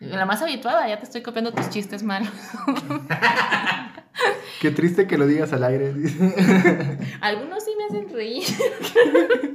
La 0.00 0.26
más 0.26 0.40
habituada, 0.42 0.88
ya 0.88 0.98
te 0.98 1.04
estoy 1.04 1.22
copiando 1.22 1.52
tus 1.52 1.68
chistes 1.70 2.02
malos. 2.02 2.30
Qué 4.60 4.70
triste 4.72 5.06
que 5.06 5.16
lo 5.18 5.26
digas 5.26 5.52
al 5.52 5.62
aire. 5.64 5.92
dice. 5.94 6.18
Algunos 7.20 7.64
sí 7.64 7.70
me 7.78 7.84
hacen 7.84 8.12
reír. 8.12 8.44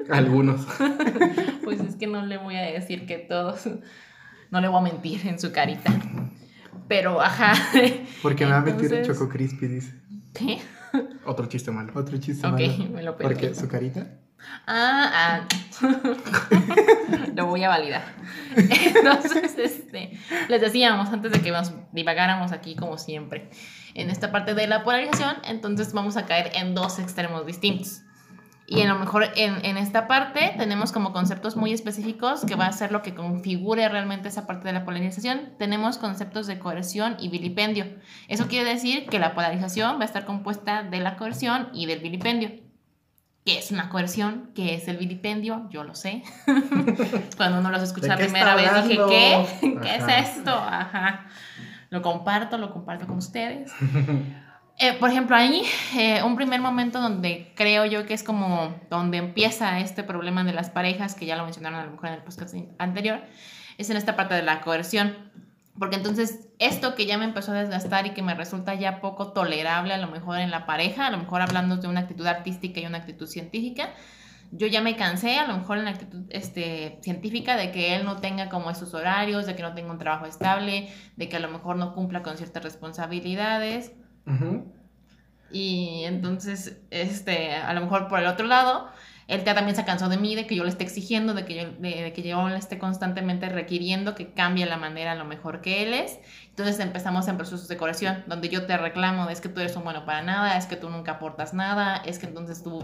Algunos. 0.10 0.66
Pues 1.64 1.80
es 1.80 1.96
que 1.96 2.08
no 2.08 2.26
le 2.26 2.38
voy 2.38 2.58
a 2.58 2.62
decir 2.62 3.06
que 3.06 3.18
todos. 3.20 3.70
No 4.52 4.60
le 4.60 4.68
voy 4.68 4.80
a 4.80 4.82
mentir 4.82 5.26
en 5.26 5.40
su 5.40 5.54
carita. 5.54 5.92
Pero, 6.90 7.22
ajá. 7.22 7.54
Porque 8.22 8.46
me 8.46 8.52
va 8.52 8.58
a 8.58 8.62
meter 8.62 8.80
un 8.80 8.84
Entonces- 8.84 9.08
choco 9.08 9.30
crispy, 9.30 9.68
dice. 9.68 9.94
¿Qué? 10.34 10.60
Otro 11.26 11.46
chiste 11.46 11.72
malo. 11.72 11.94
Otro 11.96 12.18
chiste 12.18 12.46
Ok, 12.46 12.54
malo. 12.60 12.90
me 12.94 13.02
lo 13.04 13.18
Porque 13.18 13.56
su 13.56 13.70
carita. 13.70 14.08
Ah, 14.66 15.12
ah. 15.14 15.42
lo 17.36 17.48
voy 17.48 17.64
a 17.64 17.70
validar. 17.70 18.04
Entonces, 18.56 19.58
este, 19.58 20.18
les 20.48 20.62
decíamos 20.62 21.10
antes 21.10 21.32
de 21.32 21.42
que 21.42 21.52
nos 21.52 21.74
divagáramos 21.92 22.52
aquí 22.52 22.76
como 22.76 22.98
siempre 22.98 23.50
en 23.94 24.10
esta 24.10 24.32
parte 24.32 24.54
de 24.54 24.68
la 24.68 24.84
polarización, 24.84 25.38
entonces 25.44 25.94
vamos 25.94 26.18
a 26.18 26.26
caer 26.26 26.52
en 26.56 26.76
dos 26.76 27.00
extremos 27.00 27.46
distintos. 27.46 28.02
Y 28.66 28.82
a 28.82 28.88
lo 28.88 28.98
mejor 28.98 29.28
en, 29.36 29.64
en 29.66 29.78
esta 29.78 30.08
parte 30.08 30.56
tenemos 30.58 30.94
como 30.94 31.12
conceptos 31.12 31.58
muy 31.58 31.74
específicos 31.74 32.46
que 32.46 32.56
va 32.56 32.66
a 32.66 32.72
ser 32.72 32.94
lo 32.94 33.02
que 33.02 33.14
configure 33.14 33.88
realmente 33.90 34.30
esa 34.30 34.48
parte 34.48 34.68
de 34.68 34.74
la 34.74 34.86
polarización. 34.86 35.54
Tenemos 35.60 35.98
conceptos 35.98 36.48
de 36.48 36.60
coerción 36.60 37.18
y 37.20 37.28
vilipendio. 37.28 37.86
Eso 38.30 38.48
quiere 38.48 38.70
decir 38.70 39.06
que 39.08 39.20
la 39.20 39.36
polarización 39.36 39.98
va 39.98 40.04
a 40.04 40.06
estar 40.06 40.26
compuesta 40.26 40.82
de 40.82 41.00
la 41.00 41.18
coerción 41.18 41.70
y 41.74 41.88
del 41.88 42.00
vilipendio. 42.00 42.63
¿Qué 43.46 43.58
es 43.58 43.72
una 43.72 43.90
coerción? 43.90 44.52
¿Qué 44.56 44.76
es 44.76 44.88
el 44.88 44.98
vilipendio? 44.98 45.68
Yo 45.70 45.84
lo 45.84 45.96
sé. 45.96 46.24
Cuando 47.38 47.62
no 47.62 47.72
los 47.72 47.82
escuché 47.82 48.08
¿De 48.08 48.10
la 48.10 48.18
primera 48.18 48.56
vez 48.56 48.88
dije? 48.88 49.02
¿qué? 49.10 49.48
¿Qué 49.82 49.90
Ajá. 49.90 50.20
es 50.20 50.30
esto? 50.30 50.52
Ajá. 50.52 51.26
Lo 51.90 52.02
comparto, 52.02 52.58
lo 52.58 52.72
comparto 52.72 53.08
con 53.08 53.18
ustedes. 53.18 53.72
Eh, 54.80 54.94
por 54.94 55.12
ejemplo, 55.12 55.36
ahí 55.36 55.62
eh, 55.96 56.24
un 56.24 56.36
primer 56.36 56.60
momento 56.60 57.00
donde 57.00 57.54
creo 57.56 57.86
yo 57.86 58.08
que 58.08 58.16
es 58.16 58.24
como 58.24 58.76
donde 58.90 59.20
empieza 59.20 59.80
este 59.80 60.02
problema 60.02 60.44
de 60.44 60.52
las 60.52 60.72
parejas, 60.72 61.14
que 61.14 61.28
ya 61.28 61.36
lo 61.36 61.44
mencionaron 61.44 61.80
a 61.80 61.86
lo 61.86 61.92
mejor 61.92 62.08
en 62.08 62.16
el 62.16 62.24
podcast 62.24 62.56
anterior, 62.80 63.22
es 63.78 63.92
en 63.92 63.98
esta 63.98 64.16
parte 64.16 64.34
de 64.34 64.42
la 64.42 64.62
coerción. 64.62 65.16
Porque 65.80 65.96
entonces 65.96 66.50
esto 66.60 66.94
que 66.94 67.06
ya 67.06 67.18
me 67.18 67.26
empezó 67.26 67.52
a 67.52 67.56
desgastar 67.56 68.06
y 68.06 68.12
que 68.12 68.22
me 68.22 68.36
resulta 68.36 68.76
ya 68.76 69.02
poco 69.02 69.34
tolerable 69.34 69.94
a 69.94 69.98
lo 69.98 70.08
mejor 70.08 70.40
en 70.40 70.52
la 70.52 70.66
pareja, 70.66 71.08
a 71.08 71.12
lo 71.12 71.18
mejor 71.18 71.42
hablando 71.42 71.78
de 71.78 71.88
una 71.88 72.02
actitud 72.02 72.28
artística 72.28 72.80
y 72.80 72.86
una 72.86 73.00
actitud 73.00 73.28
científica, 73.28 73.90
yo 74.56 74.68
ya 74.68 74.82
me 74.82 74.96
cansé, 74.96 75.40
a 75.40 75.48
lo 75.48 75.58
mejor 75.58 75.80
en 75.80 75.86
la 75.86 75.92
actitud 75.92 76.26
este, 76.30 77.00
científica, 77.02 77.58
de 77.58 77.72
que 77.72 77.96
él 77.96 78.06
no 78.06 78.18
tenga 78.18 78.50
como 78.50 78.70
esos 78.70 78.94
horarios, 78.94 79.48
de 79.48 79.56
que 79.56 79.64
no 79.64 79.74
tenga 79.74 79.92
un 79.92 79.98
trabajo 79.98 80.28
estable, 80.28 80.90
de 81.16 81.28
que 81.28 81.38
a 81.38 81.40
lo 81.40 81.50
mejor 81.50 81.76
no 81.78 81.96
cumpla 81.96 82.22
con 82.22 82.38
ciertas 82.38 82.64
responsabilidades. 82.64 83.94
Y 85.52 86.04
entonces, 86.06 86.82
este, 86.92 87.56
a 87.56 87.74
lo 87.74 87.82
mejor 87.82 88.08
por 88.08 88.20
el 88.20 88.28
otro 88.28 88.46
lado, 88.46 88.90
él 89.28 89.44
ya 89.44 89.56
también 89.56 89.76
se 89.76 89.86
cansó 89.86 90.10
de 90.10 90.18
mí, 90.18 90.36
de 90.36 90.46
que 90.48 90.56
yo 90.56 90.64
le 90.64 90.70
esté 90.70 90.84
exigiendo, 90.84 91.34
de 91.34 91.46
que 91.46 91.56
yo, 91.56 91.70
de, 91.80 92.04
de 92.04 92.14
que 92.14 92.24
yo 92.24 92.50
le 92.50 92.58
esté 92.58 92.78
constantemente 92.78 93.50
requiriendo 93.50 94.16
que 94.16 94.34
cambie 94.34 94.66
la 94.66 94.78
manera 94.78 95.14
a 95.14 95.16
lo 95.16 95.26
mejor 95.26 95.62
que 95.62 95.84
él 95.84 95.94
es. 95.94 96.20
Entonces 96.50 96.80
empezamos 96.80 97.28
en 97.28 97.38
procesos 97.38 97.68
de 97.68 97.78
corrección, 97.78 98.24
donde 98.28 98.50
yo 98.50 98.66
te 98.66 98.78
reclamo, 98.78 99.30
es 99.30 99.42
que 99.42 99.50
tú 99.50 99.60
eres 99.62 99.76
un 99.76 99.84
bueno 99.84 100.06
para 100.06 100.22
nada, 100.22 100.58
es 100.58 100.66
que 100.66 100.76
tú 100.76 100.90
nunca 100.90 101.14
aportas 101.14 101.54
nada, 101.54 101.98
es 101.98 102.20
que 102.20 102.26
entonces 102.28 102.64
tú... 102.64 102.84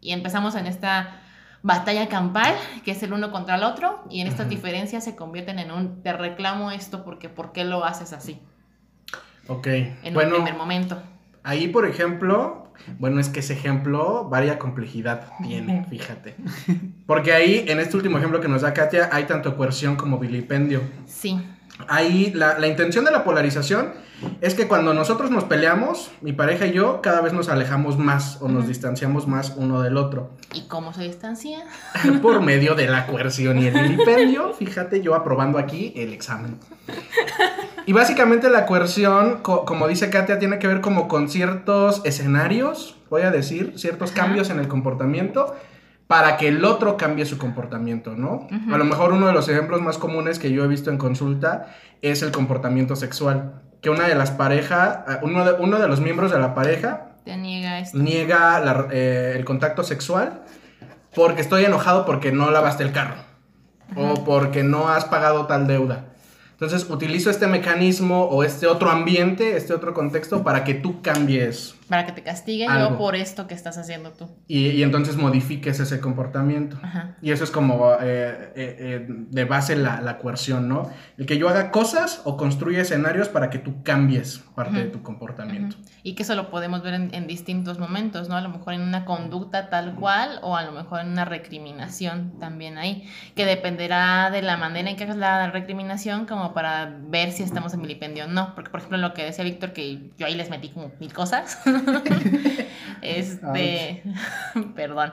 Y 0.00 0.12
empezamos 0.12 0.54
en 0.54 0.66
esta 0.66 1.20
batalla 1.62 2.08
campal, 2.08 2.54
que 2.84 2.92
es 2.92 3.02
el 3.02 3.12
uno 3.12 3.30
contra 3.30 3.56
el 3.56 3.64
otro, 3.64 4.04
y 4.08 4.20
en 4.22 4.28
estas 4.28 4.46
Ujú. 4.46 4.48
diferencias 4.48 5.04
se 5.04 5.14
convierten 5.16 5.58
en 5.58 5.70
un 5.70 6.02
te 6.02 6.12
reclamo 6.12 6.70
esto 6.70 7.04
porque 7.04 7.28
¿por 7.28 7.52
qué 7.52 7.64
lo 7.64 7.84
haces 7.84 8.12
así? 8.14 8.40
Ok. 9.46 9.66
En 10.02 10.14
bueno, 10.14 10.30
un 10.30 10.32
primer 10.34 10.54
momento. 10.54 11.02
ahí, 11.42 11.68
por 11.68 11.86
ejemplo, 11.86 12.59
bueno, 12.98 13.20
es 13.20 13.28
que 13.28 13.40
ese 13.40 13.54
ejemplo, 13.54 14.28
varia 14.28 14.58
complejidad 14.58 15.28
tiene, 15.42 15.86
fíjate. 15.88 16.36
Porque 17.06 17.32
ahí, 17.32 17.64
en 17.68 17.80
este 17.80 17.96
último 17.96 18.18
ejemplo 18.18 18.40
que 18.40 18.48
nos 18.48 18.62
da 18.62 18.74
Katia, 18.74 19.08
hay 19.12 19.24
tanto 19.24 19.56
coerción 19.56 19.96
como 19.96 20.18
vilipendio. 20.18 20.82
Sí. 21.06 21.40
Ahí, 21.88 22.32
la, 22.34 22.58
la 22.58 22.66
intención 22.66 23.04
de 23.04 23.10
la 23.10 23.24
polarización 23.24 23.92
es 24.40 24.54
que 24.54 24.68
cuando 24.68 24.92
nosotros 24.94 25.30
nos 25.30 25.44
peleamos, 25.44 26.10
mi 26.20 26.32
pareja 26.32 26.66
y 26.66 26.72
yo, 26.72 27.00
cada 27.00 27.20
vez 27.20 27.32
nos 27.32 27.48
alejamos 27.48 27.98
más 27.98 28.38
o 28.40 28.48
nos 28.48 28.68
distanciamos 28.68 29.26
más 29.26 29.54
uno 29.56 29.80
del 29.82 29.96
otro. 29.96 30.30
¿Y 30.52 30.62
cómo 30.62 30.92
se 30.92 31.02
distancia? 31.04 31.64
por 32.22 32.42
medio 32.42 32.74
de 32.74 32.86
la 32.86 33.06
coerción 33.06 33.58
y 33.58 33.66
el 33.66 33.74
vilipendio. 33.74 34.52
Fíjate, 34.52 35.00
yo 35.00 35.14
aprobando 35.14 35.58
aquí 35.58 35.92
el 35.96 36.12
examen. 36.12 36.58
Y 37.86 37.92
básicamente 37.92 38.50
la 38.50 38.66
coerción, 38.66 39.38
co- 39.42 39.64
como 39.64 39.88
dice 39.88 40.10
Katia, 40.10 40.38
tiene 40.38 40.58
que 40.58 40.66
ver 40.66 40.80
como 40.80 41.08
con 41.08 41.28
ciertos 41.28 42.02
escenarios, 42.04 42.96
voy 43.08 43.22
a 43.22 43.30
decir, 43.30 43.74
ciertos 43.76 44.12
Ajá. 44.12 44.22
cambios 44.22 44.50
en 44.50 44.58
el 44.60 44.68
comportamiento 44.68 45.56
para 46.06 46.36
que 46.36 46.48
el 46.48 46.64
otro 46.64 46.96
cambie 46.96 47.24
su 47.24 47.38
comportamiento, 47.38 48.14
¿no? 48.16 48.48
A 48.72 48.76
lo 48.78 48.84
mejor 48.84 49.12
uno 49.12 49.28
de 49.28 49.32
los 49.32 49.48
ejemplos 49.48 49.80
más 49.80 49.96
comunes 49.96 50.38
que 50.40 50.50
yo 50.50 50.64
he 50.64 50.68
visto 50.68 50.90
en 50.90 50.98
consulta 50.98 51.74
es 52.02 52.22
el 52.22 52.32
comportamiento 52.32 52.96
sexual. 52.96 53.62
Que 53.80 53.90
una 53.90 54.08
de 54.08 54.14
las 54.16 54.30
parejas, 54.32 55.00
eh, 55.08 55.18
uno 55.22 55.44
de, 55.44 55.52
uno 55.62 55.78
de 55.78 55.86
los 55.88 56.00
miembros 56.00 56.32
de 56.32 56.38
la 56.40 56.52
pareja 56.54 57.12
Te 57.24 57.36
niega 57.36 57.78
esto. 57.78 57.96
niega 57.98 58.58
la- 58.60 58.88
eh, 58.90 59.34
el 59.36 59.44
contacto 59.44 59.84
sexual 59.84 60.42
porque 61.14 61.40
estoy 61.42 61.64
enojado 61.64 62.04
porque 62.04 62.32
no 62.32 62.50
lavaste 62.50 62.82
el 62.82 62.92
carro 62.92 63.14
o 63.96 64.24
porque 64.24 64.62
no 64.64 64.88
has 64.88 65.04
pagado 65.04 65.46
tal 65.46 65.66
deuda. 65.68 66.06
Entonces 66.60 66.86
utilizo 66.90 67.30
este 67.30 67.46
mecanismo 67.46 68.24
o 68.24 68.44
este 68.44 68.66
otro 68.66 68.90
ambiente, 68.90 69.56
este 69.56 69.72
otro 69.72 69.94
contexto 69.94 70.42
para 70.42 70.62
que 70.62 70.74
tú 70.74 71.00
cambies 71.00 71.74
Para 71.90 72.06
que 72.06 72.12
te 72.12 72.22
castigue 72.22 72.66
Algo. 72.66 72.90
yo 72.90 72.98
por 72.98 73.16
esto 73.16 73.46
que 73.46 73.54
estás 73.54 73.76
haciendo 73.76 74.12
tú. 74.12 74.30
y, 74.48 74.68
y 74.68 74.82
entonces 74.82 75.16
modifiques 75.16 75.78
ese 75.80 76.00
comportamiento. 76.00 76.78
Ajá. 76.82 77.16
Y 77.20 77.32
eso 77.32 77.44
es 77.44 77.50
como 77.50 77.92
eh, 77.94 77.98
eh, 78.00 78.76
eh, 78.78 79.06
de 79.08 79.44
base 79.44 79.76
la, 79.76 80.00
la 80.00 80.16
coerción, 80.16 80.68
¿no? 80.68 80.88
El 81.18 81.26
que 81.26 81.36
yo 81.36 81.48
haga 81.48 81.70
cosas 81.70 82.22
o 82.24 82.38
construya 82.38 82.80
escenarios 82.80 83.28
para 83.28 83.50
que 83.50 83.58
tú 83.58 83.82
cambies 83.82 84.38
parte 84.54 84.78
de 84.78 84.84
tu 84.86 85.02
comportamiento. 85.02 85.76
Y 86.02 86.14
que 86.14 86.22
eso 86.22 86.34
lo 86.34 86.50
podemos 86.50 86.82
ver 86.82 86.94
en, 86.94 87.14
en 87.14 87.26
distintos 87.26 87.78
momentos, 87.78 88.28
¿no? 88.28 88.36
A 88.36 88.40
lo 88.40 88.48
mejor 88.48 88.74
en 88.74 88.82
una 88.82 89.04
conducta 89.04 89.68
tal 89.68 89.96
cual 89.96 90.38
o 90.42 90.56
a 90.56 90.62
lo 90.62 90.72
mejor 90.72 91.00
en 91.00 91.08
una 91.08 91.24
recriminación 91.24 92.38
también 92.38 92.78
ahí, 92.78 93.08
que 93.34 93.44
dependerá 93.44 94.30
de 94.30 94.42
la 94.42 94.56
manera 94.56 94.88
en 94.90 94.96
que 94.96 95.04
hagas 95.04 95.16
la 95.16 95.50
recriminación 95.50 96.26
como 96.26 96.54
para 96.54 96.96
ver 97.08 97.32
si 97.32 97.42
estamos 97.42 97.74
en 97.74 97.82
vilipendio 97.82 98.24
o 98.24 98.28
no. 98.28 98.54
Porque, 98.54 98.70
por 98.70 98.80
ejemplo, 98.80 98.98
lo 98.98 99.12
que 99.14 99.24
decía 99.24 99.44
Víctor, 99.44 99.72
que 99.72 100.10
yo 100.16 100.26
ahí 100.26 100.34
les 100.34 100.50
metí 100.50 100.68
como 100.68 100.92
mil 101.00 101.12
cosas, 101.12 101.58
este, 103.02 104.02
perdón, 104.74 105.12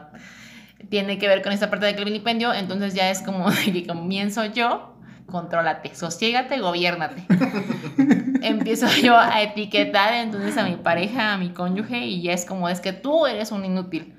tiene 0.90 1.18
que 1.18 1.28
ver 1.28 1.42
con 1.42 1.52
esta 1.52 1.70
parte 1.70 1.86
del 1.88 2.06
vilipendio, 2.06 2.54
entonces 2.54 2.94
ya 2.94 3.10
es 3.10 3.22
como 3.22 3.50
de 3.52 3.74
que 3.74 3.88
comienzo 3.88 4.46
yo, 4.46 4.96
contrólate, 5.28 5.94
sosiégate, 5.94 6.60
gobiérnate 6.60 7.26
empiezo 8.42 8.88
yo 9.02 9.18
a 9.18 9.42
etiquetar 9.42 10.14
entonces 10.14 10.58
a 10.58 10.64
mi 10.64 10.78
pareja, 10.78 11.34
a 11.34 11.38
mi 11.38 11.50
cónyuge 11.50 12.06
y 12.06 12.22
ya 12.22 12.32
es 12.32 12.46
como 12.46 12.70
es 12.70 12.80
que 12.80 12.94
tú 12.94 13.26
eres 13.26 13.52
un 13.52 13.66
inútil 13.66 14.16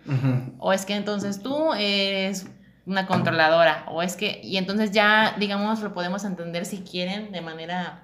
o 0.59 0.72
es 0.72 0.84
que 0.84 0.94
entonces 0.94 1.42
tú 1.42 1.72
eres 1.72 2.46
una 2.84 3.07
controladora 3.07 3.84
o 3.88 4.03
es 4.03 4.16
que 4.16 4.40
y 4.42 4.59
entonces 4.59 4.90
ya 4.90 5.34
digamos 5.38 5.80
lo 5.80 5.94
podemos 5.94 6.24
entender 6.24 6.66
si 6.66 6.78
quieren 6.78 7.32
de 7.32 7.40
manera 7.40 8.03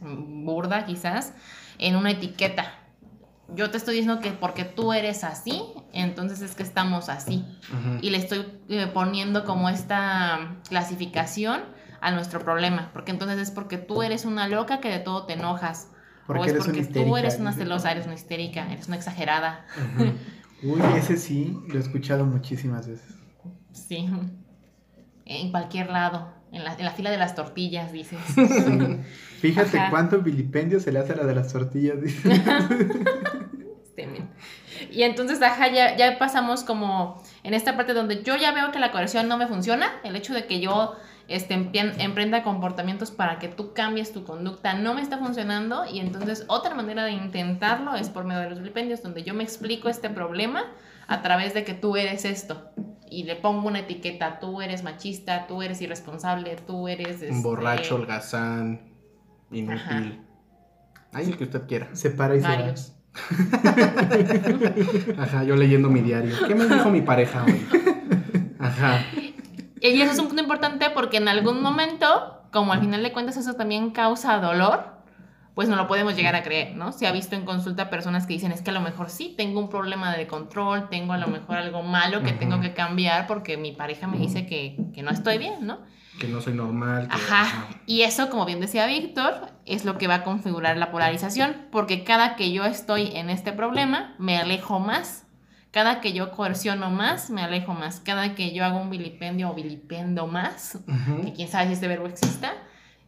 burda 0.00 0.86
quizás 0.86 1.34
en 1.78 1.96
una 1.96 2.12
etiqueta. 2.12 2.74
Yo 3.54 3.70
te 3.70 3.76
estoy 3.76 3.96
diciendo 3.96 4.20
que 4.20 4.30
porque 4.30 4.64
tú 4.64 4.92
eres 4.92 5.24
así, 5.24 5.62
entonces 5.92 6.40
es 6.40 6.54
que 6.54 6.62
estamos 6.62 7.08
así 7.08 7.44
y 8.00 8.10
le 8.10 8.18
estoy 8.18 8.46
eh, 8.68 8.86
poniendo 8.92 9.44
como 9.44 9.68
esta 9.68 10.56
clasificación 10.68 11.62
a 12.00 12.10
nuestro 12.12 12.40
problema, 12.40 12.90
porque 12.92 13.10
entonces 13.10 13.38
es 13.38 13.50
porque 13.50 13.78
tú 13.78 14.02
eres 14.02 14.24
una 14.24 14.48
loca 14.48 14.80
que 14.80 14.88
de 14.88 15.00
todo 15.00 15.26
te 15.26 15.34
enojas, 15.34 15.88
Porque 16.26 16.42
o 16.42 16.44
es 16.44 16.50
eres 16.52 16.64
porque 16.64 16.84
tú 16.84 17.16
eres 17.16 17.38
una 17.38 17.52
celosa, 17.52 17.92
eres 17.92 18.06
una 18.06 18.14
histérica, 18.14 18.70
eres 18.72 18.88
una 18.88 18.96
exagerada. 18.96 19.66
Uy, 20.62 20.80
ese 20.96 21.16
sí, 21.16 21.58
lo 21.68 21.78
he 21.78 21.82
escuchado 21.82 22.24
muchísimas 22.24 22.88
veces. 22.88 23.14
Sí. 23.72 24.10
En 25.26 25.50
cualquier 25.52 25.90
lado. 25.90 26.32
En 26.52 26.64
la, 26.64 26.74
en 26.74 26.84
la 26.84 26.90
fila 26.90 27.10
de 27.10 27.16
las 27.16 27.34
tortillas, 27.34 27.92
dices. 27.92 28.18
Fíjate 29.40 29.78
Ajá. 29.78 29.90
cuánto 29.90 30.20
vilipendio 30.20 30.80
se 30.80 30.90
le 30.90 30.98
hace 30.98 31.12
a 31.12 31.16
la 31.16 31.24
de 31.24 31.34
las 31.34 31.52
tortillas. 31.52 32.00
dice. 32.00 32.28
Este. 33.96 34.22
Y 34.90 35.02
entonces, 35.02 35.42
ajá, 35.42 35.68
ya, 35.68 35.96
ya 35.96 36.18
pasamos 36.18 36.64
como 36.64 37.22
en 37.42 37.52
esta 37.52 37.76
parte 37.76 37.92
donde 37.92 38.22
yo 38.22 38.36
ya 38.36 38.52
veo 38.52 38.72
que 38.72 38.78
la 38.78 38.92
coerción 38.92 39.28
no 39.28 39.36
me 39.36 39.46
funciona, 39.46 40.00
el 40.04 40.16
hecho 40.16 40.32
de 40.32 40.46
que 40.46 40.60
yo 40.60 40.96
este, 41.28 41.54
emprenda 41.54 42.42
comportamientos 42.42 43.10
para 43.10 43.38
que 43.38 43.48
tú 43.48 43.72
cambies 43.72 44.12
tu 44.12 44.24
conducta 44.24 44.74
no 44.74 44.94
me 44.94 45.02
está 45.02 45.18
funcionando 45.18 45.84
y 45.84 46.00
entonces 46.00 46.44
otra 46.48 46.74
manera 46.74 47.04
de 47.04 47.12
intentarlo 47.12 47.94
es 47.94 48.08
por 48.08 48.24
medio 48.24 48.40
de 48.40 48.50
los 48.50 48.58
vilipendios, 48.58 49.02
donde 49.02 49.22
yo 49.22 49.34
me 49.34 49.44
explico 49.44 49.88
este 49.88 50.10
problema 50.10 50.64
a 51.06 51.22
través 51.22 51.54
de 51.54 51.64
que 51.64 51.74
tú 51.74 51.96
eres 51.96 52.24
esto 52.24 52.70
y 53.10 53.24
le 53.24 53.36
pongo 53.36 53.68
una 53.68 53.80
etiqueta, 53.80 54.38
tú 54.38 54.62
eres 54.62 54.84
machista, 54.84 55.46
tú 55.46 55.62
eres 55.62 55.82
irresponsable, 55.82 56.56
tú 56.66 56.86
eres... 56.86 57.22
Un 57.22 57.28
este, 57.28 57.42
borracho, 57.42 57.96
holgazán, 57.96 58.80
inútil. 59.50 60.20
Ahí 61.12 61.26
el 61.26 61.36
que 61.36 61.44
usted 61.44 61.66
quiera. 61.66 61.88
Se 61.92 62.10
para 62.10 62.36
y 62.36 62.40
se 62.40 62.46
va. 62.46 62.56
Varios. 62.56 62.94
Ajá, 65.18 65.42
yo 65.42 65.56
leyendo 65.56 65.90
mi 65.90 66.00
diario. 66.00 66.36
¿Qué 66.46 66.54
me 66.54 66.66
dijo 66.66 66.90
mi 66.90 67.02
pareja 67.02 67.44
hoy? 67.44 67.66
Ajá. 68.60 69.04
Y 69.80 70.00
eso 70.00 70.12
es 70.12 70.18
un 70.20 70.28
punto 70.28 70.42
importante 70.42 70.90
porque 70.90 71.16
en 71.16 71.26
algún 71.26 71.60
momento, 71.62 72.44
como 72.52 72.72
al 72.72 72.78
final 72.80 73.02
de 73.02 73.12
cuentas 73.12 73.36
eso 73.36 73.54
también 73.54 73.90
causa 73.90 74.38
dolor, 74.38 74.99
pues 75.60 75.68
no 75.68 75.76
lo 75.76 75.86
podemos 75.86 76.16
llegar 76.16 76.34
a 76.36 76.42
creer, 76.42 76.74
¿no? 76.74 76.90
Se 76.90 77.06
ha 77.06 77.12
visto 77.12 77.36
en 77.36 77.44
consulta 77.44 77.90
personas 77.90 78.26
que 78.26 78.32
dicen, 78.32 78.50
es 78.50 78.62
que 78.62 78.70
a 78.70 78.72
lo 78.72 78.80
mejor 78.80 79.10
sí, 79.10 79.34
tengo 79.36 79.60
un 79.60 79.68
problema 79.68 80.16
de 80.16 80.26
control, 80.26 80.88
tengo 80.88 81.12
a 81.12 81.18
lo 81.18 81.26
mejor 81.26 81.58
algo 81.58 81.82
malo 81.82 82.22
que 82.22 82.32
tengo 82.32 82.60
que 82.62 82.72
cambiar 82.72 83.26
porque 83.26 83.58
mi 83.58 83.72
pareja 83.72 84.06
me 84.06 84.16
dice 84.16 84.46
que, 84.46 84.78
que 84.94 85.02
no 85.02 85.10
estoy 85.10 85.36
bien, 85.36 85.66
¿no? 85.66 85.80
Que 86.18 86.28
no 86.28 86.40
soy 86.40 86.54
normal. 86.54 87.08
que- 87.08 87.14
Ajá. 87.14 87.68
Y 87.84 88.00
eso, 88.02 88.30
como 88.30 88.46
bien 88.46 88.58
decía 88.60 88.86
Víctor, 88.86 89.48
es 89.66 89.84
lo 89.84 89.98
que 89.98 90.06
va 90.06 90.14
a 90.14 90.24
configurar 90.24 90.78
la 90.78 90.90
polarización, 90.90 91.54
porque 91.70 92.04
cada 92.04 92.36
que 92.36 92.52
yo 92.52 92.64
estoy 92.64 93.10
en 93.14 93.28
este 93.28 93.52
problema, 93.52 94.14
me 94.18 94.38
alejo 94.38 94.80
más. 94.80 95.26
Cada 95.72 96.00
que 96.00 96.14
yo 96.14 96.30
coerciono 96.32 96.90
más, 96.90 97.28
me 97.28 97.42
alejo 97.42 97.74
más. 97.74 98.00
Cada 98.00 98.34
que 98.34 98.52
yo 98.54 98.64
hago 98.64 98.80
un 98.80 98.88
vilipendio 98.88 99.50
o 99.50 99.54
vilipendo 99.54 100.26
más, 100.26 100.78
que 101.22 101.32
quién 101.34 101.48
sabe 101.48 101.66
si 101.66 101.74
este 101.74 101.86
verbo 101.86 102.06
exista, 102.06 102.54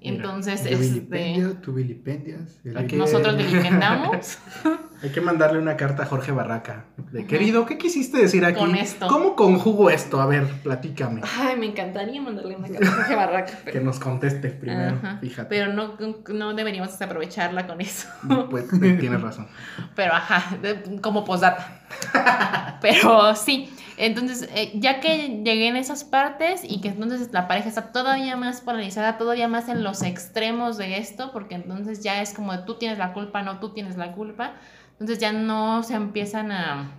Mira, 0.03 0.17
entonces 0.17 0.63
Yo 0.65 0.71
este, 0.71 1.55
tú 1.63 1.73
vilipendias. 1.75 2.59
el 2.65 2.73
vilipendio. 2.75 2.99
nosotros 2.99 3.37
vilipendamos. 3.37 4.39
Hay 5.03 5.11
que 5.11 5.21
mandarle 5.21 5.59
una 5.59 5.77
carta 5.77 6.05
a 6.05 6.07
Jorge 6.07 6.31
Barraca. 6.31 6.85
De 7.11 7.27
querido, 7.27 7.67
¿qué 7.67 7.77
quisiste 7.77 8.19
decir 8.19 8.45
aquí? 8.45 8.61
Con 8.61 8.77
esto. 8.77 9.09
¿Cómo 9.09 9.35
conjugo 9.35 9.91
esto? 9.91 10.21
A 10.21 10.27
ver, 10.27 10.47
platícame. 10.63 11.23
Ay, 11.41 11.57
me 11.57 11.67
encantaría 11.67 12.23
mandarle 12.23 12.55
una 12.55 12.69
carta 12.69 12.89
a 12.89 12.93
Jorge 12.93 13.17
Barraca, 13.17 13.59
Que 13.73 13.81
nos 13.81 13.99
conteste 13.99 14.51
primero, 14.51 14.97
Ajá. 15.03 15.19
fíjate. 15.21 15.49
pero 15.49 15.73
no, 15.73 15.97
no 16.29 16.55
deberíamos 16.55 17.03
aprovecharla 17.03 17.67
con 17.67 17.81
eso. 17.81 18.09
Pues 18.49 18.69
tienes 18.81 19.21
razón. 19.21 19.49
Pero 19.97 20.15
ajá, 20.15 20.57
como 21.01 21.25
posdata. 21.25 21.81
Pero 22.81 23.35
sí, 23.35 23.71
entonces 23.97 24.49
eh, 24.55 24.73
ya 24.75 25.01
que 25.01 25.43
llegué 25.45 25.69
en 25.69 25.77
esas 25.77 26.05
partes 26.05 26.63
y 26.65 26.81
que 26.81 26.89
entonces 26.89 27.31
la 27.33 27.49
pareja 27.49 27.69
está 27.69 27.93
todavía 27.93 28.37
más 28.37 28.61
polarizada, 28.61 29.19
todavía 29.19 29.49
más 29.49 29.69
en 29.69 29.83
los 29.85 30.03
extremos 30.03 30.79
de 30.79 30.99
esto, 30.99 31.33
porque 31.33 31.55
entonces 31.55 32.03
ya 32.03 32.21
es 32.23 32.33
como 32.35 32.65
tú 32.65 32.79
tienes 32.79 32.99
la 32.99 33.13
culpa, 33.13 33.43
no 33.43 33.61
tú 33.61 33.71
tienes 33.75 33.97
la 33.97 34.13
culpa, 34.13 34.55
entonces 34.93 35.19
ya 35.19 35.33
no 35.33 35.83
se 35.83 35.95
empiezan 35.95 36.53
a, 36.53 36.91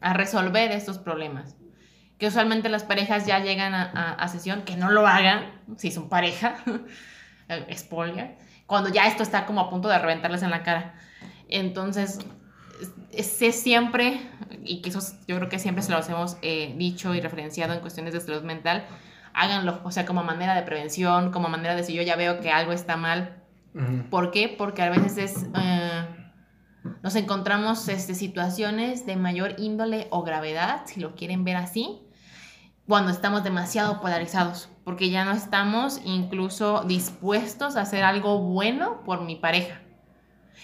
a 0.00 0.12
resolver 0.14 0.70
estos 0.72 0.98
problemas. 0.98 1.56
Que 2.18 2.28
usualmente 2.28 2.68
las 2.68 2.84
parejas 2.84 3.26
ya 3.26 3.40
llegan 3.40 3.74
a, 3.74 3.82
a- 3.84 4.12
a 4.14 4.28
sesión, 4.28 4.62
que 4.62 4.76
no 4.76 4.90
lo 4.90 5.06
hagan, 5.06 5.46
si 5.76 5.90
son 5.90 6.08
pareja, 6.08 6.56
eh, 7.48 7.76
spoiler, 7.76 8.36
cuando 8.66 8.88
ya 8.90 9.06
esto 9.06 9.22
está 9.22 9.46
como 9.46 9.60
a 9.60 9.70
punto 9.70 9.88
de 9.88 9.98
reventarles 9.98 10.42
en 10.42 10.50
la 10.50 10.62
cara. 10.62 10.94
Entonces, 11.48 12.18
es, 13.12 13.42
es 13.42 13.60
siempre, 13.60 14.20
y 14.64 14.80
que 14.82 14.88
eso 14.90 14.98
es- 14.98 15.18
yo 15.26 15.36
creo 15.36 15.48
que 15.48 15.58
siempre 15.58 15.82
se 15.82 15.92
los 15.92 16.08
hemos 16.08 16.36
eh, 16.42 16.74
dicho 16.76 17.14
y 17.14 17.20
referenciado 17.20 17.74
en 17.74 17.80
cuestiones 17.80 18.12
de 18.12 18.20
salud 18.20 18.42
mental, 18.42 18.86
háganlo, 19.34 19.80
o 19.84 19.90
sea, 19.90 20.06
como 20.06 20.22
manera 20.24 20.54
de 20.54 20.62
prevención, 20.62 21.32
como 21.32 21.48
manera 21.48 21.74
de 21.74 21.84
si 21.84 21.92
yo 21.94 22.02
ya 22.02 22.16
veo 22.16 22.40
que 22.40 22.50
algo 22.50 22.72
está 22.72 22.96
mal. 22.96 23.42
¿Por 24.10 24.30
qué? 24.30 24.48
Porque 24.56 24.82
a 24.82 24.90
veces 24.90 25.18
es, 25.18 25.46
eh, 25.56 26.06
nos 27.02 27.16
encontramos 27.16 27.88
este, 27.88 28.14
situaciones 28.14 29.04
de 29.06 29.16
mayor 29.16 29.56
índole 29.58 30.06
o 30.10 30.22
gravedad, 30.22 30.82
si 30.86 31.00
lo 31.00 31.14
quieren 31.16 31.42
ver 31.44 31.56
así, 31.56 32.00
cuando 32.86 33.10
estamos 33.10 33.42
demasiado 33.42 34.00
polarizados, 34.00 34.68
porque 34.84 35.10
ya 35.10 35.24
no 35.24 35.32
estamos 35.32 36.00
incluso 36.04 36.84
dispuestos 36.84 37.76
a 37.76 37.80
hacer 37.80 38.04
algo 38.04 38.38
bueno 38.40 39.02
por 39.04 39.22
mi 39.22 39.36
pareja. 39.36 39.80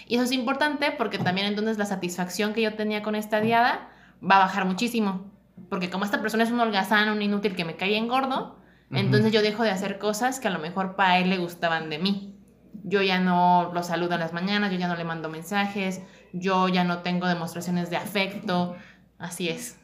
Y 0.07 0.15
eso 0.15 0.23
es 0.23 0.31
importante 0.31 0.91
porque 0.91 1.17
también 1.17 1.47
entonces 1.47 1.77
la 1.77 1.85
satisfacción 1.85 2.53
que 2.53 2.61
yo 2.61 2.75
tenía 2.75 3.01
con 3.01 3.15
esta 3.15 3.41
diada 3.41 3.89
va 4.21 4.37
a 4.37 4.39
bajar 4.39 4.65
muchísimo. 4.65 5.31
Porque 5.69 5.89
como 5.89 6.05
esta 6.05 6.21
persona 6.21 6.43
es 6.43 6.51
un 6.51 6.59
holgazán, 6.59 7.09
un 7.09 7.21
inútil 7.21 7.55
que 7.55 7.65
me 7.65 7.75
cae 7.75 7.97
en 7.97 8.07
gordo, 8.07 8.57
entonces 8.91 9.31
yo 9.31 9.41
dejo 9.41 9.63
de 9.63 9.69
hacer 9.69 9.99
cosas 9.99 10.41
que 10.41 10.49
a 10.49 10.51
lo 10.51 10.59
mejor 10.59 10.95
para 10.95 11.17
él 11.19 11.29
le 11.29 11.37
gustaban 11.37 11.89
de 11.89 11.97
mí. 11.97 12.35
Yo 12.83 13.01
ya 13.01 13.19
no 13.19 13.71
lo 13.73 13.83
saludo 13.83 14.15
en 14.15 14.19
las 14.19 14.33
mañanas, 14.33 14.71
yo 14.71 14.77
ya 14.77 14.87
no 14.87 14.95
le 14.95 15.05
mando 15.05 15.29
mensajes, 15.29 16.01
yo 16.33 16.67
ya 16.67 16.83
no 16.83 16.99
tengo 16.99 17.27
demostraciones 17.27 17.89
de 17.89 17.95
afecto. 17.95 18.75
Así 19.17 19.47
es, 19.47 19.77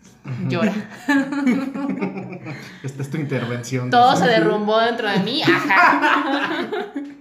llora. 0.50 0.74
Esta 2.84 3.02
es 3.02 3.10
tu 3.10 3.18
intervención. 3.18 3.90
Todo 3.90 4.16
se 4.18 4.28
derrumbó 4.28 4.80
dentro 4.80 5.10
de 5.10 5.20
mí. 5.20 5.42
Ajá. 5.44 6.68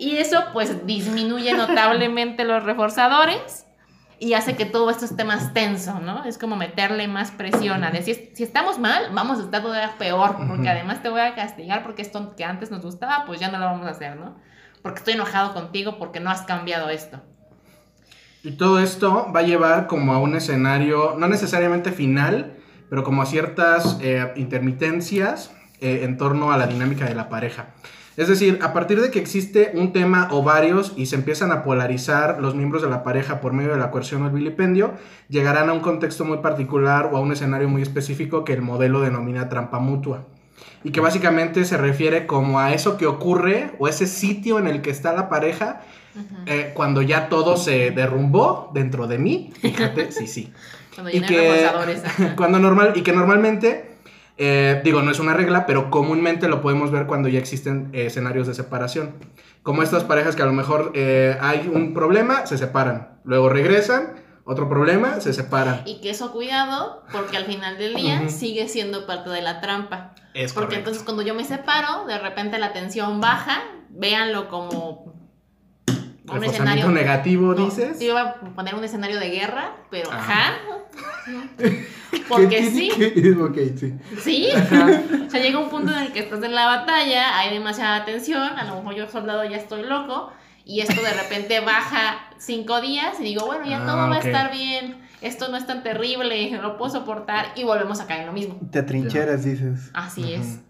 Y 0.00 0.16
eso 0.16 0.44
pues 0.52 0.86
disminuye 0.86 1.54
notablemente 1.54 2.44
los 2.44 2.62
reforzadores 2.62 3.66
y 4.20 4.34
hace 4.34 4.56
que 4.56 4.64
todo 4.64 4.90
esto 4.90 5.04
esté 5.04 5.24
más 5.24 5.54
tenso, 5.54 6.00
¿no? 6.00 6.24
Es 6.24 6.38
como 6.38 6.56
meterle 6.56 7.06
más 7.06 7.30
presión 7.30 7.84
a 7.84 7.90
decir, 7.90 8.32
si 8.34 8.42
estamos 8.42 8.78
mal, 8.78 9.10
vamos 9.12 9.38
a 9.38 9.42
estar 9.42 9.62
todavía 9.62 9.94
peor, 9.98 10.36
porque 10.48 10.68
además 10.68 11.02
te 11.02 11.08
voy 11.08 11.20
a 11.20 11.34
castigar 11.34 11.82
porque 11.82 12.02
esto 12.02 12.34
que 12.36 12.44
antes 12.44 12.70
nos 12.70 12.82
gustaba, 12.82 13.24
pues 13.26 13.38
ya 13.38 13.50
no 13.50 13.58
lo 13.58 13.66
vamos 13.66 13.86
a 13.86 13.90
hacer, 13.90 14.16
¿no? 14.16 14.36
Porque 14.82 14.98
estoy 14.98 15.14
enojado 15.14 15.54
contigo 15.54 15.98
porque 15.98 16.20
no 16.20 16.30
has 16.30 16.42
cambiado 16.42 16.90
esto. 16.90 17.20
Y 18.42 18.52
todo 18.52 18.80
esto 18.80 19.30
va 19.34 19.40
a 19.40 19.42
llevar 19.44 19.86
como 19.86 20.12
a 20.12 20.18
un 20.18 20.34
escenario, 20.34 21.14
no 21.16 21.28
necesariamente 21.28 21.92
final, 21.92 22.56
pero 22.88 23.04
como 23.04 23.22
a 23.22 23.26
ciertas 23.26 23.98
eh, 24.00 24.32
intermitencias 24.36 25.52
eh, 25.80 26.00
en 26.02 26.16
torno 26.16 26.50
a 26.50 26.56
la 26.56 26.66
dinámica 26.66 27.04
de 27.04 27.14
la 27.14 27.28
pareja. 27.28 27.74
Es 28.18 28.26
decir, 28.26 28.58
a 28.62 28.72
partir 28.72 29.00
de 29.00 29.12
que 29.12 29.20
existe 29.20 29.70
un 29.74 29.92
tema 29.92 30.26
o 30.32 30.42
varios 30.42 30.92
y 30.96 31.06
se 31.06 31.14
empiezan 31.14 31.52
a 31.52 31.62
polarizar 31.62 32.40
los 32.40 32.56
miembros 32.56 32.82
de 32.82 32.90
la 32.90 33.04
pareja 33.04 33.40
por 33.40 33.52
medio 33.52 33.70
de 33.70 33.78
la 33.78 33.92
coerción 33.92 34.22
o 34.22 34.26
el 34.26 34.32
vilipendio, 34.32 34.94
llegarán 35.28 35.68
a 35.68 35.72
un 35.72 35.78
contexto 35.78 36.24
muy 36.24 36.38
particular 36.38 37.10
o 37.12 37.16
a 37.16 37.20
un 37.20 37.30
escenario 37.30 37.68
muy 37.68 37.80
específico 37.80 38.44
que 38.44 38.54
el 38.54 38.60
modelo 38.60 39.02
denomina 39.02 39.48
trampa 39.48 39.78
mutua. 39.78 40.24
Y 40.82 40.90
que 40.90 40.98
básicamente 40.98 41.64
se 41.64 41.76
refiere 41.76 42.26
como 42.26 42.58
a 42.58 42.72
eso 42.74 42.96
que 42.96 43.06
ocurre 43.06 43.76
o 43.78 43.86
ese 43.86 44.08
sitio 44.08 44.58
en 44.58 44.66
el 44.66 44.82
que 44.82 44.90
está 44.90 45.12
la 45.12 45.28
pareja 45.28 45.82
eh, 46.46 46.72
cuando 46.74 47.02
ya 47.02 47.28
todo 47.28 47.56
se 47.56 47.92
derrumbó 47.92 48.72
dentro 48.74 49.06
de 49.06 49.18
mí, 49.18 49.52
fíjate, 49.60 50.10
sí, 50.10 50.26
sí. 50.26 50.52
Cuando 50.98 51.16
Y 51.16 51.20
que, 51.20 51.70
cuando 52.36 52.58
normal, 52.58 52.94
y 52.96 53.02
que 53.02 53.12
normalmente, 53.12 53.87
eh, 54.38 54.80
digo, 54.84 55.02
no 55.02 55.10
es 55.10 55.18
una 55.18 55.34
regla, 55.34 55.66
pero 55.66 55.90
comúnmente 55.90 56.48
lo 56.48 56.62
podemos 56.62 56.90
ver 56.92 57.06
cuando 57.06 57.28
ya 57.28 57.40
existen 57.40 57.90
eh, 57.92 58.06
escenarios 58.06 58.46
de 58.46 58.54
separación. 58.54 59.14
Como 59.64 59.82
estas 59.82 60.04
parejas 60.04 60.36
que 60.36 60.42
a 60.42 60.46
lo 60.46 60.52
mejor 60.52 60.92
eh, 60.94 61.36
hay 61.40 61.70
un 61.72 61.92
problema, 61.92 62.46
se 62.46 62.56
separan, 62.56 63.18
luego 63.24 63.48
regresan, 63.48 64.14
otro 64.44 64.68
problema, 64.68 65.20
se 65.20 65.32
separan. 65.32 65.82
Y 65.84 66.00
que 66.00 66.10
eso 66.10 66.32
cuidado, 66.32 67.02
porque 67.12 67.36
al 67.36 67.44
final 67.44 67.76
del 67.76 67.94
día 67.94 68.28
sigue 68.28 68.68
siendo 68.68 69.06
parte 69.06 69.28
de 69.28 69.42
la 69.42 69.60
trampa. 69.60 70.14
Es 70.32 70.52
Porque 70.52 70.66
correcto. 70.66 70.76
entonces 70.78 71.02
cuando 71.02 71.22
yo 71.22 71.34
me 71.34 71.44
separo, 71.44 72.06
de 72.06 72.18
repente 72.18 72.58
la 72.58 72.72
tensión 72.72 73.20
baja, 73.20 73.60
véanlo 73.90 74.48
como 74.48 75.17
un 76.30 76.44
escenario 76.44 76.88
negativo, 76.90 77.54
no, 77.54 77.64
dices. 77.64 77.98
Yo 77.98 78.06
iba 78.06 78.20
a 78.22 78.34
poner 78.34 78.74
un 78.74 78.84
escenario 78.84 79.18
de 79.18 79.30
guerra, 79.30 79.72
pero 79.90 80.10
Ajá. 80.12 80.52
ajá. 80.96 81.42
¿Qué 81.58 81.86
Porque 82.28 82.70
sí, 82.70 82.90
que- 82.96 83.32
Ok, 83.40 83.56
sí. 83.78 83.94
sí. 84.22 84.48
O 84.54 85.30
sea, 85.30 85.40
llega 85.40 85.58
un 85.58 85.68
punto 85.70 85.92
en 85.92 85.98
el 85.98 86.12
que 86.12 86.20
estás 86.20 86.42
en 86.42 86.54
la 86.54 86.66
batalla, 86.66 87.38
hay 87.38 87.52
demasiada 87.54 88.04
tensión, 88.04 88.42
a 88.58 88.64
lo 88.64 88.76
mejor 88.76 88.94
yo 88.94 89.08
soldado 89.08 89.44
ya 89.44 89.56
estoy 89.56 89.82
loco, 89.82 90.32
y 90.64 90.80
esto 90.80 91.00
de 91.02 91.12
repente 91.14 91.60
baja 91.60 92.30
cinco 92.38 92.80
días 92.80 93.18
y 93.20 93.24
digo, 93.24 93.46
bueno, 93.46 93.64
ya 93.66 93.82
Ah, 93.82 93.86
todo 93.86 93.96
va 93.96 94.16
a 94.16 94.18
estar 94.18 94.50
bien, 94.52 94.98
esto 95.20 95.48
no 95.48 95.56
es 95.56 95.66
tan 95.66 95.82
terrible, 95.82 96.50
lo 96.60 96.76
puedo 96.76 96.92
soportar, 96.92 97.52
y 97.56 97.64
volvemos 97.64 98.00
a 98.00 98.06
caer 98.06 98.20
en 98.20 98.26
lo 98.26 98.32
mismo. 98.32 98.58
Te 98.70 98.82
trincheras, 98.82 99.44
dices. 99.44 99.90
Así 99.94 100.34
es. 100.34 100.60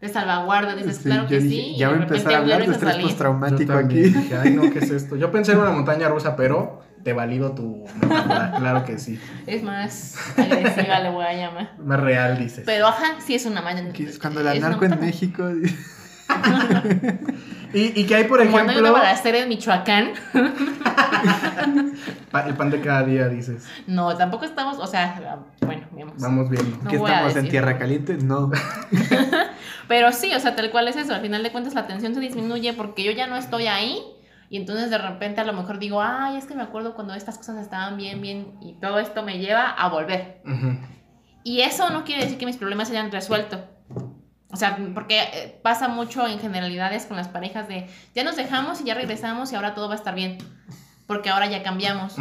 De 0.00 0.08
salvaguarda, 0.08 0.74
dices, 0.74 0.98
Sí, 0.98 1.04
claro 1.04 1.26
que 1.26 1.40
dije, 1.40 1.72
sí. 1.72 1.76
Ya 1.76 1.88
voy 1.88 1.98
a 1.98 2.02
empezar 2.02 2.34
a 2.34 2.38
hablar 2.38 2.66
de 2.66 2.72
estrés 2.72 2.96
postraumático 2.96 3.72
aquí. 3.72 4.00
dije, 4.00 4.36
ay, 4.36 4.50
no, 4.50 4.70
¿qué 4.70 4.80
es 4.80 4.90
esto? 4.90 5.16
Yo 5.16 5.30
pensé 5.30 5.52
en 5.52 5.58
una 5.58 5.70
montaña 5.72 6.08
rusa, 6.08 6.36
pero 6.36 6.82
te 7.02 7.12
valido 7.12 7.52
tu 7.52 7.84
metáfora, 8.00 8.52
claro 8.58 8.84
que 8.84 8.98
sí. 8.98 9.18
Es 9.46 9.62
más 9.62 10.16
agresiva, 10.36 11.00
le 11.00 11.10
voy 11.10 11.24
a 11.24 11.32
llamar. 11.32 11.72
Más 11.78 12.00
real, 12.00 12.38
dices. 12.38 12.64
Pero 12.66 12.88
ajá, 12.88 13.16
sí 13.24 13.34
es 13.34 13.46
una 13.46 13.62
mañana. 13.62 13.90
Cuando 14.20 14.42
la 14.42 14.54
narco 14.54 14.84
en. 14.84 15.00
México. 15.00 15.48
Y, 17.72 18.00
y 18.00 18.06
que 18.06 18.14
hay, 18.14 18.24
por 18.24 18.38
Como 18.38 18.52
cuando 18.52 18.72
hay 18.72 18.78
una 18.78 18.88
ejemplo, 18.88 19.04
balacera 19.04 19.38
en 19.38 19.48
Michoacán. 19.48 20.12
el 22.46 22.54
pan 22.54 22.70
de 22.70 22.80
cada 22.80 23.02
día, 23.04 23.28
dices. 23.28 23.66
No, 23.86 24.16
tampoco 24.16 24.44
estamos, 24.44 24.78
o 24.78 24.86
sea, 24.86 25.40
bueno, 25.60 25.86
digamos. 25.92 26.14
Vamos 26.18 26.48
viendo. 26.48 26.78
No 26.82 26.90
que 26.90 26.96
estamos 26.96 27.36
en 27.36 27.48
tierra 27.48 27.76
caliente. 27.78 28.16
No. 28.16 28.50
Pero 29.88 30.12
sí, 30.12 30.32
o 30.34 30.40
sea, 30.40 30.56
tal 30.56 30.70
cual 30.70 30.88
es 30.88 30.96
eso. 30.96 31.14
Al 31.14 31.20
final 31.20 31.42
de 31.42 31.52
cuentas 31.52 31.74
la 31.74 31.86
tensión 31.86 32.14
se 32.14 32.20
disminuye 32.20 32.72
porque 32.72 33.04
yo 33.04 33.12
ya 33.12 33.26
no 33.26 33.36
estoy 33.36 33.66
ahí. 33.66 34.02
Y 34.48 34.56
entonces 34.56 34.90
de 34.90 34.98
repente 34.98 35.40
a 35.40 35.44
lo 35.44 35.52
mejor 35.52 35.78
digo, 35.78 36.00
ay, 36.00 36.36
es 36.36 36.46
que 36.46 36.54
me 36.54 36.62
acuerdo 36.62 36.94
cuando 36.94 37.14
estas 37.14 37.36
cosas 37.38 37.58
estaban 37.58 37.96
bien, 37.96 38.20
bien. 38.20 38.54
Y 38.60 38.74
todo 38.74 38.98
esto 38.98 39.22
me 39.22 39.38
lleva 39.38 39.70
a 39.70 39.88
volver. 39.88 40.40
Y 41.42 41.60
eso 41.60 41.90
no 41.90 42.04
quiere 42.04 42.22
decir 42.22 42.38
que 42.38 42.46
mis 42.46 42.56
problemas 42.56 42.88
se 42.88 42.96
hayan 42.96 43.12
resuelto. 43.12 43.64
O 44.50 44.56
sea, 44.56 44.78
porque 44.94 45.20
eh, 45.20 45.60
pasa 45.62 45.88
mucho 45.88 46.26
en 46.26 46.38
generalidades 46.38 47.06
con 47.06 47.16
las 47.16 47.28
parejas 47.28 47.68
de 47.68 47.88
ya 48.14 48.24
nos 48.24 48.36
dejamos 48.36 48.80
y 48.80 48.84
ya 48.84 48.94
regresamos 48.94 49.52
y 49.52 49.56
ahora 49.56 49.74
todo 49.74 49.88
va 49.88 49.94
a 49.94 49.98
estar 49.98 50.14
bien. 50.14 50.38
Porque 51.06 51.30
ahora 51.30 51.46
ya 51.46 51.62
cambiamos. 51.62 52.16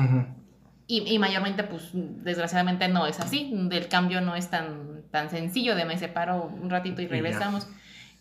Y, 0.87 1.11
y 1.11 1.17
mayormente, 1.17 1.63
pues, 1.63 1.89
desgraciadamente 1.93 2.87
no 2.87 3.07
es 3.07 3.19
así. 3.19 3.51
El 3.71 3.87
cambio 3.87 4.21
no 4.21 4.35
es 4.35 4.49
tan, 4.49 4.94
tan 5.11 5.29
sencillo 5.29 5.75
de 5.75 5.85
me 5.85 5.97
separo 5.97 6.45
un 6.61 6.69
ratito 6.69 7.01
y 7.01 7.07
regresamos. 7.07 7.67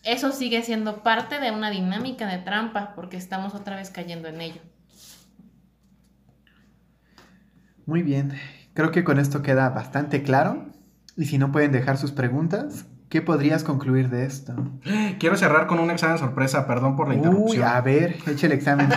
Eso 0.03 0.31
sigue 0.31 0.61
siendo 0.61 1.01
parte 1.01 1.39
de 1.39 1.51
una 1.51 1.71
dinámica 1.71 2.27
de 2.27 2.37
trampa 2.37 2.93
porque 2.95 3.17
estamos 3.17 3.55
otra 3.55 3.75
vez 3.75 3.89
cayendo 3.89 4.27
en 4.27 4.39
ello. 4.41 4.61
Muy 7.85 8.03
bien. 8.03 8.33
Creo 8.73 8.91
que 8.91 9.03
con 9.03 9.19
esto 9.19 9.41
queda 9.41 9.69
bastante 9.69 10.23
claro. 10.23 10.65
Y 11.17 11.25
si 11.25 11.37
no 11.37 11.51
pueden 11.51 11.71
dejar 11.71 11.97
sus 11.97 12.11
preguntas, 12.11 12.85
¿qué 13.09 13.21
podrías 13.21 13.63
concluir 13.63 14.09
de 14.09 14.25
esto? 14.25 14.53
Quiero 15.19 15.37
cerrar 15.37 15.65
con 15.67 15.79
un 15.79 15.89
examen 15.91 16.17
sorpresa, 16.17 16.67
perdón 16.67 16.95
por 16.95 17.07
la 17.07 17.13
Uy, 17.13 17.19
interrupción. 17.19 17.63
a 17.63 17.79
ver, 17.81 18.17
eche 18.27 18.47
el 18.47 18.51
examen. 18.51 18.89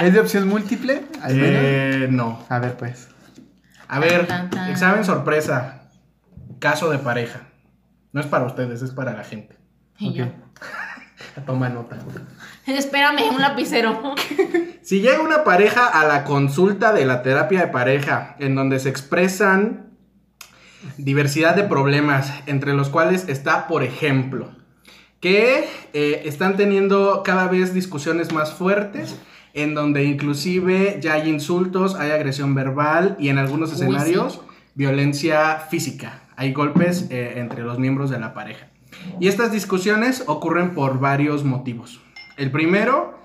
¿Es 0.00 0.12
de 0.14 0.20
opción 0.20 0.48
múltiple? 0.48 1.04
Al 1.22 1.34
menos. 1.34 1.60
Eh, 1.62 2.08
no. 2.10 2.42
A 2.48 2.58
ver, 2.58 2.76
pues. 2.76 3.08
A 3.88 4.00
ver, 4.00 4.26
examen 4.70 5.04
sorpresa. 5.04 5.75
Caso 6.58 6.90
de 6.90 6.98
pareja. 6.98 7.48
No 8.12 8.20
es 8.20 8.26
para 8.26 8.46
ustedes, 8.46 8.82
es 8.82 8.90
para 8.92 9.12
la 9.12 9.24
gente. 9.24 9.56
Y 9.98 10.12
yo, 10.12 10.26
Toma 11.46 11.68
nota. 11.68 11.98
espérame, 12.66 13.22
un 13.30 13.40
lapicero. 13.40 14.14
Si 14.82 15.00
llega 15.00 15.20
una 15.20 15.42
pareja 15.42 15.88
a 15.88 16.06
la 16.06 16.22
consulta 16.22 16.92
de 16.92 17.06
la 17.06 17.22
terapia 17.22 17.58
de 17.58 17.66
pareja, 17.66 18.36
en 18.38 18.54
donde 18.54 18.78
se 18.78 18.88
expresan 18.88 19.90
diversidad 20.96 21.56
de 21.56 21.64
problemas, 21.64 22.32
entre 22.46 22.72
los 22.72 22.88
cuales 22.88 23.28
está, 23.28 23.66
por 23.66 23.82
ejemplo, 23.82 24.52
que 25.18 25.68
eh, 25.92 26.22
están 26.26 26.56
teniendo 26.56 27.24
cada 27.24 27.48
vez 27.48 27.74
discusiones 27.74 28.32
más 28.32 28.52
fuertes, 28.52 29.16
en 29.54 29.74
donde 29.74 30.04
inclusive 30.04 31.00
ya 31.02 31.14
hay 31.14 31.30
insultos, 31.30 31.96
hay 31.96 32.12
agresión 32.12 32.54
verbal 32.54 33.16
y 33.18 33.30
en 33.30 33.38
algunos 33.38 33.70
Uy, 33.70 33.74
escenarios 33.74 34.34
sí. 34.34 34.40
violencia 34.76 35.66
física. 35.68 36.22
Hay 36.36 36.52
golpes 36.52 37.06
eh, 37.10 37.34
entre 37.36 37.62
los 37.62 37.78
miembros 37.78 38.10
de 38.10 38.18
la 38.18 38.34
pareja. 38.34 38.68
Y 39.20 39.28
estas 39.28 39.52
discusiones 39.52 40.24
ocurren 40.26 40.74
por 40.74 41.00
varios 41.00 41.44
motivos. 41.44 42.00
El 42.36 42.50
primero, 42.50 43.18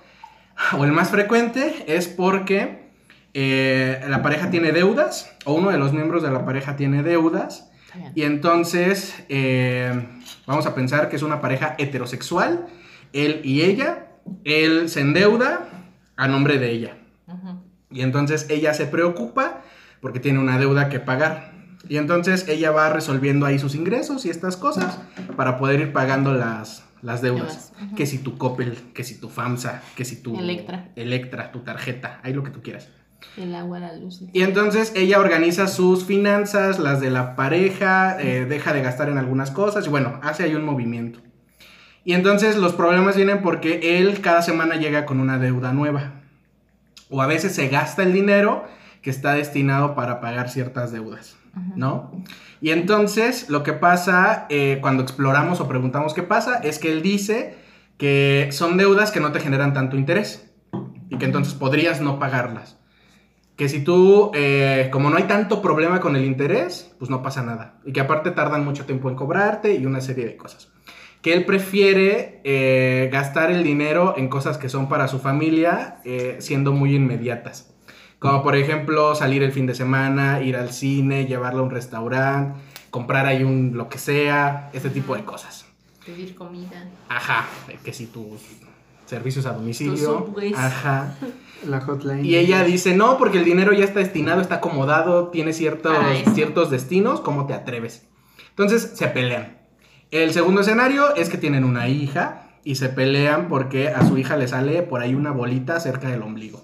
o 0.77 0.85
el 0.85 0.91
más 0.91 1.09
frecuente, 1.09 1.85
es 1.87 2.07
porque 2.07 2.89
eh, 3.33 4.03
la 4.07 4.21
pareja 4.21 4.49
tiene 4.49 4.71
deudas, 4.71 5.35
o 5.45 5.53
uno 5.53 5.69
de 5.69 5.77
los 5.77 5.93
miembros 5.93 6.23
de 6.23 6.31
la 6.31 6.45
pareja 6.45 6.75
tiene 6.75 7.03
deudas, 7.03 7.71
y 8.15 8.23
entonces 8.23 9.21
eh, 9.27 10.07
vamos 10.47 10.65
a 10.65 10.73
pensar 10.73 11.09
que 11.09 11.17
es 11.17 11.23
una 11.23 11.41
pareja 11.41 11.75
heterosexual, 11.77 12.67
él 13.11 13.41
y 13.43 13.63
ella, 13.63 14.07
él 14.45 14.87
se 14.87 15.01
endeuda 15.01 15.67
a 16.15 16.27
nombre 16.27 16.57
de 16.57 16.71
ella. 16.71 16.97
Y 17.89 18.01
entonces 18.01 18.47
ella 18.49 18.73
se 18.73 18.85
preocupa 18.85 19.61
porque 19.99 20.21
tiene 20.21 20.39
una 20.39 20.57
deuda 20.57 20.87
que 20.87 20.99
pagar. 20.99 21.50
Y 21.89 21.97
entonces 21.97 22.47
ella 22.47 22.71
va 22.71 22.89
resolviendo 22.89 23.45
ahí 23.45 23.59
sus 23.59 23.75
ingresos 23.75 24.25
y 24.25 24.29
estas 24.29 24.57
cosas 24.57 24.99
para 25.35 25.57
poder 25.57 25.79
ir 25.79 25.93
pagando 25.93 26.33
las, 26.33 26.83
las 27.01 27.21
deudas. 27.21 27.73
Que 27.95 28.05
si 28.05 28.19
tu 28.19 28.37
Coppel, 28.37 28.77
que 28.93 29.03
si 29.03 29.19
tu 29.19 29.29
FAMSA, 29.29 29.81
que 29.95 30.05
si 30.05 30.21
tu 30.21 30.37
Electra. 30.37 30.89
Electra, 30.95 31.51
tu 31.51 31.59
tarjeta, 31.59 32.19
ahí 32.23 32.33
lo 32.33 32.43
que 32.43 32.51
tú 32.51 32.61
quieras. 32.61 32.89
El 33.37 33.55
agua, 33.55 33.79
la 33.79 33.93
luz. 33.93 34.21
Y 34.33 34.41
entonces 34.41 34.93
ella 34.95 35.19
organiza 35.19 35.67
sus 35.67 36.05
finanzas, 36.05 36.79
las 36.79 36.99
de 37.01 37.11
la 37.11 37.35
pareja, 37.35 38.17
eh, 38.19 38.45
deja 38.45 38.73
de 38.73 38.81
gastar 38.81 39.09
en 39.09 39.17
algunas 39.17 39.51
cosas 39.51 39.85
y 39.85 39.89
bueno, 39.89 40.19
hace 40.23 40.43
ahí 40.43 40.55
un 40.55 40.65
movimiento. 40.65 41.19
Y 42.03 42.13
entonces 42.13 42.57
los 42.57 42.73
problemas 42.73 43.15
vienen 43.15 43.41
porque 43.41 43.99
él 43.99 44.21
cada 44.21 44.41
semana 44.41 44.75
llega 44.75 45.05
con 45.05 45.19
una 45.19 45.37
deuda 45.37 45.71
nueva. 45.71 46.13
O 47.09 47.21
a 47.21 47.27
veces 47.27 47.53
se 47.53 47.67
gasta 47.67 48.03
el 48.03 48.13
dinero 48.13 48.65
que 49.01 49.09
está 49.09 49.33
destinado 49.33 49.95
para 49.95 50.19
pagar 50.19 50.49
ciertas 50.49 50.91
deudas, 50.91 51.35
¿no? 51.75 52.11
Y 52.61 52.71
entonces 52.71 53.49
lo 53.49 53.63
que 53.63 53.73
pasa 53.73 54.45
eh, 54.49 54.79
cuando 54.81 55.03
exploramos 55.03 55.59
o 55.59 55.67
preguntamos 55.67 56.13
qué 56.13 56.23
pasa 56.23 56.57
es 56.57 56.79
que 56.79 56.91
él 56.91 57.01
dice 57.01 57.55
que 57.97 58.49
son 58.51 58.77
deudas 58.77 59.11
que 59.11 59.19
no 59.19 59.31
te 59.31 59.39
generan 59.39 59.73
tanto 59.73 59.97
interés 59.97 60.51
y 61.09 61.17
que 61.17 61.25
entonces 61.25 61.53
podrías 61.53 62.01
no 62.01 62.19
pagarlas. 62.19 62.77
Que 63.55 63.69
si 63.69 63.83
tú, 63.83 64.31
eh, 64.33 64.89
como 64.91 65.09
no 65.09 65.17
hay 65.17 65.23
tanto 65.23 65.61
problema 65.61 65.99
con 65.99 66.15
el 66.15 66.25
interés, 66.25 66.95
pues 66.97 67.11
no 67.11 67.21
pasa 67.21 67.43
nada. 67.43 67.79
Y 67.85 67.91
que 67.91 67.99
aparte 67.99 68.31
tardan 68.31 68.65
mucho 68.65 68.85
tiempo 68.85 69.09
en 69.09 69.15
cobrarte 69.15 69.75
y 69.75 69.85
una 69.85 70.01
serie 70.01 70.25
de 70.25 70.37
cosas. 70.37 70.71
Que 71.21 71.33
él 71.33 71.45
prefiere 71.45 72.41
eh, 72.43 73.09
gastar 73.11 73.51
el 73.51 73.63
dinero 73.63 74.15
en 74.17 74.29
cosas 74.29 74.57
que 74.57 74.69
son 74.69 74.89
para 74.89 75.07
su 75.07 75.19
familia, 75.19 76.01
siendo 76.39 76.71
muy 76.71 76.95
inmediatas. 76.95 77.70
Como 78.21 78.43
por 78.43 78.55
ejemplo 78.55 79.15
salir 79.15 79.41
el 79.41 79.51
fin 79.51 79.65
de 79.65 79.73
semana, 79.73 80.41
ir 80.41 80.55
al 80.55 80.71
cine, 80.71 81.25
llevarlo 81.25 81.61
a 81.61 81.63
un 81.63 81.71
restaurante, 81.71 82.61
comprar 82.91 83.25
ahí 83.25 83.43
un 83.43 83.71
lo 83.73 83.89
que 83.89 83.97
sea, 83.97 84.69
este 84.73 84.91
tipo 84.91 85.15
de 85.15 85.25
cosas. 85.25 85.65
Pedir 86.05 86.35
comida. 86.35 86.87
Ajá, 87.09 87.47
que 87.83 87.91
si 87.91 88.05
tus 88.05 88.41
servicios 89.07 89.47
a 89.47 89.53
domicilio. 89.53 90.35
Ajá. 90.55 91.15
La 91.67 91.81
hotline. 91.81 92.23
Y 92.23 92.35
ella 92.35 92.63
dice, 92.63 92.95
no, 92.95 93.17
porque 93.17 93.39
el 93.39 93.43
dinero 93.43 93.73
ya 93.73 93.85
está 93.85 93.97
destinado, 93.97 94.39
está 94.39 94.55
acomodado, 94.57 95.29
tiene 95.29 95.51
ciertos, 95.51 95.97
ciertos 96.35 96.69
destinos, 96.69 97.21
¿cómo 97.21 97.47
te 97.47 97.55
atreves? 97.55 98.05
Entonces 98.49 98.91
se 98.93 99.07
pelean. 99.07 99.57
El 100.11 100.31
segundo 100.31 100.61
escenario 100.61 101.15
es 101.15 101.27
que 101.29 101.39
tienen 101.39 101.63
una 101.63 101.87
hija 101.87 102.51
y 102.63 102.75
se 102.75 102.89
pelean 102.89 103.47
porque 103.47 103.89
a 103.89 104.05
su 104.07 104.19
hija 104.19 104.37
le 104.37 104.47
sale 104.47 104.83
por 104.83 105.01
ahí 105.01 105.15
una 105.15 105.31
bolita 105.31 105.79
cerca 105.79 106.07
del 106.09 106.21
ombligo. 106.21 106.61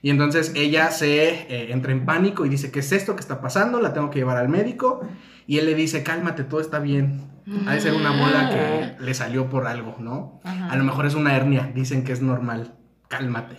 Y 0.00 0.10
entonces 0.10 0.52
ella 0.54 0.90
se 0.90 1.28
eh, 1.28 1.72
entra 1.72 1.92
en 1.92 2.04
pánico 2.04 2.46
y 2.46 2.48
dice, 2.48 2.70
¿qué 2.70 2.80
es 2.80 2.92
esto 2.92 3.16
que 3.16 3.20
está 3.20 3.40
pasando? 3.40 3.80
La 3.80 3.92
tengo 3.92 4.10
que 4.10 4.20
llevar 4.20 4.36
al 4.36 4.48
médico. 4.48 5.00
Y 5.46 5.58
él 5.58 5.66
le 5.66 5.74
dice, 5.74 6.02
cálmate, 6.02 6.44
todo 6.44 6.60
está 6.60 6.78
bien. 6.78 7.22
Ha 7.66 7.72
de 7.72 7.80
ser 7.80 7.94
una 7.94 8.10
bola 8.10 8.50
que 8.50 9.02
le 9.02 9.14
salió 9.14 9.48
por 9.48 9.66
algo, 9.66 9.96
¿no? 9.98 10.40
Ajá. 10.44 10.68
A 10.70 10.76
lo 10.76 10.84
mejor 10.84 11.06
es 11.06 11.14
una 11.14 11.34
hernia, 11.34 11.72
dicen 11.74 12.04
que 12.04 12.12
es 12.12 12.20
normal. 12.20 12.74
Cálmate. 13.08 13.56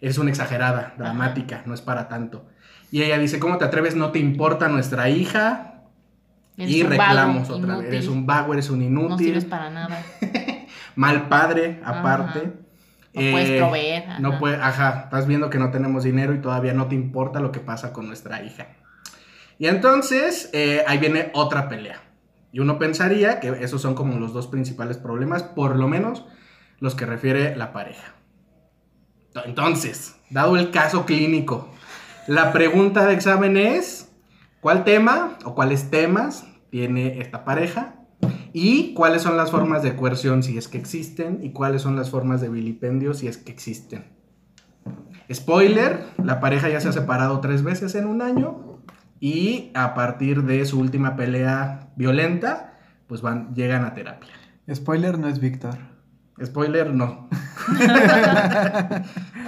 Eres 0.00 0.18
una 0.18 0.30
exagerada, 0.30 0.94
dramática, 0.96 1.62
no 1.66 1.74
es 1.74 1.80
para 1.80 2.08
tanto. 2.08 2.46
Y 2.92 3.02
ella 3.02 3.18
dice, 3.18 3.40
¿cómo 3.40 3.58
te 3.58 3.64
atreves? 3.64 3.96
No 3.96 4.12
te 4.12 4.20
importa 4.20 4.68
nuestra 4.68 5.08
hija. 5.10 5.82
Eres 6.56 6.70
y 6.70 6.82
reclamos 6.84 7.48
vago, 7.48 7.60
otra 7.60 7.76
vez. 7.78 7.88
Eres 7.88 8.08
un 8.08 8.24
vago, 8.26 8.52
eres 8.52 8.70
un 8.70 8.78
No 8.78 8.84
inútil. 8.84 9.26
sirves 9.26 9.44
para 9.44 9.70
nada. 9.70 10.02
mal 10.94 11.28
padre, 11.28 11.80
aparte. 11.84 12.38
Ajá. 12.38 12.50
No 13.16 13.32
puedes 13.32 13.50
proveer, 13.50 14.02
ajá. 14.10 14.18
No 14.20 14.38
puede, 14.38 14.56
ajá, 14.56 15.02
estás 15.04 15.26
viendo 15.26 15.48
que 15.48 15.58
no 15.58 15.70
tenemos 15.70 16.04
dinero 16.04 16.34
y 16.34 16.40
todavía 16.40 16.74
no 16.74 16.86
te 16.86 16.94
importa 16.94 17.40
lo 17.40 17.50
que 17.50 17.60
pasa 17.60 17.92
con 17.92 18.06
nuestra 18.06 18.42
hija. 18.42 18.68
Y 19.58 19.68
entonces, 19.68 20.50
eh, 20.52 20.84
ahí 20.86 20.98
viene 20.98 21.30
otra 21.32 21.68
pelea. 21.68 22.02
Y 22.52 22.60
uno 22.60 22.78
pensaría 22.78 23.40
que 23.40 23.48
esos 23.60 23.80
son 23.80 23.94
como 23.94 24.18
los 24.18 24.32
dos 24.32 24.46
principales 24.48 24.98
problemas, 24.98 25.42
por 25.42 25.76
lo 25.76 25.88
menos 25.88 26.26
los 26.78 26.94
que 26.94 27.06
refiere 27.06 27.56
la 27.56 27.72
pareja. 27.72 28.14
Entonces, 29.44 30.16
dado 30.30 30.56
el 30.56 30.70
caso 30.70 31.06
clínico, 31.06 31.70
la 32.26 32.52
pregunta 32.52 33.06
de 33.06 33.14
examen 33.14 33.56
es, 33.56 34.10
¿cuál 34.60 34.84
tema 34.84 35.38
o 35.44 35.54
cuáles 35.54 35.90
temas 35.90 36.46
tiene 36.70 37.20
esta 37.20 37.44
pareja? 37.44 37.95
¿Y 38.52 38.94
cuáles 38.94 39.22
son 39.22 39.36
las 39.36 39.50
formas 39.50 39.82
de 39.82 39.96
coerción 39.96 40.42
si 40.42 40.56
es 40.58 40.68
que 40.68 40.78
existen? 40.78 41.40
¿Y 41.42 41.50
cuáles 41.52 41.82
son 41.82 41.96
las 41.96 42.10
formas 42.10 42.40
de 42.40 42.48
vilipendio 42.48 43.14
si 43.14 43.28
es 43.28 43.36
que 43.38 43.52
existen? 43.52 44.04
Spoiler, 45.32 46.04
la 46.22 46.40
pareja 46.40 46.68
ya 46.68 46.80
se 46.80 46.88
ha 46.88 46.92
separado 46.92 47.40
tres 47.40 47.62
veces 47.62 47.94
en 47.94 48.06
un 48.06 48.22
año 48.22 48.80
y 49.18 49.70
a 49.74 49.94
partir 49.94 50.44
de 50.44 50.64
su 50.66 50.78
última 50.78 51.16
pelea 51.16 51.88
violenta, 51.96 52.74
pues 53.08 53.22
van, 53.22 53.54
llegan 53.54 53.84
a 53.84 53.94
terapia. 53.94 54.30
Spoiler 54.72 55.18
no 55.18 55.28
es 55.28 55.40
Víctor. 55.40 55.76
Spoiler, 56.44 56.92
no. 56.92 57.28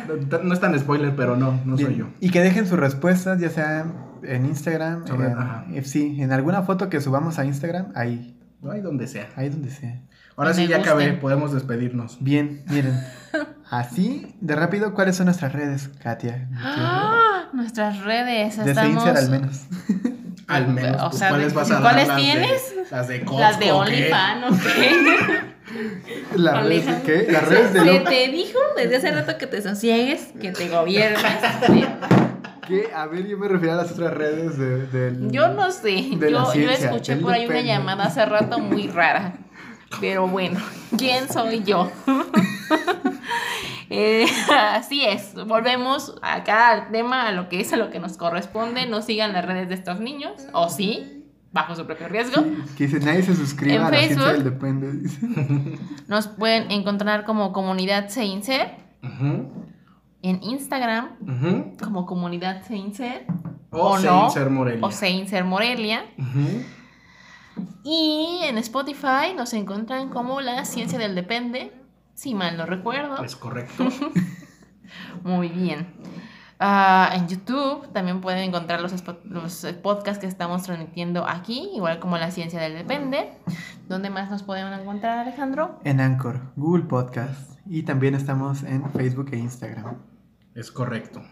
no, 0.09 0.39
no 0.45 0.55
es 0.55 0.61
tan 0.61 0.79
spoiler, 0.79 1.15
pero 1.15 1.37
no, 1.37 1.61
no 1.65 1.77
soy 1.77 1.97
yo. 1.97 2.07
Y 2.21 2.31
que 2.31 2.41
dejen 2.41 2.67
sus 2.67 2.79
respuestas, 2.79 3.41
ya 3.41 3.51
sea 3.51 3.87
en 4.23 4.47
Instagram, 4.47 5.07
Sobre- 5.07 5.35
en, 5.77 5.85
sí, 5.85 6.17
en 6.21 6.33
alguna 6.33 6.63
foto 6.63 6.89
que 6.89 7.01
subamos 7.01 7.39
a 7.39 7.45
Instagram, 7.45 7.93
ahí, 7.95 8.38
No 8.61 8.73
hay 8.73 8.81
donde 8.81 9.07
sea. 9.07 9.29
ahí 9.37 9.49
donde 9.49 9.71
sea. 9.71 10.01
Ahora 10.37 10.53
sí 10.55 10.67
ya 10.67 10.79
acabé, 10.79 11.05
gusten. 11.05 11.21
podemos 11.21 11.53
despedirnos. 11.53 12.19
Bien, 12.21 12.63
miren. 12.69 12.99
Así, 13.71 14.35
de 14.41 14.57
rápido, 14.57 14.95
¿cuáles 14.95 15.17
son 15.17 15.27
nuestras 15.27 15.53
redes, 15.53 15.91
Katia? 16.03 16.49
Ah, 16.57 17.49
nuestras 17.53 18.01
redes. 18.03 18.57
Desde 18.57 18.71
estamos... 18.71 18.95
Instagram 19.05 19.25
al 19.25 19.31
menos. 19.31 19.63
Al 20.49 20.67
menos. 20.69 21.03
O 21.03 21.09
pues, 21.11 21.19
sea, 21.19 21.29
¿cuáles 21.29 21.49
de- 21.49 21.55
vas 21.55 21.71
a 21.71 21.75
dar? 21.75 21.83
¿cuáles 21.83 22.09
Las 22.09 22.17
de- 22.17 22.23
tienes? 22.23 22.75
las 22.91 23.09
de 23.09 23.21
Costco. 23.21 23.39
Las 23.41 23.59
de. 23.59 23.73
OnlyFans, 23.73 24.47
¿ok? 24.47 24.59
Las 26.37 26.65
redes 26.65 26.87
de 26.87 27.03
qué? 27.03 27.27
Las 27.33 27.49
redes 27.49 27.73
de 27.75 27.81
Se 27.81 27.85
lo 27.85 28.05
te 28.05 28.29
dijo 28.29 28.59
desde 28.75 28.97
hace 28.97 29.11
rato 29.13 29.37
que 29.37 29.47
te 29.47 29.61
sosiegues, 29.61 30.29
que 30.41 30.53
te 30.53 30.69
gobiernes. 30.71 31.21
¿Qué? 32.69 32.91
A 32.95 33.07
ver, 33.07 33.27
yo 33.27 33.37
me 33.39 33.49
refiero 33.49 33.75
a 33.75 33.77
las 33.83 33.91
otras 33.93 34.13
redes 34.15 34.59
de, 34.59 34.87
del... 34.87 35.31
Yo 35.31 35.49
no 35.49 35.71
sé. 35.73 36.11
De 36.17 36.31
Yo, 36.31 36.53
escuché 36.53 37.17
por 37.17 37.33
ahí 37.33 37.47
una 37.47 37.63
llamada 37.63 38.05
hace 38.05 38.25
rato 38.27 38.59
muy 38.59 38.87
rara. 38.89 39.35
Pero 40.01 40.29
bueno, 40.29 40.61
¿quién 40.97 41.29
soy 41.29 41.63
yo? 41.65 41.91
Eh, 43.91 44.27
así 44.75 45.03
es, 45.03 45.33
volvemos 45.47 46.15
acá 46.21 46.69
al 46.73 46.91
tema, 46.91 47.27
a 47.29 47.33
lo 47.33 47.49
que 47.49 47.61
es, 47.61 47.73
a 47.73 47.79
lo 47.79 47.89
que 47.91 47.99
nos 47.99 48.19
corresponde. 48.19 48.87
No 48.87 49.01
sigan 49.01 49.33
las 49.33 49.47
redes 49.47 49.71
de 49.71 49.75
estos 49.77 49.99
niños, 49.99 50.33
o 50.53 50.69
sí, 50.69 51.25
bajo 51.53 51.75
su 51.75 51.87
propio 51.87 52.07
riesgo. 52.09 52.45
Que 52.77 52.87
dice, 52.87 53.01
nadie 53.01 53.23
se 53.23 53.35
suscriba 53.35 53.77
En 53.77 53.83
a 53.85 53.91
la 53.91 53.97
ciencia 53.99 54.17
Facebook. 54.19 54.33
del 54.35 54.45
depende. 54.45 54.93
dice. 54.93 55.27
Nos 56.07 56.27
pueden 56.27 56.71
encontrar 56.71 57.25
como 57.25 57.53
comunidad 57.55 58.11
Seinser, 58.11 58.73
Ujú, 59.03 59.51
en 60.23 60.43
Instagram 60.43 61.75
como 61.83 62.07
comunidad 62.07 62.63
Seinser, 62.65 63.27
O, 63.71 63.93
O 63.93 63.99
no, 63.99 64.31
Morelia. 64.51 64.87
o 64.87 64.91
Seinser 64.91 65.45
Morelia. 65.45 66.05
Y 67.85 68.41
en 68.45 68.59
Spotify 68.59 69.35
nos 69.37 69.53
encuentran 69.53 70.11
como 70.11 70.41
la 70.41 70.65
ciencia 70.65 70.99
del 70.99 71.15
depende, 71.15 71.73
si 72.15 72.35
mal 72.35 72.57
no 72.57 72.67
recuerdo. 72.67 73.23
Es 73.25 73.37
correcto. 73.37 73.89
Muy 75.25 75.49
bien. 75.49 75.87
Ah, 76.61 77.13
en 77.15 77.29
YouTube 77.29 77.87
también 77.93 78.21
pueden 78.21 78.43
encontrar 78.43 78.81
los, 78.81 78.93
los 79.25 79.67
podcasts 79.83 80.19
que 80.19 80.27
estamos 80.27 80.65
transmitiendo 80.65 81.25
aquí, 81.29 81.71
igual 81.75 82.01
como 82.01 82.19
la 82.19 82.31
ciencia 82.33 82.61
del 82.61 82.75
depende. 82.75 83.31
¿Dónde 83.89 84.11
más 84.11 84.31
nos 84.31 84.43
pueden 84.43 84.73
encontrar, 84.73 85.19
Alejandro? 85.19 85.79
En 85.85 86.01
Anchor, 86.01 86.53
Google 86.57 86.85
Podcast. 86.85 87.59
Y 87.67 87.83
también 87.83 88.15
estamos 88.15 88.63
en 88.65 88.91
Facebook 88.91 89.29
e 89.33 89.37
Instagram. 89.39 89.97
Es 90.59 90.73
correcto. 90.73 91.23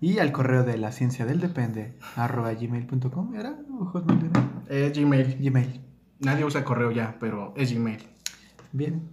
Y 0.00 0.18
al 0.18 0.32
correo 0.32 0.62
de 0.62 0.78
la 0.78 0.92
ciencia 0.92 1.26
del 1.26 1.40
depende, 1.40 1.98
arroba 2.16 2.52
gmail.com, 2.54 3.34
¿era? 3.34 3.56
¿O 3.78 3.84
Hotmail 3.86 4.30
era? 4.30 4.48
Es 4.68 4.96
Gmail. 4.96 5.36
Gmail. 5.40 5.80
Nadie 6.20 6.44
usa 6.44 6.64
correo 6.64 6.90
ya, 6.90 7.16
pero 7.18 7.52
es 7.56 7.74
Gmail. 7.74 8.08
Bien. 8.72 9.10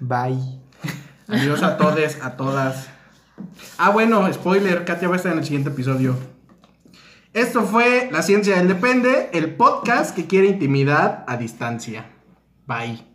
Bye. 0.00 0.60
Adiós 1.28 1.62
a 1.62 1.76
todos, 1.76 2.22
a 2.22 2.36
todas. 2.36 2.88
Ah, 3.76 3.90
bueno, 3.90 4.32
spoiler, 4.32 4.84
Katia 4.84 5.08
va 5.08 5.14
a 5.14 5.16
estar 5.16 5.32
en 5.32 5.38
el 5.38 5.44
siguiente 5.44 5.70
episodio. 5.70 6.16
Esto 7.32 7.62
fue 7.62 8.08
La 8.12 8.22
Ciencia 8.22 8.56
del 8.56 8.68
Depende, 8.68 9.30
el 9.32 9.56
podcast 9.56 10.14
que 10.14 10.26
quiere 10.26 10.46
intimidad 10.46 11.24
a 11.26 11.36
distancia. 11.36 12.06
Bye. 12.66 13.13